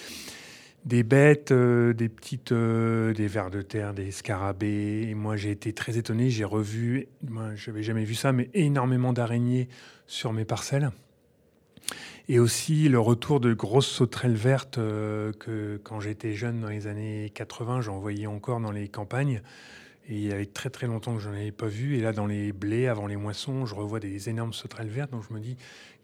des 0.86 1.04
bêtes, 1.04 1.52
euh, 1.52 1.94
des 1.94 2.10
petites, 2.10 2.52
euh, 2.52 3.14
des 3.14 3.28
vers 3.28 3.52
de 3.52 3.62
terre, 3.62 3.94
des 3.94 4.10
scarabées. 4.10 5.06
Et 5.08 5.14
moi, 5.14 5.38
j'ai 5.38 5.52
été 5.52 5.72
très 5.72 6.00
étonné. 6.00 6.32
J'ai 6.32 6.46
revu, 6.46 7.08
moi, 7.30 7.54
je 7.56 7.70
n'avais 7.70 7.84
jamais 7.84 8.06
vu 8.06 8.16
ça, 8.16 8.32
mais 8.32 8.50
énormément 8.56 9.14
d'araignées 9.14 9.70
sur 10.08 10.34
mes 10.34 10.46
parcelles. 10.46 10.90
Et 12.28 12.40
aussi 12.40 12.90
le 12.90 13.00
retour 13.00 13.40
de 13.40 13.54
grosses 13.54 13.88
sauterelles 13.88 14.36
vertes 14.36 14.80
euh, 14.80 15.32
que 15.34 15.80
quand 15.84 16.00
j'étais 16.00 16.34
jeune 16.34 16.60
dans 16.60 16.70
les 16.70 16.88
années 16.88 17.32
80, 17.36 17.82
j'en 17.82 18.00
voyais 18.00 18.26
encore 18.26 18.60
dans 18.60 18.72
les 18.72 18.88
campagnes. 18.88 19.44
Et 20.10 20.16
il 20.16 20.24
y 20.24 20.32
avait 20.32 20.46
très 20.48 20.70
très 20.70 20.88
longtemps 20.88 21.14
que 21.14 21.22
je 21.22 21.30
n'en 21.30 21.36
avais 21.36 21.52
pas 21.52 21.68
vu. 21.68 21.98
Et 21.98 22.02
là, 22.02 22.14
dans 22.14 22.26
les 22.26 22.52
blés, 22.52 22.88
avant 22.88 23.06
les 23.06 23.16
moissons, 23.16 23.68
je 23.68 23.76
revois 23.76 24.00
des 24.00 24.30
énormes 24.30 24.54
sauterelles 24.54 24.90
vertes. 24.90 25.12
Donc 25.12 25.24
je 25.30 25.34
me 25.34 25.40
dis, 25.40 25.58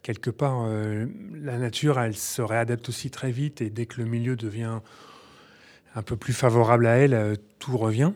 quelque 0.03 0.29
part, 0.29 0.65
euh, 0.67 1.07
la 1.33 1.57
nature, 1.57 1.99
elle 1.99 2.15
se 2.15 2.41
réadapte 2.41 2.87
aussi 2.89 3.09
très 3.09 3.31
vite. 3.31 3.61
Et 3.61 3.69
dès 3.71 3.87
que 3.87 3.99
le 3.99 4.07
milieu 4.07 4.35
devient 4.35 4.79
un 5.95 6.01
peu 6.03 6.15
plus 6.15 6.33
favorable 6.33 6.85
à 6.85 6.97
elle, 6.97 7.13
euh, 7.13 7.35
tout 7.57 7.77
revient. 7.77 8.11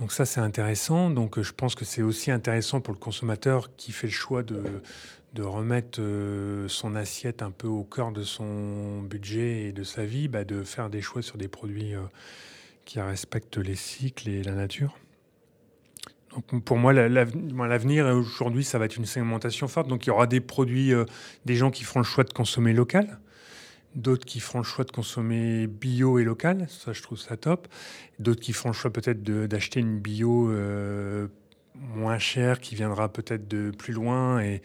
Donc 0.00 0.10
ça, 0.12 0.24
c'est 0.24 0.40
intéressant. 0.40 1.10
Donc 1.10 1.40
je 1.40 1.52
pense 1.52 1.74
que 1.74 1.84
c'est 1.84 2.02
aussi 2.02 2.30
intéressant 2.30 2.80
pour 2.80 2.94
le 2.94 2.98
consommateur 2.98 3.74
qui 3.76 3.92
fait 3.92 4.08
le 4.08 4.12
choix 4.12 4.42
de, 4.42 4.80
remettre 5.40 6.00
euh, 6.00 6.66
son 6.66 6.96
assiette 6.96 7.42
un 7.42 7.52
peu 7.52 7.68
au 7.68 7.84
cœur 7.84 8.10
de 8.10 8.24
son 8.24 9.02
budget 9.02 9.66
et 9.66 9.72
de 9.72 9.84
sa 9.84 10.04
vie, 10.04 10.26
bah, 10.26 10.42
de 10.42 10.64
faire 10.64 10.90
des 10.90 11.00
choix 11.00 11.22
sur 11.22 11.38
des 11.38 11.46
produits 11.46 11.92
qui 12.84 13.00
respectent 13.00 13.58
les 13.58 13.76
cycles 13.76 14.28
et 14.28 14.42
la 14.42 14.54
nature. 14.54 14.96
Pour 16.64 16.78
moi, 16.78 16.92
l'avenir 16.92 18.06
aujourd'hui, 18.06 18.64
ça 18.64 18.78
va 18.78 18.86
être 18.86 18.96
une 18.96 19.04
segmentation 19.04 19.68
forte. 19.68 19.88
Donc 19.88 20.06
il 20.06 20.08
y 20.08 20.12
aura 20.12 20.26
des 20.26 20.40
produits, 20.40 20.94
euh, 20.94 21.04
des 21.44 21.56
gens 21.56 21.70
qui 21.70 21.84
feront 21.84 22.00
le 22.00 22.04
choix 22.04 22.24
de 22.24 22.32
consommer 22.32 22.72
local, 22.72 23.18
d'autres 23.94 24.24
qui 24.24 24.40
feront 24.40 24.58
le 24.58 24.64
choix 24.64 24.84
de 24.84 24.90
consommer 24.90 25.66
bio 25.66 26.18
et 26.18 26.24
local. 26.24 26.66
Ça, 26.70 26.92
je 26.92 27.02
trouve 27.02 27.18
ça 27.18 27.36
top. 27.36 27.68
D'autres 28.18 28.40
qui 28.40 28.52
feront 28.52 28.70
le 28.70 28.74
choix 28.74 28.92
peut-être 28.92 29.22
d'acheter 29.22 29.80
une 29.80 29.98
bio 29.98 30.50
euh, 30.50 31.28
moins 31.80 32.18
cher 32.18 32.60
qui 32.60 32.74
viendra 32.74 33.12
peut-être 33.12 33.48
de 33.48 33.70
plus 33.70 33.92
loin 33.92 34.40
et 34.40 34.62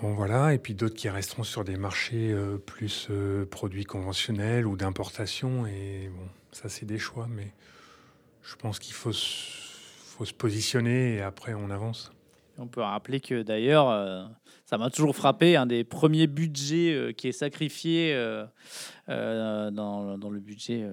bon 0.00 0.14
voilà 0.14 0.54
et 0.54 0.58
puis 0.58 0.74
d'autres 0.74 0.94
qui 0.94 1.08
resteront 1.08 1.44
sur 1.44 1.64
des 1.64 1.76
marchés 1.76 2.32
euh, 2.32 2.56
plus 2.56 3.08
euh, 3.10 3.44
produits 3.44 3.84
conventionnels 3.84 4.66
ou 4.66 4.76
d'importation 4.76 5.66
et 5.66 6.10
bon 6.14 6.28
ça 6.52 6.68
c'est 6.68 6.86
des 6.86 6.98
choix 6.98 7.26
mais 7.28 7.52
je 8.42 8.56
pense 8.56 8.78
qu'il 8.78 8.94
faut 8.94 9.12
faut 10.20 10.24
se 10.26 10.34
positionner 10.34 11.14
et 11.16 11.22
après 11.22 11.54
on 11.54 11.70
avance. 11.70 12.12
On 12.58 12.66
peut 12.66 12.82
rappeler 12.82 13.20
que 13.20 13.42
d'ailleurs, 13.42 13.88
euh, 13.88 14.24
ça 14.66 14.76
m'a 14.76 14.90
toujours 14.90 15.16
frappé, 15.16 15.56
un 15.56 15.66
des 15.66 15.82
premiers 15.82 16.26
budgets 16.26 17.14
qui 17.16 17.28
est 17.28 17.32
sacrifié 17.32 18.14
dans, 19.08 19.70
dans, 20.18 20.30
le 20.30 20.40
budget 20.40 20.90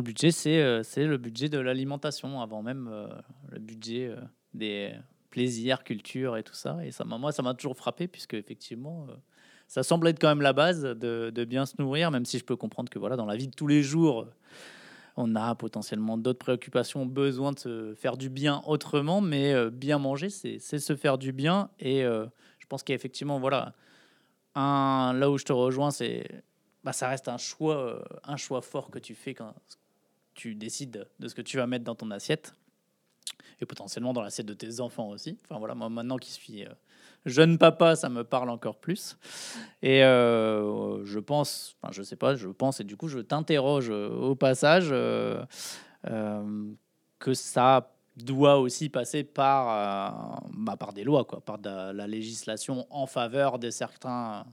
budget, 0.00 0.30
c'est 0.30 0.60
euh, 0.60 0.82
le 0.96 1.16
budget 1.16 1.48
de 1.48 1.58
l'alimentation, 1.58 2.40
avant 2.40 2.62
même 2.62 2.88
euh, 2.90 3.08
le 3.50 3.58
budget 3.58 4.08
euh, 4.08 4.16
des 4.54 4.92
plaisirs, 5.30 5.84
culture 5.84 6.36
et 6.36 6.42
tout 6.42 6.54
ça. 6.54 6.78
Et 6.84 6.90
ça, 6.90 7.04
moi, 7.04 7.32
ça 7.32 7.42
m'a 7.42 7.54
toujours 7.54 7.76
frappé, 7.76 8.08
puisque 8.08 8.34
effectivement, 8.34 9.06
ça 9.66 9.82
semble 9.82 10.08
être 10.08 10.20
quand 10.20 10.28
même 10.28 10.42
la 10.42 10.52
base 10.52 10.82
de, 10.82 11.30
de, 11.30 11.44
bien 11.44 11.66
se 11.66 11.74
nourrir, 11.78 12.10
même 12.10 12.24
si 12.24 12.38
je 12.38 12.44
peux 12.44 12.56
comprendre 12.56 12.90
que 12.90 12.98
voilà, 12.98 13.16
dans 13.16 13.26
la 13.26 13.36
vie 13.36 13.48
de 13.48 13.54
tous 13.54 13.66
les 13.66 13.82
jours, 13.82 14.26
on 15.16 15.34
a 15.34 15.54
potentiellement 15.54 16.16
d'autres 16.16 16.38
préoccupations, 16.38 17.06
besoin 17.06 17.52
de 17.52 17.58
se 17.58 17.94
faire 17.94 18.16
du 18.16 18.28
bien 18.30 18.62
autrement, 18.66 19.20
mais 19.20 19.70
bien 19.70 19.98
manger, 19.98 20.30
c'est 20.30 20.58
se 20.58 20.96
faire 20.96 21.18
du 21.18 21.32
bien. 21.32 21.70
Et 21.78 22.02
je 22.02 22.66
pense 22.68 22.82
qu'effectivement, 22.82 23.38
voilà, 23.38 23.74
un, 24.54 25.12
là 25.14 25.30
où 25.30 25.38
je 25.38 25.44
te 25.44 25.52
rejoins, 25.52 25.90
c'est 25.90 26.42
bah, 26.84 26.92
ça 26.92 27.08
reste 27.08 27.28
un 27.28 27.36
choix, 27.36 28.02
un 28.24 28.36
choix 28.36 28.62
fort 28.62 28.90
que 28.90 28.98
tu 28.98 29.14
fais 29.14 29.34
quand, 29.34 29.54
tu 30.34 30.54
décides 30.54 31.06
de 31.18 31.28
ce 31.28 31.34
que 31.34 31.42
tu 31.42 31.56
vas 31.56 31.66
mettre 31.66 31.84
dans 31.84 31.94
ton 31.94 32.10
assiette 32.10 32.54
et 33.60 33.66
potentiellement 33.66 34.12
dans 34.12 34.22
l'assiette 34.22 34.46
de 34.46 34.54
tes 34.54 34.80
enfants 34.80 35.08
aussi. 35.08 35.38
Enfin 35.44 35.58
voilà, 35.58 35.74
moi 35.74 35.88
maintenant 35.88 36.18
qui 36.18 36.30
suis 36.30 36.64
euh, 36.64 36.70
jeune 37.24 37.58
papa, 37.58 37.96
ça 37.96 38.08
me 38.08 38.24
parle 38.24 38.50
encore 38.50 38.76
plus. 38.76 39.16
Et 39.82 40.04
euh, 40.04 41.04
je 41.04 41.18
pense, 41.18 41.76
enfin 41.80 41.92
je 41.92 42.02
sais 42.02 42.16
pas, 42.16 42.34
je 42.34 42.48
pense 42.48 42.80
et 42.80 42.84
du 42.84 42.96
coup 42.96 43.08
je 43.08 43.18
t'interroge 43.18 43.90
euh, 43.90 44.10
au 44.10 44.34
passage 44.34 44.94
que 47.18 47.34
ça 47.34 47.92
doit 48.16 48.58
aussi 48.58 48.88
passer 48.88 49.24
par, 49.24 50.42
bah, 50.52 50.76
par 50.76 50.92
des 50.92 51.04
lois, 51.04 51.24
quoi, 51.24 51.40
par 51.40 51.58
la 51.62 52.06
législation 52.06 52.86
en 52.90 53.06
faveur 53.06 53.58
de 53.58 53.70
certains 53.70 54.44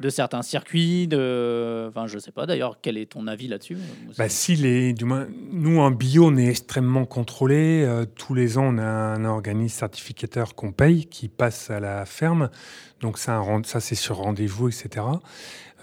de 0.00 0.08
certains 0.08 0.42
circuits 0.42 1.06
de 1.06 1.86
enfin 1.88 2.06
je 2.06 2.18
sais 2.18 2.32
pas 2.32 2.46
d'ailleurs 2.46 2.78
quel 2.82 2.98
est 2.98 3.06
ton 3.06 3.26
avis 3.26 3.46
là-dessus 3.46 3.78
bah, 4.18 4.28
si 4.28 4.56
les 4.56 4.92
du 4.92 5.04
moins 5.04 5.28
nous 5.52 5.78
en 5.78 5.90
bio 5.90 6.26
on 6.26 6.36
est 6.36 6.48
extrêmement 6.48 7.04
contrôlé 7.04 7.84
euh, 7.84 8.04
tous 8.04 8.34
les 8.34 8.58
ans 8.58 8.74
on 8.74 8.78
a 8.78 8.84
un 8.84 9.24
organisme 9.24 9.78
certificateur 9.78 10.54
qu'on 10.54 10.72
paye 10.72 11.06
qui 11.06 11.28
passe 11.28 11.70
à 11.70 11.78
la 11.78 12.04
ferme 12.06 12.50
donc 13.00 13.18
ça 13.18 13.42
ça 13.64 13.80
c'est 13.80 13.94
sur 13.94 14.16
rendez-vous 14.16 14.68
etc 14.68 15.04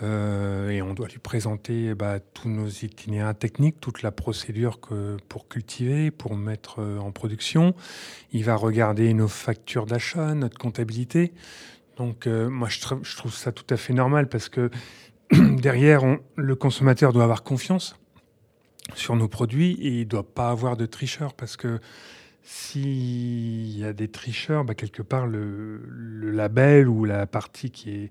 euh, 0.04 0.70
et 0.70 0.82
on 0.82 0.94
doit 0.94 1.08
lui 1.08 1.20
présenter 1.20 1.94
bah, 1.94 2.20
tous 2.20 2.50
nos 2.50 2.68
itinéraires 2.68 3.38
techniques, 3.38 3.80
toute 3.80 4.02
la 4.02 4.12
procédure 4.12 4.80
que, 4.80 5.18
pour 5.30 5.48
cultiver, 5.48 6.10
pour 6.10 6.36
mettre 6.36 6.80
euh, 6.80 6.98
en 7.00 7.12
production. 7.12 7.76
Il 8.32 8.44
va 8.44 8.56
regarder 8.56 9.14
nos 9.14 9.28
factures 9.28 9.86
d'achat, 9.86 10.34
notre 10.34 10.58
comptabilité. 10.58 11.34
Donc 11.98 12.28
euh, 12.28 12.50
moi, 12.50 12.68
je, 12.70 12.80
trouve 12.80 13.34
ça 13.34 13.52
tout 13.52 13.66
à 13.70 13.78
fait 13.78 13.94
normal 13.94 14.28
parce 14.28 14.50
que 14.50 14.70
derrière, 15.32 16.04
le 16.36 16.56
consommateur 16.56 17.14
doit 17.14 17.24
avoir 17.24 17.44
confiance 17.44 17.96
sur 18.96 19.16
nos 19.16 19.28
produits 19.28 19.74
et 19.82 19.90
il 19.90 20.00
ne 20.00 20.04
doit 20.06 20.28
pas 20.28 20.50
avoir 20.50 20.78
de 20.78 20.86
tricheurs 20.86 21.34
parce 21.34 21.58
que 21.58 21.80
s'il 22.44 23.78
y 23.78 23.86
a 23.86 23.94
des 23.94 24.08
tricheurs, 24.08 24.66
bah, 24.66 24.74
quelque 24.74 25.02
part, 25.02 25.28
le, 25.28 25.80
label 26.32 26.88
ou 26.88 27.06
la 27.06 27.28
partie 27.28 27.72
qui 27.72 27.92
est 27.92 28.10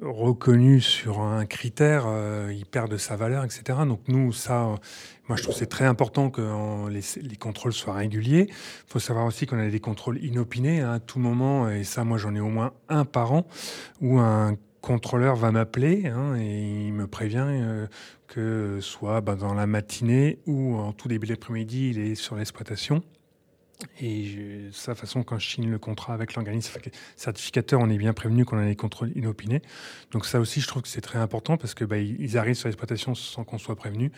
reconnu 0.00 0.80
sur 0.80 1.20
un 1.20 1.44
critère, 1.46 2.04
euh, 2.06 2.52
il 2.54 2.66
perd 2.66 2.90
de 2.90 2.96
sa 2.96 3.16
valeur, 3.16 3.44
etc. 3.44 3.80
Donc 3.86 4.00
nous, 4.08 4.32
ça, 4.32 4.74
moi 5.28 5.36
je 5.36 5.42
trouve 5.42 5.54
c'est 5.54 5.66
très 5.66 5.86
important 5.86 6.30
que 6.30 6.88
les, 6.88 7.00
les, 7.22 7.36
contrôles 7.36 7.72
soient 7.72 7.94
réguliers. 7.94 8.46
Il 8.48 8.92
faut 8.92 9.00
savoir 9.00 9.26
aussi 9.26 9.46
qu'on 9.46 9.58
a 9.58 9.68
des 9.68 9.80
contrôles 9.80 10.22
inopinés 10.24 10.80
hein, 10.80 10.92
à 10.92 11.00
tout 11.00 11.18
moment, 11.18 11.68
et 11.68 11.84
ça, 11.84 12.04
moi 12.04 12.18
j'en 12.18 12.34
ai 12.34 12.40
au 12.40 12.48
moins 12.48 12.72
un 12.88 13.04
par 13.04 13.32
an, 13.32 13.46
où 14.00 14.18
un 14.18 14.56
contrôleur 14.80 15.36
va 15.36 15.50
m'appeler 15.50 16.06
hein, 16.06 16.36
et 16.36 16.86
il 16.86 16.92
me 16.92 17.06
prévient 17.06 17.44
euh, 17.46 17.86
que 18.26 18.78
soit 18.80 19.20
bah, 19.20 19.34
dans 19.34 19.54
la 19.54 19.66
matinée 19.66 20.38
ou 20.46 20.76
en 20.76 20.92
tout 20.92 21.08
début 21.08 21.26
d'après-midi, 21.26 21.90
il 21.90 21.98
est 21.98 22.14
sur 22.14 22.36
l'exploitation. 22.36 23.02
Et 24.00 24.66
de 24.66 24.72
sa 24.72 24.96
façon, 24.96 25.22
quand 25.22 25.38
je 25.38 25.48
signe 25.48 25.70
le 25.70 25.78
contrat 25.78 26.12
avec 26.12 26.34
l'organisme 26.34 26.72
certificateur, 27.14 27.80
on 27.80 27.88
est 27.88 27.98
bien 27.98 28.12
prévenu 28.12 28.44
qu'on 28.44 28.58
a 28.58 28.64
des 28.64 28.74
contrôles 28.74 29.12
inopinés. 29.14 29.62
Donc 30.10 30.26
ça 30.26 30.40
aussi, 30.40 30.60
je 30.60 30.66
trouve 30.66 30.82
que 30.82 30.88
c'est 30.88 31.00
très 31.00 31.20
important 31.20 31.56
parce 31.56 31.74
que 31.74 31.84
bah, 31.84 31.96
arrivent 32.34 32.54
sur 32.54 32.66
l'exploitation 32.66 33.14
sans 33.14 33.44
qu'on 33.44 33.58
soit 33.58 33.76
prévenu 33.76 34.10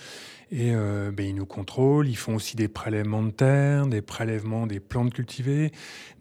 et 0.50 0.74
euh, 0.74 1.11
bah, 1.12 1.24
ils 1.24 1.34
nous 1.34 1.44
contrôlent. 1.44 2.08
Ils 2.08 2.16
font 2.16 2.36
aussi 2.36 2.56
des 2.56 2.68
prélèvements 2.68 3.22
de 3.22 3.32
terre, 3.32 3.86
des 3.86 4.00
prélèvements 4.00 4.66
des 4.66 4.80
plantes 4.80 5.12
cultivées, 5.12 5.72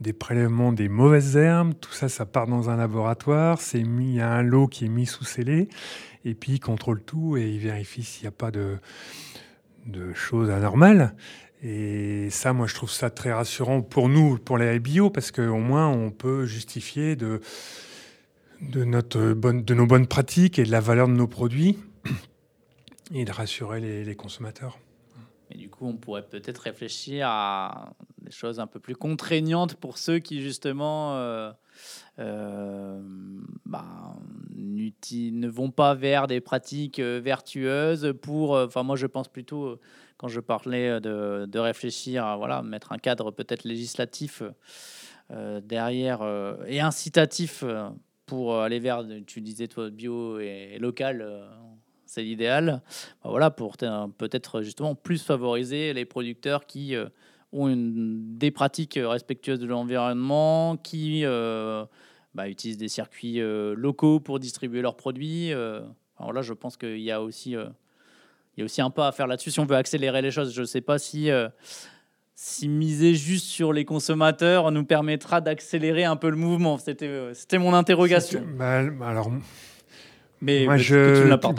des 0.01 0.13
prélèvements 0.13 0.73
des 0.73 0.89
mauvaises 0.89 1.37
herbes. 1.37 1.73
Tout 1.79 1.93
ça, 1.93 2.09
ça 2.09 2.25
part 2.25 2.47
dans 2.47 2.69
un 2.69 2.75
laboratoire. 2.75 3.61
C'est 3.61 3.83
mis, 3.83 4.09
il 4.09 4.15
y 4.15 4.21
a 4.21 4.31
un 4.31 4.43
lot 4.43 4.67
qui 4.67 4.85
est 4.85 4.89
mis 4.89 5.05
sous 5.05 5.23
scellé 5.23 5.69
et 6.25 6.33
puis 6.33 6.53
ils 6.53 6.59
contrôlent 6.59 7.03
tout 7.03 7.37
et 7.37 7.49
ils 7.49 7.59
vérifient 7.59 8.03
s'il 8.03 8.23
n'y 8.23 8.27
a 8.27 8.31
pas 8.31 8.51
de 8.51 8.79
de 9.85 10.13
choses 10.13 10.49
anormales. 10.49 11.15
Et 11.61 12.29
ça, 12.29 12.53
moi, 12.53 12.67
je 12.67 12.75
trouve 12.75 12.89
ça 12.89 13.09
très 13.09 13.33
rassurant 13.33 13.81
pour 13.81 14.07
nous, 14.07 14.37
pour 14.37 14.57
les 14.57 14.79
bio, 14.79 15.09
parce 15.09 15.31
qu'au 15.31 15.57
moins, 15.57 15.89
on 15.89 16.09
peut 16.09 16.45
justifier 16.45 17.17
de, 17.17 17.41
de, 18.61 18.83
nos 19.73 19.85
bonnes 19.85 20.07
pratiques 20.07 20.57
et 20.57 20.63
de 20.63 20.71
la 20.71 20.79
valeur 20.79 21.07
de 21.07 21.13
nos 21.13 21.27
produits 21.27 21.77
et 23.13 23.25
de 23.25 23.31
rassurer 23.31 23.81
les, 24.05 24.15
consommateurs. 24.15 24.79
Et 25.51 25.57
du 25.57 25.69
coup, 25.69 25.85
on 25.85 25.97
pourrait 25.97 26.27
peut-être 26.27 26.59
réfléchir 26.59 27.27
à 27.27 27.93
des 28.21 28.31
choses 28.31 28.59
un 28.61 28.67
peu 28.67 28.79
plus 28.79 28.95
contraignantes 28.95 29.75
pour 29.75 29.97
ceux 29.97 30.19
qui, 30.19 30.41
justement, 30.41 31.15
euh, 31.15 31.51
euh, 32.19 33.01
bah, 33.65 34.15
ne 34.55 35.47
vont 35.47 35.71
pas 35.71 35.95
vers 35.95 36.27
des 36.27 36.39
pratiques 36.39 36.99
euh, 36.99 37.19
vertueuses 37.21 38.13
pour... 38.21 38.51
Enfin, 38.51 38.83
moi, 38.83 38.95
je 38.95 39.07
pense 39.07 39.27
plutôt 39.27 39.79
quand 40.19 40.27
je 40.27 40.41
parlais 40.41 40.99
euh, 41.05 41.47
de, 41.47 41.59
réfléchir 41.59 42.25
à 42.25 42.35
voilà, 42.35 42.61
mettre 42.61 42.91
un 42.91 42.97
cadre 42.97 43.31
peut-être 43.31 43.63
législatif 43.63 44.43
euh, 45.31 45.61
derrière 45.61 46.21
euh, 46.21 46.57
et 46.67 46.81
incitatif 46.81 47.63
pour 48.25 48.57
aller 48.57 48.79
vers, 48.79 49.03
tu 49.25 49.41
disais 49.41 49.67
toi, 49.67 49.89
bio 49.89 50.39
et, 50.39 50.77
local, 50.79 51.47
c'est 52.05 52.21
l'idéal. 52.21 52.83
Bah, 53.23 53.29
voilà, 53.31 53.49
pour 53.49 53.77
peut-être 53.77 54.61
justement 54.61 54.93
plus 54.93 55.23
favoriser 55.23 55.93
les 55.93 56.05
producteurs 56.05 56.67
qui 56.67 56.95
ont 57.51 57.73
des 57.75 58.51
pratiques 58.51 58.99
respectueuses 59.01 59.57
de 59.57 59.65
l'environnement, 59.65 60.77
qui 60.77 61.23
bah, 62.35 62.47
utilisent 62.47 62.77
des 62.77 62.87
circuits 62.87 63.39
locaux 63.39 64.19
pour 64.19 64.37
distribuer 64.39 64.83
leurs 64.83 64.95
produits. 64.95 65.51
voilà, 66.19 66.43
je 66.43 66.53
pense 66.53 66.77
qu'il 66.77 66.99
y 66.99 67.09
a 67.09 67.23
aussi 67.23 67.55
il 68.59 68.63
y 68.63 68.63
a 68.63 68.65
aussi 68.65 68.81
un 68.81 68.89
pas 68.89 69.07
à 69.07 69.11
faire 69.13 69.25
là-dessus 69.25 69.51
si 69.51 69.59
on 69.61 69.65
veut 69.65 69.77
accélérer 69.77 70.21
les 70.21 70.31
choses. 70.31 70.53
Je 70.53 70.59
ne 70.59 70.65
sais 70.65 70.81
pas 70.81 70.99
si, 70.99 71.31
euh, 71.31 71.47
si 72.35 72.67
miser 72.67 73.15
juste 73.15 73.45
sur 73.45 73.71
les 73.71 73.85
consommateurs 73.85 74.69
nous 74.71 74.83
permettra 74.83 75.39
d'accélérer 75.39 76.03
un 76.03 76.17
peu 76.17 76.29
le 76.29 76.35
mouvement. 76.35 76.77
C'était, 76.77 77.07
euh, 77.07 77.33
c'était 77.33 77.57
mon 77.57 77.73
interrogation. 77.73 78.43
Bah, 78.57 78.81
alors, 79.01 79.31
mais 80.41 80.65
moi, 80.65 80.75
je, 80.75 81.23
tu 81.23 81.29
ne 81.29 81.35
pas. 81.37 81.53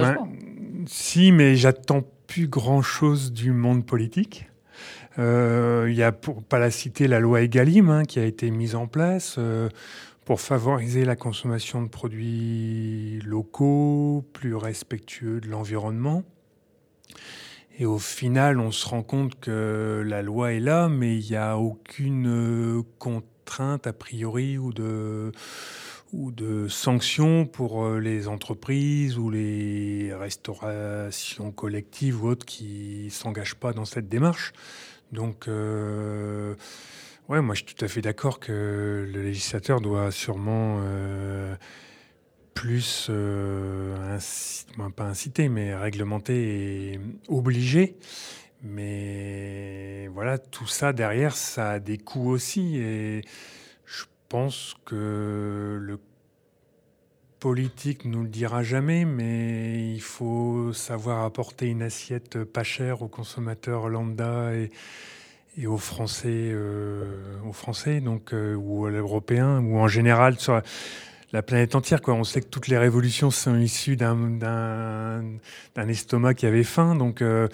Si, 0.86 1.32
mais 1.32 1.56
j'attends 1.56 2.02
plus 2.26 2.48
grand-chose 2.48 3.32
du 3.32 3.52
monde 3.52 3.86
politique. 3.86 4.50
Euh, 5.18 5.86
il 5.88 5.96
y 5.96 6.02
a, 6.02 6.12
pour 6.12 6.42
pas 6.42 6.58
la 6.58 6.70
citer, 6.70 7.08
la 7.08 7.18
loi 7.18 7.40
Egalim 7.40 7.88
hein, 7.88 8.04
qui 8.04 8.18
a 8.18 8.26
été 8.26 8.50
mise 8.50 8.74
en 8.74 8.86
place 8.86 9.38
pour 10.26 10.42
favoriser 10.42 11.06
la 11.06 11.16
consommation 11.16 11.82
de 11.82 11.88
produits 11.88 13.20
locaux, 13.24 14.22
plus 14.34 14.54
respectueux 14.54 15.40
de 15.40 15.48
l'environnement. 15.48 16.24
Et 17.78 17.86
au 17.86 17.98
final, 17.98 18.60
on 18.60 18.72
se 18.72 18.86
rend 18.86 19.02
compte 19.02 19.40
que 19.40 20.04
la 20.06 20.20
loi 20.20 20.52
est 20.52 20.60
là, 20.60 20.88
mais 20.88 21.16
il 21.16 21.30
n'y 21.30 21.36
a 21.36 21.56
aucune 21.56 22.26
euh, 22.26 22.82
contrainte 22.98 23.86
a 23.86 23.94
priori 23.94 24.58
ou 24.58 24.74
de, 24.74 25.32
ou 26.12 26.30
de 26.30 26.68
sanctions 26.68 27.46
pour 27.46 27.84
euh, 27.84 27.98
les 27.98 28.28
entreprises 28.28 29.16
ou 29.16 29.30
les 29.30 30.12
restaurations 30.12 31.52
collectives 31.52 32.22
ou 32.22 32.28
autres 32.28 32.44
qui 32.44 33.04
ne 33.06 33.10
s'engagent 33.10 33.54
pas 33.56 33.72
dans 33.72 33.86
cette 33.86 34.10
démarche. 34.10 34.52
Donc, 35.10 35.48
euh, 35.48 36.54
ouais, 37.30 37.40
moi 37.40 37.54
je 37.54 37.64
suis 37.64 37.74
tout 37.74 37.84
à 37.84 37.88
fait 37.88 38.02
d'accord 38.02 38.40
que 38.40 39.08
le 39.10 39.22
législateur 39.22 39.80
doit 39.80 40.10
sûrement 40.10 40.82
plus, 42.54 43.06
euh, 43.10 44.18
pas 44.96 45.04
incité, 45.04 45.48
mais 45.48 45.74
réglementé 45.74 46.92
et 46.92 47.00
obligé. 47.28 47.96
Mais 48.62 50.08
voilà, 50.08 50.38
tout 50.38 50.66
ça 50.66 50.92
derrière, 50.92 51.36
ça 51.36 51.72
a 51.72 51.78
des 51.78 51.98
coûts 51.98 52.28
aussi. 52.28 52.76
Et 52.76 53.22
je 53.86 54.04
pense 54.28 54.74
que 54.84 55.78
le 55.80 55.98
politique 57.40 58.04
nous 58.04 58.22
le 58.22 58.28
dira 58.28 58.62
jamais, 58.62 59.06
mais 59.06 59.92
il 59.94 60.02
faut 60.02 60.74
savoir 60.74 61.24
apporter 61.24 61.68
une 61.68 61.82
assiette 61.82 62.44
pas 62.44 62.62
chère 62.62 63.00
aux 63.00 63.08
consommateurs 63.08 63.88
lambda 63.88 64.52
et, 64.54 64.70
aux 65.66 65.78
Français, 65.78 66.28
euh, 66.52 67.38
aux 67.46 67.52
Français 67.52 68.00
donc, 68.00 68.34
euh, 68.34 68.54
ou 68.54 68.86
aux 68.86 68.90
Européens, 68.90 69.60
ou 69.60 69.78
en 69.78 69.88
général 69.88 70.38
la, 71.32 71.42
planète 71.42 71.74
entière. 71.74 72.00
Quoi. 72.00 72.14
On 72.14 72.24
sait 72.24 72.40
que 72.40 72.48
toutes 72.48 72.68
les 72.68 72.78
révolutions 72.78 73.30
sont 73.30 73.56
issues 73.56 73.96
d'un 73.96 75.38
estomac 75.76 76.34
qui 76.34 76.46
avait 76.46 76.64
faim. 76.64 76.94
Donc 76.94 77.22
euh, 77.22 77.48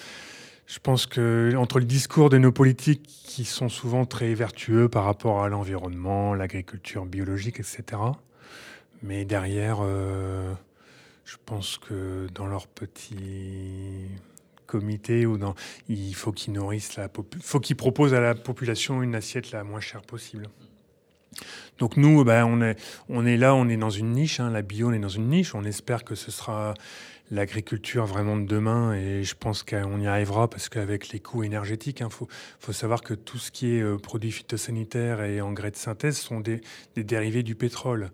je 0.67 0.79
pense 0.79 1.07
que 1.07 1.53
entre 1.57 1.79
le 1.79 1.85
discours 1.85 2.31
de 2.31 2.39
nos 2.39 2.53
politiques 2.53 3.07
qui 3.07 3.45
sont 3.45 3.69
souvent 3.69 4.05
très 4.05 4.35
vertueux 4.35 4.89
par 4.89 5.05
rapport 5.05 5.43
à 5.43 5.49
l'environnement, 5.49 6.35
l'agriculture 6.35 7.07
biologique, 7.07 7.61
etc., 7.61 8.01
mais 9.03 9.25
derrière, 9.25 9.79
euh, 9.83 10.53
je 11.25 11.37
pense 11.45 11.79
que 11.79 12.27
dans 12.35 12.47
leur 12.47 12.67
petit 12.67 14.09
comité 14.67 15.27
ou 15.27 15.39
dans, 15.39 15.55
il 15.89 16.15
faut 16.15 16.33
qu'ils 16.33 16.53
nourrissent 16.53 16.97
la 16.97 17.09
faut 17.41 17.61
qu'ils 17.61 17.77
proposent 17.77 18.15
à 18.15 18.21
la 18.21 18.35
population 18.35 19.03
une 19.03 19.15
assiette 19.15 19.53
la 19.53 19.65
moins 19.65 19.81
chère 19.81 20.03
possible. 20.03 20.49
Donc 21.79 21.97
nous, 21.97 22.25
ben, 22.25 22.45
on, 23.09 23.27
est, 23.27 23.37
là, 23.37 23.55
on 23.55 23.69
est 23.69 23.77
dans 23.77 23.91
une 23.91 24.13
niche, 24.13 24.41
hein, 24.41 24.51
la 24.51 24.63
bio, 24.63 24.89
on 24.89 24.93
est 24.93 24.99
dans 24.99 25.09
une 25.09 25.29
niche. 25.29 25.55
On 25.55 25.65
espère 25.65 26.05
que 26.05 26.15
ce 26.15 26.31
sera 26.31 26.75
l'agriculture 27.31 28.07
vraiment 28.07 28.37
de 28.37 28.47
demain 28.47 28.95
et 28.95 29.25
je 29.25 29.35
pense 29.35 29.65
qu'on 29.65 30.01
y 30.01 30.07
arrivera 30.07 30.49
parce 30.49 30.69
qu'avec 30.69 31.09
les 31.09 31.19
coûts 31.19 31.43
énergétiques, 31.43 32.01
il 32.01 32.05
hein, 32.05 32.09
faut, 32.11 32.73
savoir 32.73 33.03
que 33.03 33.15
tout 33.15 33.39
ce 33.39 33.51
qui 33.51 33.77
est 33.77 33.83
euh, 33.83 33.97
produits 33.99 34.31
phytosanitaires 34.31 35.23
et 35.23 35.41
engrais 35.41 35.73
de 35.73 35.77
synthèse 35.77 36.19
sont 36.19 36.39
des, 36.39 36.61
des 36.95 37.03
dérivés 37.03 37.43
du 37.43 37.57
pétrole. 37.57 38.11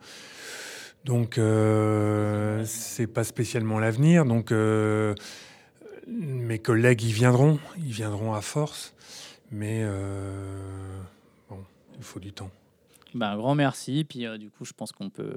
Donc, 1.05 1.37
euh, 1.39 2.63
c'est 2.65 3.07
pas 3.07 3.25
spécialement 3.25 3.79
l'avenir. 3.79 4.25
Donc, 4.25 4.53
euh, 4.53 5.15
mes 6.07 6.59
collègues 6.59 7.03
y 7.03 7.13
viendront, 7.13 7.59
ils 7.79 7.93
viendront 7.93 8.35
à 8.35 8.41
force, 8.41 8.95
mais 9.51 9.81
euh, 9.83 11.01
bon, 11.49 11.59
il 11.97 12.05
faut 12.05 12.21
du 12.21 12.33
temps. 12.33 12.51
Ben, 13.15 13.31
un 13.31 13.37
grand 13.37 13.55
merci. 13.55 14.05
Puis, 14.05 14.27
euh, 14.27 14.39
du 14.39 14.51
coup, 14.51 14.65
je 14.65 14.73
pense 14.73 14.93
qu'on 14.93 15.11
peut, 15.11 15.37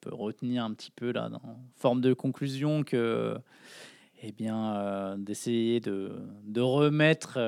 peut, 0.00 0.14
retenir 0.14 0.64
un 0.64 0.72
petit 0.72 0.90
peu 0.90 1.12
là, 1.12 1.28
dans 1.28 1.40
forme 1.76 2.00
de 2.00 2.12
conclusion 2.12 2.82
que, 2.82 3.36
eh 4.22 4.32
bien, 4.32 5.16
d'essayer 5.18 5.80
de, 5.80 6.12
de, 6.44 6.60
remettre 6.60 7.38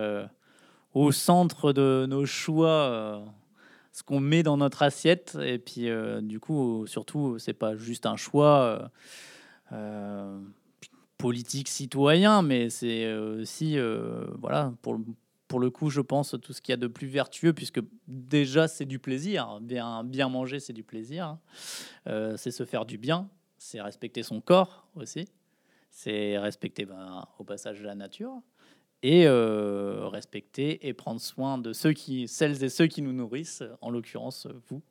au 0.95 1.13
centre 1.13 1.73
de 1.73 2.07
nos 2.09 2.27
choix 2.27 3.25
ce 3.99 4.05
qu'on 4.05 4.21
met 4.21 4.45
dans 4.45 4.57
notre 4.57 4.83
assiette. 4.83 5.37
Et 5.43 5.59
puis, 5.59 5.89
euh, 5.89 6.21
du 6.21 6.39
coup, 6.39 6.87
surtout, 6.87 7.39
c'est 7.39 7.53
pas 7.53 7.77
juste 7.77 8.07
un 8.07 8.17
choix 8.17 8.61
euh, 8.61 8.89
euh, 9.73 10.41
politique 11.19 11.69
citoyen, 11.69 12.43
mais 12.43 12.71
c'est 12.71 13.13
aussi, 13.17 13.77
voilà, 14.39 14.73
pour, 14.83 14.99
pour 15.49 15.59
le 15.61 15.71
coup, 15.71 15.91
je 15.91 16.01
pense, 16.01 16.37
tout 16.43 16.53
ce 16.53 16.61
qu'il 16.61 16.73
y 16.73 16.75
a 16.75 16.79
de 16.79 16.87
plus 16.87 17.09
vertueux, 17.09 17.53
puisque 17.53 17.81
déjà, 18.07 18.69
c'est 18.69 18.85
du 18.85 18.99
plaisir. 18.99 19.59
Bien, 19.61 20.29
manger, 20.29 20.61
c'est 20.61 20.73
du 20.73 20.85
plaisir. 20.85 21.39
c'est 22.05 22.51
se 22.51 22.65
faire 22.65 22.85
du 22.85 22.99
bien, 22.99 23.29
c'est 23.57 23.81
respecter 23.81 24.23
son 24.23 24.41
corps 24.41 24.87
aussi. 24.95 25.27
C'est 25.91 26.39
respecter 26.39 26.85
ben, 26.85 27.25
au 27.39 27.45
passage 27.45 27.83
la 27.83 27.95
nature 27.95 28.43
et 29.03 29.27
euh, 29.27 30.09
respecter 30.09 30.87
et 30.89 30.93
prendre 30.93 31.21
soin 31.21 31.59
de 31.59 31.73
ceux 31.73 31.93
qui, 31.93 32.27
celles 32.27 32.63
et 32.65 32.69
ceux 32.69 32.87
qui 32.87 33.03
nous 33.03 33.13
nourrissent, 33.13 33.63
en 33.81 33.91
l'occurrence 33.91 34.49
vous. 34.69 34.83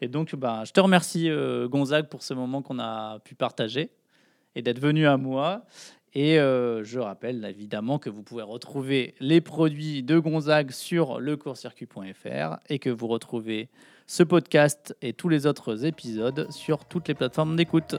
Et 0.00 0.08
donc, 0.08 0.34
bah, 0.36 0.62
je 0.64 0.72
te 0.72 0.80
remercie 0.80 1.28
euh, 1.28 1.68
Gonzague 1.68 2.08
pour 2.08 2.22
ce 2.22 2.34
moment 2.34 2.62
qu'on 2.62 2.78
a 2.78 3.18
pu 3.20 3.34
partager 3.34 3.90
et 4.54 4.62
d'être 4.62 4.78
venu 4.78 5.06
à 5.06 5.16
moi. 5.16 5.64
Et 6.14 6.38
euh, 6.38 6.84
je 6.84 6.98
rappelle 6.98 7.44
évidemment 7.44 7.98
que 7.98 8.10
vous 8.10 8.22
pouvez 8.22 8.42
retrouver 8.42 9.14
les 9.20 9.40
produits 9.40 10.02
de 10.02 10.18
Gonzague 10.18 10.70
sur 10.70 11.20
lecourcircuit.fr 11.20 12.58
et 12.68 12.78
que 12.78 12.90
vous 12.90 13.06
retrouvez 13.06 13.68
ce 14.06 14.22
podcast 14.22 14.94
et 15.00 15.14
tous 15.14 15.30
les 15.30 15.46
autres 15.46 15.86
épisodes 15.86 16.50
sur 16.50 16.84
toutes 16.84 17.08
les 17.08 17.14
plateformes 17.14 17.56
d'écoute. 17.56 17.96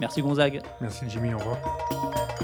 Merci 0.00 0.22
Gonzague. 0.22 0.62
Merci 0.80 1.04
Jimmy, 1.08 1.34
au 1.34 1.38
revoir. 1.38 2.39